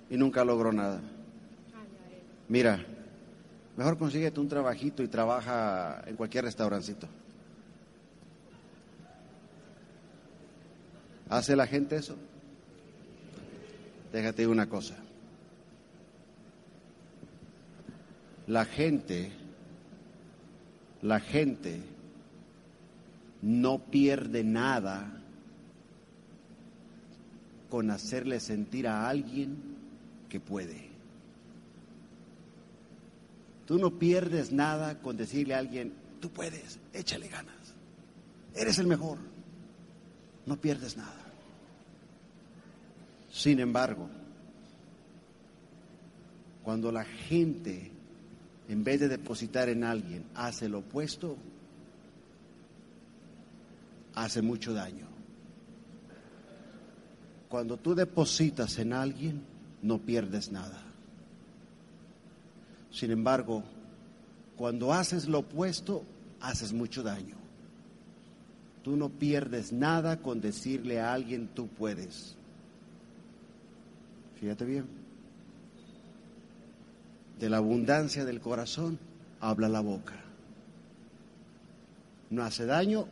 y 0.09 0.17
nunca 0.17 0.43
logró 0.43 0.71
nada. 0.71 1.01
Mira, 2.47 2.83
Mejor 3.79 3.97
consíguete 3.97 4.41
un 4.41 4.49
trabajito 4.49 5.03
y 5.03 5.07
trabaja 5.07 6.03
en 6.05 6.17
cualquier 6.17 6.43
restaurancito. 6.43 7.07
¿Hace 11.29 11.55
la 11.55 11.65
gente 11.65 11.95
eso? 11.95 12.17
Déjate 14.11 14.45
una 14.47 14.67
cosa. 14.67 14.97
La 18.47 18.65
gente, 18.65 19.31
la 21.01 21.21
gente 21.21 21.79
no 23.41 23.79
pierde 23.79 24.43
nada 24.43 25.21
con 27.69 27.91
hacerle 27.91 28.41
sentir 28.41 28.89
a 28.89 29.07
alguien 29.07 29.55
que 30.27 30.41
puede. 30.41 30.88
Tú 33.69 33.77
no 33.77 33.99
pierdes 33.99 34.51
nada 34.51 34.99
con 34.99 35.15
decirle 35.15 35.53
a 35.53 35.59
alguien, 35.59 35.93
tú 36.19 36.31
puedes, 36.31 36.79
échale 36.91 37.27
ganas, 37.27 37.75
eres 38.55 38.79
el 38.79 38.87
mejor. 38.87 39.19
No 40.47 40.59
pierdes 40.59 40.97
nada. 40.97 41.21
Sin 43.31 43.59
embargo, 43.59 44.09
cuando 46.63 46.91
la 46.91 47.05
gente, 47.05 47.91
en 48.67 48.83
vez 48.83 49.01
de 49.01 49.07
depositar 49.07 49.69
en 49.69 49.83
alguien, 49.83 50.25
hace 50.33 50.67
lo 50.67 50.79
opuesto, 50.79 51.37
hace 54.15 54.41
mucho 54.41 54.73
daño. 54.73 55.05
Cuando 57.47 57.77
tú 57.77 57.93
depositas 57.93 58.79
en 58.79 58.93
alguien, 58.93 59.43
no 59.83 59.99
pierdes 59.99 60.51
nada. 60.51 60.88
Sin 62.91 63.11
embargo, 63.11 63.63
cuando 64.55 64.93
haces 64.93 65.27
lo 65.27 65.39
opuesto, 65.39 66.03
haces 66.41 66.73
mucho 66.73 67.03
daño. 67.03 67.35
Tú 68.83 68.95
no 68.95 69.09
pierdes 69.09 69.71
nada 69.71 70.21
con 70.21 70.41
decirle 70.41 70.99
a 70.99 71.13
alguien 71.13 71.49
tú 71.53 71.67
puedes. 71.67 72.35
Fíjate 74.39 74.65
bien. 74.65 74.85
De 77.39 77.49
la 77.49 77.57
abundancia 77.57 78.25
del 78.25 78.41
corazón 78.41 78.99
habla 79.39 79.69
la 79.69 79.81
boca. 79.81 80.15
No 82.29 82.43
hace 82.43 82.65
daño 82.65 83.07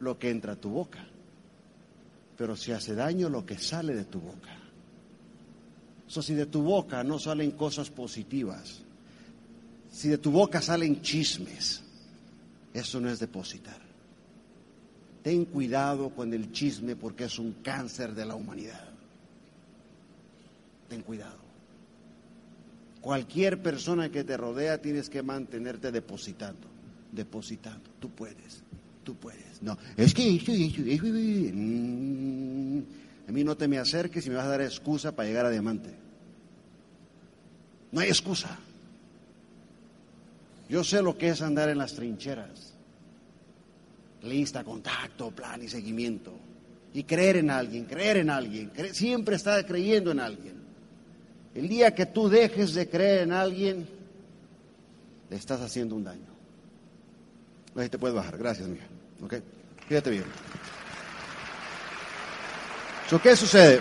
lo 0.00 0.18
que 0.18 0.30
entra 0.30 0.54
a 0.54 0.56
tu 0.56 0.70
boca, 0.70 1.04
pero 2.36 2.56
si 2.56 2.72
hace 2.72 2.94
daño 2.94 3.28
lo 3.28 3.46
que 3.46 3.58
sale 3.58 3.94
de 3.94 4.04
tu 4.04 4.20
boca 4.20 4.61
si 6.20 6.34
de 6.34 6.46
tu 6.46 6.62
boca 6.62 7.02
no 7.02 7.18
salen 7.18 7.52
cosas 7.52 7.88
positivas, 7.88 8.82
si 9.90 10.08
de 10.08 10.18
tu 10.18 10.30
boca 10.30 10.60
salen 10.60 11.00
chismes, 11.00 11.82
eso 12.74 13.00
no 13.00 13.08
es 13.08 13.18
depositar. 13.18 13.80
Ten 15.22 15.44
cuidado 15.44 16.10
con 16.10 16.34
el 16.34 16.50
chisme 16.52 16.96
porque 16.96 17.24
es 17.24 17.38
un 17.38 17.52
cáncer 17.62 18.14
de 18.14 18.26
la 18.26 18.34
humanidad. 18.34 18.88
Ten 20.88 21.02
cuidado. 21.02 21.40
Cualquier 23.00 23.62
persona 23.62 24.10
que 24.10 24.24
te 24.24 24.36
rodea 24.36 24.82
tienes 24.82 25.08
que 25.08 25.22
mantenerte 25.22 25.92
depositando, 25.92 26.68
depositando. 27.12 27.90
Tú 28.00 28.10
puedes, 28.10 28.62
tú 29.04 29.14
puedes. 29.14 29.62
No, 29.62 29.78
es 29.96 30.12
que 30.14 30.30
mm, 31.54 32.78
a 33.28 33.32
mí 33.32 33.44
no 33.44 33.56
te 33.56 33.68
me 33.68 33.78
acerques 33.78 34.26
y 34.26 34.30
me 34.30 34.36
vas 34.36 34.46
a 34.46 34.50
dar 34.50 34.62
excusa 34.62 35.14
para 35.14 35.28
llegar 35.28 35.46
a 35.46 35.50
diamante. 35.50 36.01
No 37.92 38.00
hay 38.00 38.08
excusa. 38.08 38.58
Yo 40.68 40.82
sé 40.82 41.02
lo 41.02 41.16
que 41.16 41.28
es 41.28 41.42
andar 41.42 41.68
en 41.68 41.78
las 41.78 41.94
trincheras. 41.94 42.74
Lista, 44.22 44.64
contacto, 44.64 45.30
plan 45.30 45.62
y 45.62 45.68
seguimiento. 45.68 46.32
Y 46.94 47.04
creer 47.04 47.36
en 47.36 47.50
alguien, 47.50 47.84
creer 47.84 48.18
en 48.18 48.30
alguien. 48.30 48.72
siempre 48.92 49.36
estar 49.36 49.64
creyendo 49.66 50.10
en 50.10 50.20
alguien. 50.20 50.62
El 51.54 51.68
día 51.68 51.94
que 51.94 52.06
tú 52.06 52.28
dejes 52.28 52.74
de 52.74 52.88
creer 52.88 53.22
en 53.22 53.32
alguien, 53.32 53.86
le 55.28 55.36
estás 55.36 55.60
haciendo 55.60 55.94
un 55.94 56.04
daño. 56.04 56.32
Ahí 57.76 57.88
te 57.88 57.98
puedes 57.98 58.14
bajar. 58.14 58.38
Gracias, 58.38 58.68
mija. 58.68 58.86
¿Ok? 59.22 59.34
Fíjate 59.88 60.10
bien. 60.10 60.24
¿Qué 63.20 63.36
sucede? 63.36 63.78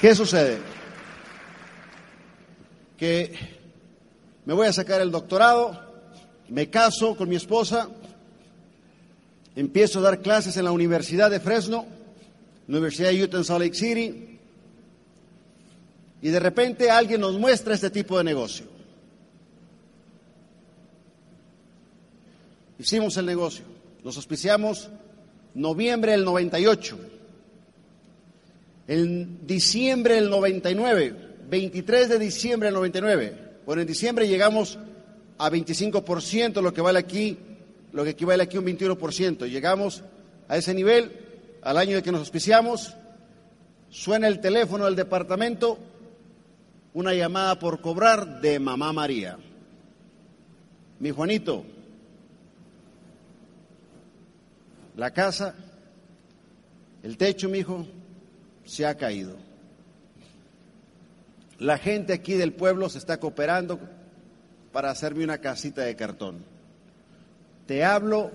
¿Qué 0.00 0.14
sucede? 0.14 0.73
Que 2.96 3.32
me 4.44 4.54
voy 4.54 4.66
a 4.66 4.72
sacar 4.72 5.00
el 5.00 5.10
doctorado, 5.10 5.80
me 6.48 6.70
caso 6.70 7.16
con 7.16 7.28
mi 7.28 7.36
esposa, 7.36 7.88
empiezo 9.56 9.98
a 9.98 10.02
dar 10.02 10.20
clases 10.20 10.56
en 10.56 10.64
la 10.64 10.72
Universidad 10.72 11.30
de 11.30 11.40
Fresno, 11.40 11.86
Universidad 12.68 13.10
de 13.10 13.22
Utah 13.22 13.38
en 13.38 13.44
Salt 13.44 13.62
Lake 13.62 13.74
City, 13.74 14.38
y 16.22 16.28
de 16.28 16.40
repente 16.40 16.90
alguien 16.90 17.20
nos 17.20 17.38
muestra 17.38 17.74
este 17.74 17.90
tipo 17.90 18.16
de 18.16 18.24
negocio. 18.24 18.66
Hicimos 22.78 23.16
el 23.16 23.26
negocio, 23.26 23.64
nos 24.02 24.16
auspiciamos 24.16 24.90
noviembre 25.54 26.12
del 26.12 26.24
98, 26.24 26.98
en 28.88 29.46
diciembre 29.46 30.16
del 30.16 30.28
99, 30.28 31.33
23 31.54 32.08
de 32.08 32.18
diciembre 32.18 32.66
del 32.66 32.74
99, 32.74 33.60
bueno, 33.64 33.82
en 33.82 33.86
diciembre 33.86 34.26
llegamos 34.26 34.76
a 35.38 35.48
25%, 35.48 36.60
lo 36.60 36.74
que 36.74 36.80
vale 36.80 36.98
aquí, 36.98 37.38
lo 37.92 38.02
que 38.02 38.10
equivale 38.10 38.42
aquí 38.42 38.56
a 38.56 38.60
un 38.60 38.66
21%. 38.66 39.48
Llegamos 39.48 40.02
a 40.48 40.56
ese 40.56 40.74
nivel, 40.74 41.12
al 41.62 41.78
año 41.78 41.94
de 41.94 42.02
que 42.02 42.10
nos 42.10 42.18
auspiciamos, 42.22 42.96
suena 43.88 44.26
el 44.26 44.40
teléfono 44.40 44.86
del 44.86 44.96
departamento, 44.96 45.78
una 46.92 47.14
llamada 47.14 47.56
por 47.56 47.80
cobrar 47.80 48.40
de 48.40 48.58
mamá 48.58 48.92
María. 48.92 49.38
Mi 50.98 51.12
Juanito, 51.12 51.64
la 54.96 55.12
casa, 55.12 55.54
el 57.04 57.16
techo, 57.16 57.48
mi 57.48 57.58
hijo, 57.58 57.86
se 58.64 58.84
ha 58.84 58.96
caído. 58.96 59.53
La 61.58 61.78
gente 61.78 62.12
aquí 62.12 62.34
del 62.34 62.52
pueblo 62.52 62.88
se 62.88 62.98
está 62.98 63.18
cooperando 63.18 63.78
para 64.72 64.90
hacerme 64.90 65.24
una 65.24 65.38
casita 65.38 65.82
de 65.82 65.94
cartón. 65.94 66.44
Te 67.66 67.84
hablo 67.84 68.30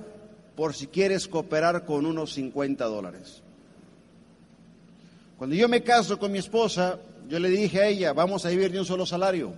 por 0.56 0.74
si 0.74 0.88
quieres 0.88 1.28
cooperar 1.28 1.86
con 1.86 2.06
unos 2.06 2.34
50 2.34 2.86
dólares. 2.86 3.42
Cuando 5.38 5.56
yo 5.56 5.68
me 5.68 5.84
caso 5.84 6.18
con 6.18 6.32
mi 6.32 6.40
esposa, 6.40 7.00
yo 7.28 7.40
le 7.40 7.50
dije 7.50 7.82
a 7.82 7.88
ella, 7.88 8.14
vamos 8.14 8.46
a 8.46 8.50
vivir 8.50 8.72
de 8.72 8.80
un 8.80 8.86
solo 8.86 9.06
salario, 9.06 9.54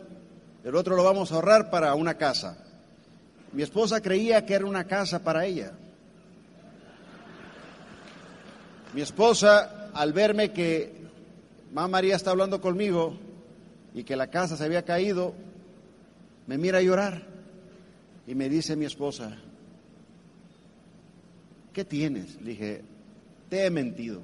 el 0.64 0.76
otro 0.76 0.96
lo 0.96 1.04
vamos 1.04 1.32
a 1.32 1.36
ahorrar 1.36 1.70
para 1.70 1.96
una 1.96 2.16
casa. 2.16 2.58
Mi 3.54 3.64
esposa 3.64 4.02
creía 4.02 4.46
que 4.46 4.54
era 4.54 4.66
una 4.66 4.86
casa 4.86 5.24
para 5.24 5.46
ella. 5.46 5.72
Mi 8.94 9.02
esposa, 9.02 9.90
al 9.94 10.14
verme 10.14 10.52
que 10.52 10.94
mamá 11.72 11.88
María 11.88 12.16
está 12.16 12.32
hablando 12.32 12.62
conmigo 12.62 13.18
y 13.94 14.04
que 14.04 14.16
la 14.16 14.28
casa 14.28 14.56
se 14.56 14.64
había 14.64 14.84
caído, 14.84 15.34
me 16.48 16.58
mira 16.58 16.80
a 16.80 16.82
llorar 16.82 17.22
y 18.28 18.36
me 18.36 18.50
dice 18.50 18.76
mi 18.76 18.86
esposa, 18.86 19.38
¿qué 21.74 21.86
tienes? 21.86 22.42
Le 22.42 22.52
dije, 22.52 22.82
te 23.50 23.66
he 23.66 23.70
mentido. 23.70 24.22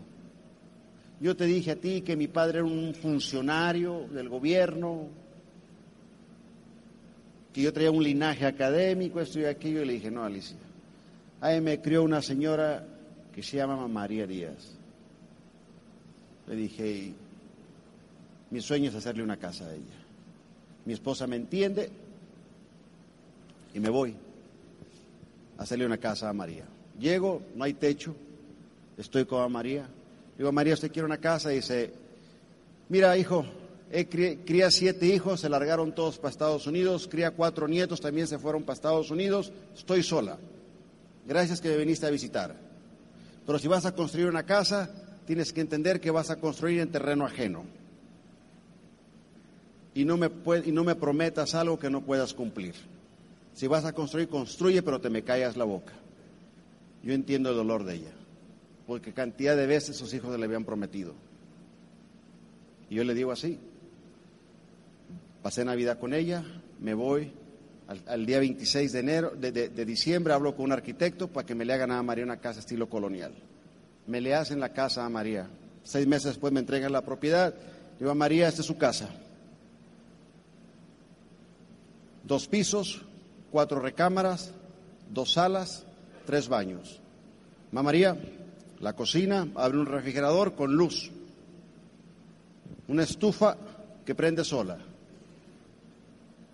Yo 1.19 1.35
te 1.35 1.45
dije 1.45 1.71
a 1.71 1.75
ti 1.75 2.01
que 2.01 2.15
mi 2.15 2.27
padre 2.27 2.59
era 2.59 2.67
un 2.67 2.93
funcionario 2.93 4.07
del 4.11 4.29
gobierno, 4.29 5.07
que 7.51 7.61
yo 7.63 7.73
traía 7.73 7.89
un 7.89 8.03
linaje 8.03 8.45
académico, 8.45 9.19
esto 9.19 9.39
y 9.39 9.45
aquello, 9.45 9.81
y 9.81 9.85
le 9.85 9.93
dije, 9.93 10.11
no, 10.11 10.23
Alicia, 10.23 10.57
ahí 11.41 11.59
me 11.59 11.81
crió 11.81 12.03
una 12.03 12.21
señora 12.21 12.85
que 13.33 13.41
se 13.41 13.57
llama 13.57 13.87
María 13.87 14.27
Díaz. 14.27 14.77
Le 16.47 16.55
dije, 16.55 17.13
mi 18.49 18.61
sueño 18.61 18.89
es 18.89 18.95
hacerle 18.95 19.23
una 19.23 19.37
casa 19.37 19.65
a 19.65 19.73
ella. 19.73 19.97
Mi 20.85 20.93
esposa 20.93 21.27
me 21.27 21.35
entiende 21.35 21.89
y 23.73 23.79
me 23.79 23.89
voy 23.89 24.15
a 25.57 25.63
hacerle 25.63 25.85
una 25.85 25.97
casa 25.97 26.29
a 26.29 26.33
María. 26.33 26.65
Llego, 26.99 27.41
no 27.55 27.63
hay 27.63 27.73
techo, 27.73 28.15
estoy 28.97 29.25
con 29.25 29.51
María. 29.51 29.87
Digo, 30.37 30.51
María, 30.51 30.73
¿usted 30.73 30.91
quiere 30.91 31.05
una 31.05 31.17
casa? 31.17 31.51
Y 31.51 31.57
dice, 31.57 31.91
mira, 32.89 33.17
hijo, 33.17 33.45
he 33.91 34.07
cría 34.07 34.71
siete 34.71 35.05
hijos, 35.07 35.41
se 35.41 35.49
largaron 35.49 35.93
todos 35.93 36.17
para 36.17 36.31
Estados 36.31 36.67
Unidos, 36.67 37.07
cría 37.07 37.31
cuatro 37.31 37.67
nietos, 37.67 38.01
también 38.01 38.27
se 38.27 38.39
fueron 38.39 38.63
para 38.63 38.75
Estados 38.75 39.11
Unidos, 39.11 39.51
estoy 39.75 40.03
sola. 40.03 40.37
Gracias 41.27 41.59
que 41.59 41.69
me 41.69 41.77
viniste 41.77 42.05
a 42.05 42.09
visitar. 42.09 42.55
Pero 43.45 43.59
si 43.59 43.67
vas 43.67 43.85
a 43.85 43.93
construir 43.93 44.27
una 44.27 44.43
casa, 44.43 44.89
tienes 45.25 45.51
que 45.53 45.61
entender 45.61 45.99
que 45.99 46.11
vas 46.11 46.29
a 46.29 46.37
construir 46.37 46.79
en 46.79 46.91
terreno 46.91 47.25
ajeno. 47.25 47.63
Y 49.97 50.05
no 50.05 50.15
me, 50.15 50.29
y 50.63 50.71
no 50.71 50.83
me 50.83 50.93
prometas 50.93 51.55
algo 51.55 51.79
que 51.79 51.89
no 51.89 52.01
puedas 52.01 52.31
cumplir. 52.31 52.75
Si 53.55 53.65
vas 53.65 53.83
a 53.83 53.93
construir, 53.93 54.29
construye, 54.29 54.83
pero 54.83 55.01
te 55.01 55.09
me 55.09 55.23
callas 55.23 55.57
la 55.57 55.63
boca. 55.63 55.93
Yo 57.01 57.13
entiendo 57.13 57.49
el 57.49 57.55
dolor 57.55 57.83
de 57.83 57.95
ella, 57.95 58.11
porque 58.85 59.11
cantidad 59.11 59.57
de 59.57 59.65
veces 59.65 59.97
sus 59.97 60.13
hijos 60.13 60.37
le 60.37 60.45
habían 60.45 60.65
prometido. 60.65 61.15
Y 62.91 62.95
yo 62.95 63.03
le 63.03 63.15
digo 63.15 63.31
así, 63.31 63.57
pasé 65.41 65.65
Navidad 65.65 65.97
con 65.97 66.13
ella, 66.13 66.45
me 66.79 66.93
voy, 66.93 67.31
al, 68.05 68.27
día 68.27 68.37
26 68.37 68.91
de, 68.91 68.99
enero, 68.99 69.31
de, 69.31 69.83
diciembre 69.83 70.31
hablo 70.31 70.55
con 70.55 70.65
un 70.65 70.73
arquitecto 70.73 71.27
para 71.27 71.47
que 71.47 71.55
me 71.55 71.65
le 71.65 71.73
hagan 71.73 71.89
a 71.89 72.03
María 72.03 72.23
una 72.23 72.37
casa 72.37 72.59
estilo 72.59 72.87
colonial. 72.87 73.33
Me 74.05 74.21
le 74.21 74.35
hacen 74.35 74.59
la 74.59 74.73
casa 74.73 75.05
a 75.05 75.09
María. 75.09 75.49
Seis 75.81 76.05
meses 76.05 76.25
después 76.25 76.53
me 76.53 76.59
entregan 76.59 76.91
la 76.91 77.01
propiedad. 77.01 77.55
Digo 77.97 78.11
a 78.11 78.13
María, 78.13 78.47
esta 78.47 78.61
es 78.61 78.67
su 78.67 78.77
casa. 78.77 79.09
Dos 82.27 82.49
pisos, 82.49 83.03
cuatro 83.51 83.79
recámaras, 83.79 84.51
dos 85.09 85.31
salas, 85.31 85.85
tres 86.25 86.49
baños. 86.49 86.99
Mamá 87.71 87.83
María, 87.83 88.17
la 88.81 88.91
cocina, 88.97 89.47
abre 89.55 89.77
un 89.77 89.85
refrigerador 89.85 90.53
con 90.53 90.75
luz. 90.75 91.09
Una 92.89 93.03
estufa 93.03 93.55
que 94.03 94.13
prende 94.13 94.43
sola. 94.43 94.77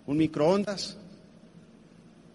Un 0.06 0.16
microondas 0.16 0.96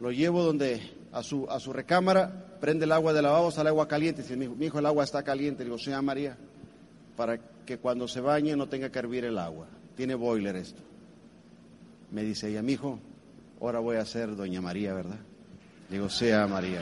lo 0.02 0.12
llevo 0.12 0.44
donde 0.44 0.82
a 1.14 1.24
su, 1.24 1.50
a 1.50 1.62
su 1.62 1.72
recámara, 1.72 2.58
prende 2.60 2.84
el 2.84 2.92
agua 2.92 3.14
de 3.14 3.22
lavabo, 3.22 3.52
sale 3.52 3.70
agua 3.70 3.88
caliente. 3.88 4.22
Dice, 4.22 4.36
mi 4.36 4.66
hijo, 4.66 4.80
el 4.80 4.86
agua 4.86 5.06
está 5.06 5.24
caliente. 5.24 5.64
Digo, 5.64 5.78
señora 5.78 6.02
María, 6.02 6.38
para 7.16 7.40
que 7.66 7.78
cuando 7.78 8.06
se 8.06 8.20
bañe 8.20 8.58
no 8.58 8.68
tenga 8.68 8.92
que 8.92 9.00
hervir 9.00 9.24
el 9.24 9.38
agua. 9.38 9.68
Tiene 9.96 10.16
boiler 10.16 10.58
esto. 10.58 10.82
Me 12.12 12.24
dice 12.24 12.50
ella, 12.50 12.62
mi 12.62 12.74
hijo, 12.74 13.00
ahora 13.60 13.80
voy 13.80 13.98
a 13.98 14.06
ser 14.06 14.36
doña 14.36 14.62
María, 14.62 14.94
¿verdad? 14.94 15.20
Digo, 15.90 16.10
sea 16.10 16.48
María. 16.48 16.82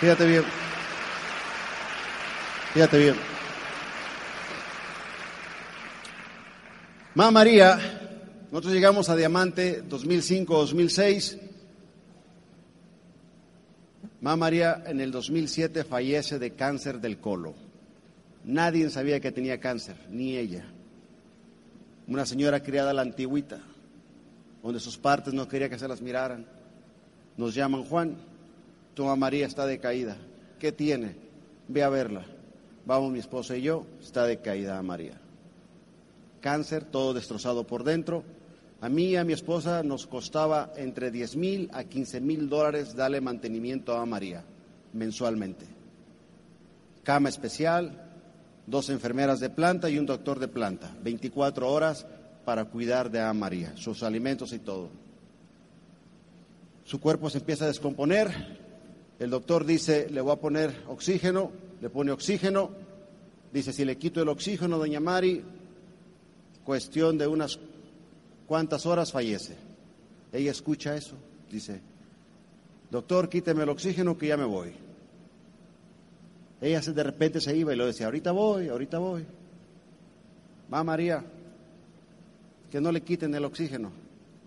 Fíjate 0.00 0.26
bien. 0.26 0.44
Fíjate 2.74 2.98
bien. 2.98 3.14
Mamá 7.14 7.30
María 7.30 8.00
nosotros 8.54 8.72
llegamos 8.72 9.08
a 9.08 9.16
Diamante 9.16 9.82
2005-2006. 9.88 11.40
Mamá 14.20 14.36
María 14.36 14.84
en 14.86 15.00
el 15.00 15.10
2007 15.10 15.82
fallece 15.82 16.38
de 16.38 16.52
cáncer 16.52 17.00
del 17.00 17.18
colo. 17.18 17.54
Nadie 18.44 18.90
sabía 18.90 19.18
que 19.18 19.32
tenía 19.32 19.58
cáncer, 19.58 19.96
ni 20.08 20.36
ella. 20.36 20.66
Una 22.06 22.26
señora 22.26 22.62
criada 22.62 22.90
a 22.90 22.94
la 22.94 23.02
antigüita, 23.02 23.60
donde 24.62 24.80
sus 24.80 24.98
partes 24.98 25.32
no 25.32 25.48
quería 25.48 25.68
que 25.68 25.78
se 25.78 25.88
las 25.88 26.02
miraran. 26.02 26.46
Nos 27.36 27.54
llaman 27.54 27.84
Juan, 27.84 28.16
tu 28.94 29.04
mamá 29.04 29.16
María 29.16 29.46
está 29.46 29.66
decaída. 29.66 30.16
¿Qué 30.58 30.72
tiene? 30.72 31.16
Ve 31.68 31.82
a 31.82 31.88
verla. 31.88 32.24
Vamos 32.86 33.12
mi 33.12 33.18
esposa 33.18 33.56
y 33.56 33.62
yo, 33.62 33.86
está 34.02 34.26
decaída 34.26 34.80
María. 34.82 35.20
Cáncer, 36.40 36.84
todo 36.84 37.14
destrozado 37.14 37.66
por 37.66 37.84
dentro, 37.84 38.22
a 38.80 38.90
mí 38.90 39.04
y 39.06 39.16
a 39.16 39.24
mi 39.24 39.32
esposa 39.32 39.82
nos 39.82 40.06
costaba 40.06 40.72
entre 40.76 41.10
10 41.10 41.36
mil 41.36 41.70
a 41.72 41.84
15 41.84 42.20
mil 42.20 42.50
dólares 42.50 42.94
darle 42.94 43.22
mantenimiento 43.22 43.96
a 43.96 44.04
María 44.04 44.44
mensualmente. 44.92 45.66
Cama 47.02 47.30
especial, 47.30 48.03
dos 48.66 48.88
enfermeras 48.88 49.40
de 49.40 49.50
planta 49.50 49.90
y 49.90 49.98
un 49.98 50.06
doctor 50.06 50.38
de 50.38 50.48
planta, 50.48 50.94
24 51.02 51.70
horas 51.70 52.06
para 52.44 52.66
cuidar 52.66 53.10
de 53.10 53.20
a 53.20 53.32
María, 53.32 53.76
sus 53.76 54.02
alimentos 54.02 54.52
y 54.52 54.58
todo. 54.58 54.90
Su 56.84 57.00
cuerpo 57.00 57.30
se 57.30 57.38
empieza 57.38 57.64
a 57.64 57.68
descomponer, 57.68 58.30
el 59.18 59.30
doctor 59.30 59.64
dice, 59.64 60.08
le 60.10 60.20
voy 60.20 60.32
a 60.32 60.40
poner 60.40 60.84
oxígeno, 60.88 61.50
le 61.80 61.88
pone 61.88 62.12
oxígeno, 62.12 62.70
dice, 63.52 63.72
si 63.72 63.84
le 63.84 63.96
quito 63.96 64.20
el 64.20 64.28
oxígeno, 64.28 64.78
doña 64.78 65.00
Mari, 65.00 65.42
cuestión 66.64 67.16
de 67.16 67.26
unas 67.26 67.58
cuantas 68.46 68.86
horas 68.86 69.12
fallece. 69.12 69.56
Ella 70.32 70.50
escucha 70.50 70.96
eso, 70.96 71.14
dice, 71.50 71.80
doctor, 72.90 73.28
quíteme 73.28 73.62
el 73.62 73.68
oxígeno 73.68 74.18
que 74.18 74.28
ya 74.28 74.36
me 74.36 74.44
voy. 74.44 74.83
Ella 76.64 76.80
de 76.80 77.02
repente 77.02 77.42
se 77.42 77.54
iba 77.54 77.74
y 77.74 77.76
le 77.76 77.84
decía, 77.84 78.06
ahorita 78.06 78.32
voy, 78.32 78.68
ahorita 78.68 78.96
voy. 78.98 79.22
Va 80.72 80.82
María, 80.82 81.22
que 82.70 82.80
no 82.80 82.90
le 82.90 83.02
quiten 83.02 83.34
el 83.34 83.44
oxígeno. 83.44 83.92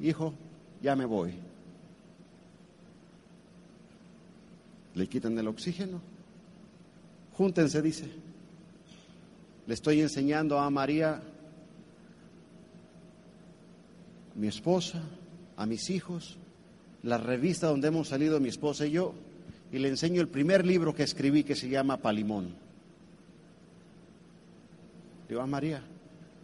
Hijo, 0.01 0.33
ya 0.81 0.95
me 0.95 1.05
voy. 1.05 1.35
Le 4.95 5.07
quitan 5.07 5.37
el 5.37 5.47
oxígeno. 5.47 6.01
Júntense, 7.33 7.83
dice. 7.83 8.09
Le 9.67 9.75
estoy 9.75 10.01
enseñando 10.01 10.57
a 10.57 10.67
María, 10.71 11.21
mi 14.33 14.47
esposa, 14.47 15.03
a 15.55 15.67
mis 15.67 15.91
hijos, 15.91 16.35
la 17.03 17.19
revista 17.19 17.67
donde 17.67 17.89
hemos 17.89 18.07
salido 18.07 18.39
mi 18.39 18.49
esposa 18.49 18.87
y 18.87 18.91
yo, 18.93 19.13
y 19.71 19.79
le 19.79 19.89
enseño 19.89 20.21
el 20.21 20.27
primer 20.27 20.65
libro 20.65 20.93
que 20.93 21.03
escribí 21.03 21.43
que 21.43 21.55
se 21.55 21.69
llama 21.69 21.97
Palimón. 21.97 22.55
Digo, 25.27 25.41
a 25.41 25.43
ah, 25.43 25.47
María, 25.47 25.81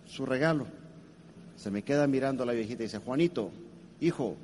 su 0.05 0.26
regalo. 0.26 0.67
Se 1.55 1.71
me 1.71 1.84
queda 1.84 2.05
mirando 2.07 2.45
la 2.45 2.53
viejita 2.53 2.84
y 2.84 2.88
dice, 2.88 2.97
Juanito, 2.97 3.51
hijo, 4.01 4.36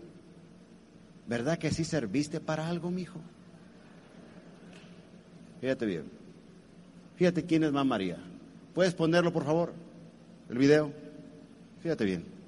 ¿verdad 1.27 1.57
que 1.57 1.71
sí 1.71 1.83
serviste 1.83 2.39
para 2.39 2.69
algo, 2.69 2.89
mi 2.89 3.01
hijo? 3.01 3.19
Fíjate 5.59 5.85
bien. 5.85 6.03
Fíjate 7.17 7.43
quién 7.43 7.63
es 7.65 7.71
Mamá 7.71 7.95
María. 7.95 8.17
¿Puedes 8.73 8.93
ponerlo, 8.93 9.33
por 9.33 9.43
favor? 9.43 9.73
El 10.49 10.57
video. 10.57 10.93
Fíjate 11.81 12.05
bien. 12.05 12.38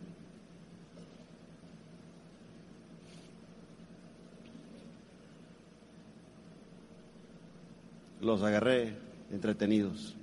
Los 8.22 8.43
agarré 8.43 8.95
entretenidos. 9.32 10.15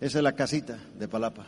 Esa 0.00 0.18
es 0.18 0.24
la 0.24 0.32
casita 0.32 0.78
de 0.98 1.08
Palapa. 1.08 1.46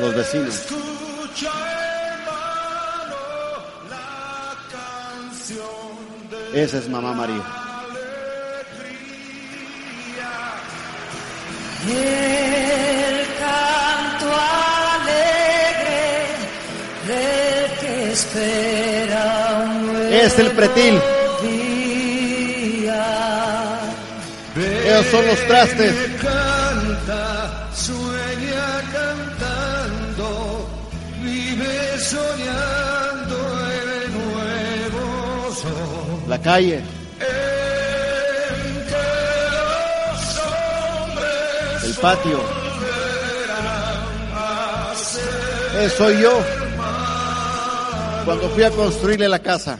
Los 0.00 0.14
vecinos. 0.14 0.66
Esa 6.54 6.78
es 6.78 6.88
Mamá 6.88 7.12
María. 7.12 7.44
El 11.88 12.45
Es 20.10 20.38
el 20.38 20.50
pretil. 20.52 21.00
Esos 24.86 25.06
son 25.10 25.26
los 25.26 25.38
trastes. 25.46 25.94
Canta, 26.22 27.68
sueña 27.74 28.82
cantando, 28.92 30.68
vive 31.22 31.98
soñando 31.98 33.36
el 33.70 34.12
nuevo 34.12 35.54
sol. 35.54 36.24
La 36.28 36.40
calle. 36.40 36.82
El 41.84 41.94
patio. 42.00 42.40
Eso 45.78 45.96
soy 45.98 46.22
yo. 46.22 46.55
Cuando 48.26 48.50
fui 48.50 48.64
a 48.64 48.72
construirle 48.72 49.28
la 49.28 49.38
casa. 49.38 49.78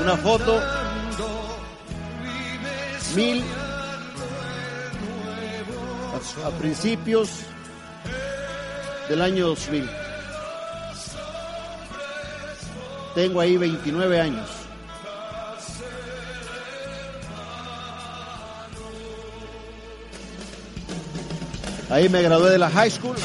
Una 0.00 0.16
foto. 0.16 0.62
Mil. 3.16 3.42
A, 6.44 6.50
principios 6.60 7.28
del 9.08 9.20
año 9.20 9.48
2000. 9.48 9.90
Tengo 13.16 13.40
ahí 13.40 13.56
29 13.56 14.20
años. 14.20 14.48
Ahí 21.90 22.08
me 22.08 22.22
gradué 22.22 22.50
de 22.50 22.58
la 22.58 22.70
high 22.70 22.90
school. 22.92 23.16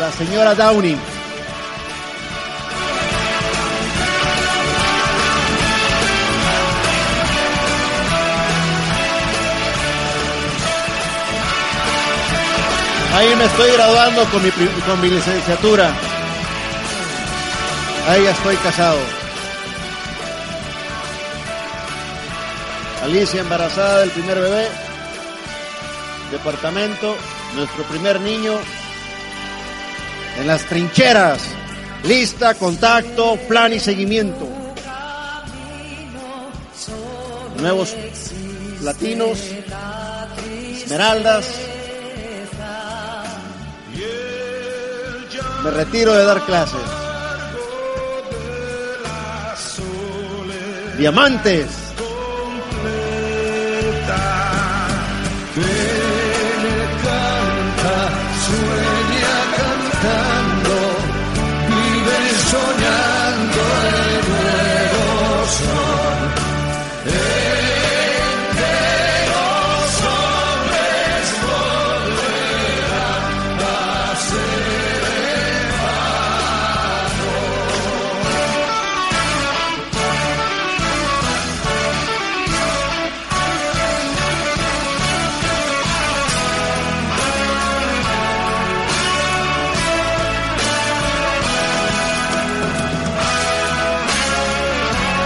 La 0.00 0.10
señora 0.12 0.54
Downing. 0.54 0.98
Ahí 13.14 13.36
me 13.36 13.44
estoy 13.44 13.72
graduando 13.72 14.24
con 14.30 14.42
mi, 14.42 14.50
con 14.50 15.00
mi 15.02 15.10
licenciatura. 15.10 15.92
Ahí 18.08 18.24
ya 18.24 18.30
estoy 18.30 18.56
casado. 18.56 18.98
Alicia 23.04 23.42
embarazada 23.42 23.98
del 24.00 24.10
primer 24.12 24.40
bebé. 24.40 24.66
Departamento, 26.30 27.16
nuestro 27.54 27.84
primer 27.84 28.18
niño. 28.22 28.58
En 30.40 30.46
las 30.46 30.64
trincheras. 30.64 31.42
Lista, 32.04 32.54
contacto, 32.54 33.36
plan 33.46 33.74
y 33.74 33.78
seguimiento. 33.78 34.48
Nuevos 37.58 37.94
latinos, 38.82 39.38
esmeraldas. 40.82 41.46
Me 45.62 45.70
retiro 45.72 46.14
de 46.14 46.24
dar 46.24 46.40
clases. 46.46 46.80
Diamantes. 50.96 51.79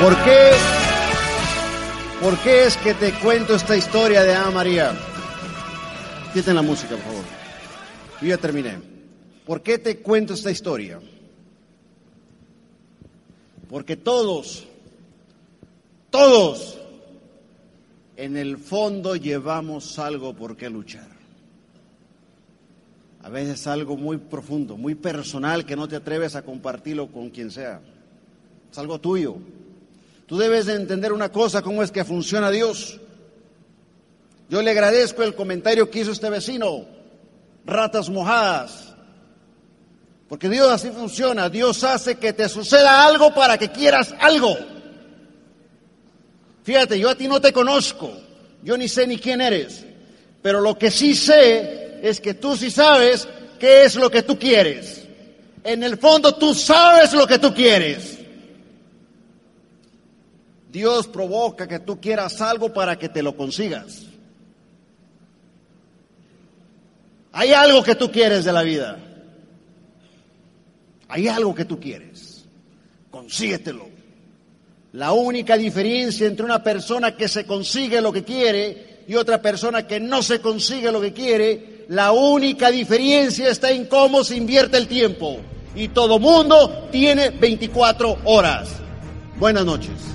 ¿Por 0.04 0.22
qué? 0.22 0.50
¿Por 2.20 2.38
qué 2.42 2.66
es 2.66 2.76
que 2.76 2.92
te 2.92 3.10
cuento 3.20 3.54
esta 3.54 3.74
historia 3.74 4.22
de 4.22 4.34
Ana 4.34 4.50
María? 4.50 4.94
Quiten 6.34 6.54
la 6.54 6.60
música, 6.60 6.90
por 6.90 7.04
favor. 7.04 7.24
Yo 8.20 8.28
ya 8.28 8.36
terminé. 8.36 8.76
¿Por 9.46 9.62
qué 9.62 9.78
te 9.78 10.00
cuento 10.00 10.34
esta 10.34 10.50
historia? 10.50 11.00
Porque 13.70 13.96
todos, 13.96 14.66
todos, 16.10 16.78
en 18.18 18.36
el 18.36 18.58
fondo 18.58 19.16
llevamos 19.16 19.98
algo 19.98 20.34
por 20.34 20.54
qué 20.54 20.68
luchar. 20.68 21.08
A 23.22 23.30
veces 23.30 23.66
algo 23.66 23.96
muy 23.96 24.18
profundo, 24.18 24.76
muy 24.76 24.96
personal 24.96 25.64
que 25.64 25.76
no 25.76 25.88
te 25.88 25.96
atreves 25.96 26.36
a 26.36 26.42
compartirlo 26.42 27.06
con 27.06 27.30
quien 27.30 27.50
sea. 27.50 27.80
Es 28.70 28.76
algo 28.76 29.00
tuyo. 29.00 29.38
Tú 30.26 30.38
debes 30.38 30.66
de 30.66 30.74
entender 30.74 31.12
una 31.12 31.30
cosa, 31.30 31.62
cómo 31.62 31.82
es 31.82 31.90
que 31.90 32.04
funciona 32.04 32.50
Dios. 32.50 32.98
Yo 34.48 34.62
le 34.62 34.70
agradezco 34.70 35.22
el 35.22 35.34
comentario 35.34 35.90
que 35.90 36.00
hizo 36.00 36.12
este 36.12 36.30
vecino. 36.30 36.86
Ratas 37.66 38.08
mojadas. 38.08 38.94
Porque 40.28 40.48
Dios 40.48 40.70
así 40.70 40.90
funciona. 40.90 41.48
Dios 41.48 41.84
hace 41.84 42.16
que 42.16 42.32
te 42.32 42.48
suceda 42.48 43.06
algo 43.06 43.34
para 43.34 43.58
que 43.58 43.70
quieras 43.70 44.14
algo. 44.18 44.56
Fíjate, 46.62 46.98
yo 46.98 47.10
a 47.10 47.14
ti 47.14 47.28
no 47.28 47.40
te 47.40 47.52
conozco. 47.52 48.10
Yo 48.62 48.76
ni 48.76 48.88
sé 48.88 49.06
ni 49.06 49.18
quién 49.18 49.40
eres. 49.40 49.84
Pero 50.40 50.60
lo 50.60 50.78
que 50.78 50.90
sí 50.90 51.14
sé 51.14 52.00
es 52.02 52.20
que 52.20 52.34
tú 52.34 52.56
sí 52.56 52.70
sabes 52.70 53.28
qué 53.58 53.84
es 53.84 53.96
lo 53.96 54.10
que 54.10 54.22
tú 54.22 54.38
quieres. 54.38 55.02
En 55.62 55.82
el 55.82 55.98
fondo 55.98 56.34
tú 56.34 56.54
sabes 56.54 57.12
lo 57.12 57.26
que 57.26 57.38
tú 57.38 57.52
quieres. 57.54 58.18
Dios 60.74 61.06
provoca 61.06 61.68
que 61.68 61.78
tú 61.78 62.00
quieras 62.00 62.40
algo 62.40 62.72
para 62.72 62.98
que 62.98 63.08
te 63.08 63.22
lo 63.22 63.36
consigas. 63.36 64.02
Hay 67.30 67.52
algo 67.52 67.84
que 67.84 67.94
tú 67.94 68.10
quieres 68.10 68.44
de 68.44 68.52
la 68.52 68.62
vida. 68.64 68.98
Hay 71.06 71.28
algo 71.28 71.54
que 71.54 71.64
tú 71.64 71.78
quieres. 71.78 72.44
Consíguetelo. 73.08 73.86
La 74.94 75.12
única 75.12 75.56
diferencia 75.56 76.26
entre 76.26 76.44
una 76.44 76.64
persona 76.64 77.16
que 77.16 77.28
se 77.28 77.46
consigue 77.46 78.00
lo 78.00 78.12
que 78.12 78.24
quiere 78.24 79.04
y 79.06 79.14
otra 79.14 79.40
persona 79.40 79.86
que 79.86 80.00
no 80.00 80.24
se 80.24 80.40
consigue 80.40 80.90
lo 80.90 81.00
que 81.00 81.12
quiere, 81.12 81.84
la 81.88 82.10
única 82.10 82.72
diferencia 82.72 83.48
está 83.48 83.70
en 83.70 83.86
cómo 83.86 84.24
se 84.24 84.36
invierte 84.36 84.76
el 84.76 84.88
tiempo. 84.88 85.38
Y 85.76 85.86
todo 85.86 86.18
mundo 86.18 86.88
tiene 86.90 87.30
24 87.30 88.18
horas. 88.24 88.70
Buenas 89.38 89.64
noches. 89.64 90.14